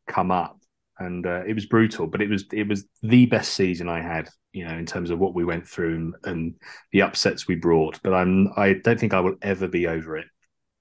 come 0.06 0.30
up 0.30 0.58
and 0.98 1.26
uh, 1.26 1.42
it 1.46 1.54
was 1.54 1.66
brutal. 1.66 2.06
But 2.06 2.22
it 2.22 2.28
was 2.28 2.44
it 2.52 2.68
was 2.68 2.84
the 3.02 3.26
best 3.26 3.54
season 3.54 3.88
I 3.88 4.00
had, 4.00 4.28
you 4.52 4.66
know, 4.66 4.76
in 4.76 4.86
terms 4.86 5.10
of 5.10 5.18
what 5.18 5.34
we 5.34 5.44
went 5.44 5.66
through 5.66 5.94
and, 5.94 6.14
and 6.24 6.54
the 6.92 7.02
upsets 7.02 7.48
we 7.48 7.56
brought. 7.56 8.00
But 8.02 8.14
I'm 8.14 8.48
I 8.56 8.74
don't 8.74 8.98
think 8.98 9.14
I 9.14 9.20
will 9.20 9.36
ever 9.42 9.68
be 9.68 9.86
over 9.86 10.16
it. 10.16 10.26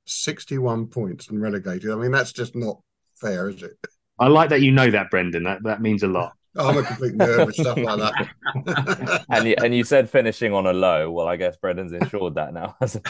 Sixty-one 0.05 0.87
points 0.87 1.29
and 1.29 1.41
relegated. 1.41 1.91
I 1.91 1.95
mean, 1.95 2.11
that's 2.11 2.33
just 2.33 2.55
not 2.55 2.81
fair, 3.15 3.49
is 3.49 3.63
it? 3.63 3.77
I 4.19 4.27
like 4.27 4.49
that 4.49 4.61
you 4.61 4.71
know 4.71 4.91
that, 4.91 5.09
Brendan. 5.09 5.43
That 5.43 5.63
that 5.63 5.81
means 5.81 6.03
a 6.03 6.07
lot. 6.07 6.33
I'm 6.57 6.77
a 6.77 6.83
complete 6.83 7.17
nerd 7.17 7.47
with 7.47 7.55
stuff 7.55 7.77
like 7.77 7.99
that. 7.99 9.25
and 9.29 9.47
you, 9.47 9.55
and 9.63 9.75
you 9.75 9.83
said 9.83 10.09
finishing 10.09 10.53
on 10.53 10.67
a 10.67 10.73
low. 10.73 11.11
Well, 11.11 11.27
I 11.27 11.35
guess 11.35 11.57
Brendan's 11.57 11.93
insured 11.93 12.35
that 12.35 12.53
now. 12.53 12.75
Hasn't 12.79 13.07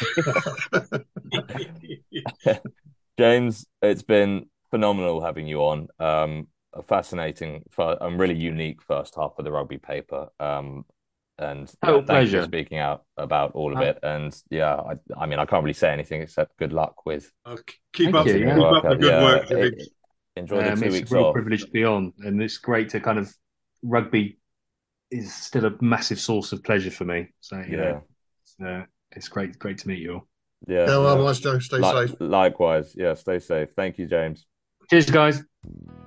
he? 1.81 2.03
James, 3.17 3.65
it's 3.81 4.03
been 4.03 4.47
phenomenal 4.71 5.21
having 5.21 5.47
you 5.47 5.59
on. 5.59 5.87
Um, 5.99 6.47
a 6.73 6.81
fascinating, 6.81 7.63
and 7.77 8.19
really 8.19 8.35
unique 8.35 8.81
first 8.81 9.15
half 9.15 9.33
of 9.37 9.45
the 9.45 9.51
rugby 9.51 9.77
paper. 9.77 10.29
Um, 10.39 10.85
and 11.37 11.71
oh, 11.83 11.99
yeah, 11.99 12.05
thank 12.05 12.31
you 12.31 12.39
for 12.39 12.45
speaking 12.45 12.77
out 12.77 13.03
about 13.17 13.53
all 13.53 13.73
of 13.73 13.79
oh. 13.79 13.83
it. 13.83 13.99
And 14.03 14.35
yeah, 14.49 14.75
I, 14.75 14.93
I, 15.17 15.25
mean, 15.25 15.39
I 15.39 15.45
can't 15.45 15.63
really 15.63 15.73
say 15.73 15.91
anything 15.91 16.21
except 16.21 16.57
good 16.57 16.73
luck 16.73 17.05
with. 17.05 17.31
Uh, 17.45 17.57
keep 17.91 18.13
up, 18.13 18.27
you, 18.27 18.39
keep 18.39 18.47
up 18.47 18.83
the 18.83 18.95
good 18.95 19.03
yeah, 19.03 19.23
work. 19.23 19.51
It, 19.51 19.89
enjoy 20.35 20.59
um, 20.59 20.75
the 20.75 20.81
two 20.81 20.87
it's 20.87 20.93
weeks 20.93 21.11
a 21.11 21.15
real 21.15 21.25
off. 21.25 21.33
privilege 21.33 21.63
to 21.65 21.71
be 21.71 21.83
on, 21.83 22.13
and 22.19 22.41
it's 22.41 22.57
great 22.57 22.89
to 22.89 22.99
kind 22.99 23.19
of 23.19 23.33
rugby 23.83 24.39
is 25.11 25.33
still 25.33 25.65
a 25.65 25.73
massive 25.81 26.19
source 26.19 26.51
of 26.51 26.63
pleasure 26.63 26.91
for 26.91 27.05
me. 27.05 27.29
So 27.39 27.57
you 27.57 27.77
yeah. 27.77 27.83
know, 27.83 28.03
it's, 28.43 28.55
uh, 28.65 28.85
it's 29.11 29.27
great, 29.27 29.59
great 29.59 29.77
to 29.79 29.87
meet 29.87 29.99
you 29.99 30.13
all. 30.13 30.27
Yeah, 30.67 30.87
yeah 30.87 30.97
well, 30.97 31.25
yeah. 31.25 31.33
Stay, 31.33 31.59
stay 31.59 31.81
safe. 31.81 32.15
Likewise, 32.19 32.93
yeah, 32.95 33.13
stay 33.13 33.39
safe. 33.39 33.69
Thank 33.75 33.97
you, 33.97 34.07
James. 34.07 34.45
Cheers, 34.93 35.09
guys. 35.09 35.43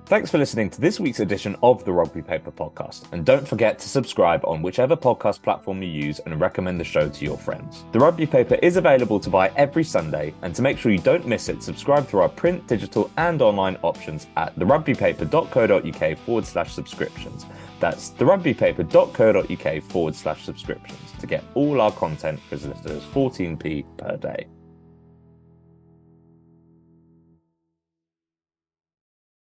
Thanks 0.05 0.31
for 0.31 0.37
listening 0.37 0.69
to 0.69 0.79
this 0.79 0.97
week's 0.97 1.19
edition 1.19 1.57
of 1.61 1.83
the 1.83 1.91
Rugby 1.91 2.21
Paper 2.21 2.53
Podcast. 2.53 3.03
And 3.11 3.25
don't 3.25 3.45
forget 3.45 3.79
to 3.79 3.89
subscribe 3.89 4.45
on 4.45 4.61
whichever 4.61 4.95
podcast 4.95 5.41
platform 5.41 5.83
you 5.83 5.89
use 5.89 6.19
and 6.19 6.39
recommend 6.39 6.79
the 6.79 6.85
show 6.85 7.09
to 7.09 7.25
your 7.25 7.37
friends. 7.37 7.83
The 7.91 7.99
Rugby 7.99 8.25
Paper 8.25 8.55
is 8.61 8.77
available 8.77 9.19
to 9.19 9.29
buy 9.29 9.51
every 9.57 9.83
Sunday, 9.83 10.33
and 10.41 10.55
to 10.55 10.61
make 10.61 10.77
sure 10.77 10.93
you 10.93 10.99
don't 10.99 11.27
miss 11.27 11.49
it, 11.49 11.61
subscribe 11.61 12.07
through 12.07 12.21
our 12.21 12.29
print, 12.29 12.65
digital, 12.65 13.11
and 13.17 13.41
online 13.41 13.75
options 13.81 14.27
at 14.37 14.55
therugbypaper.co.uk 14.55 16.17
forward 16.19 16.45
slash 16.45 16.71
subscriptions. 16.71 17.45
That's 17.81 18.11
therugbypaper.co.uk 18.11 19.83
forward 19.83 20.15
slash 20.15 20.45
subscriptions 20.45 21.11
to 21.19 21.27
get 21.27 21.43
all 21.55 21.81
our 21.81 21.91
content 21.91 22.39
for 22.47 22.55
as 22.55 22.65
little 22.65 22.91
as 22.93 23.03
14p 23.03 23.83
per 23.97 24.15
day. 24.15 24.47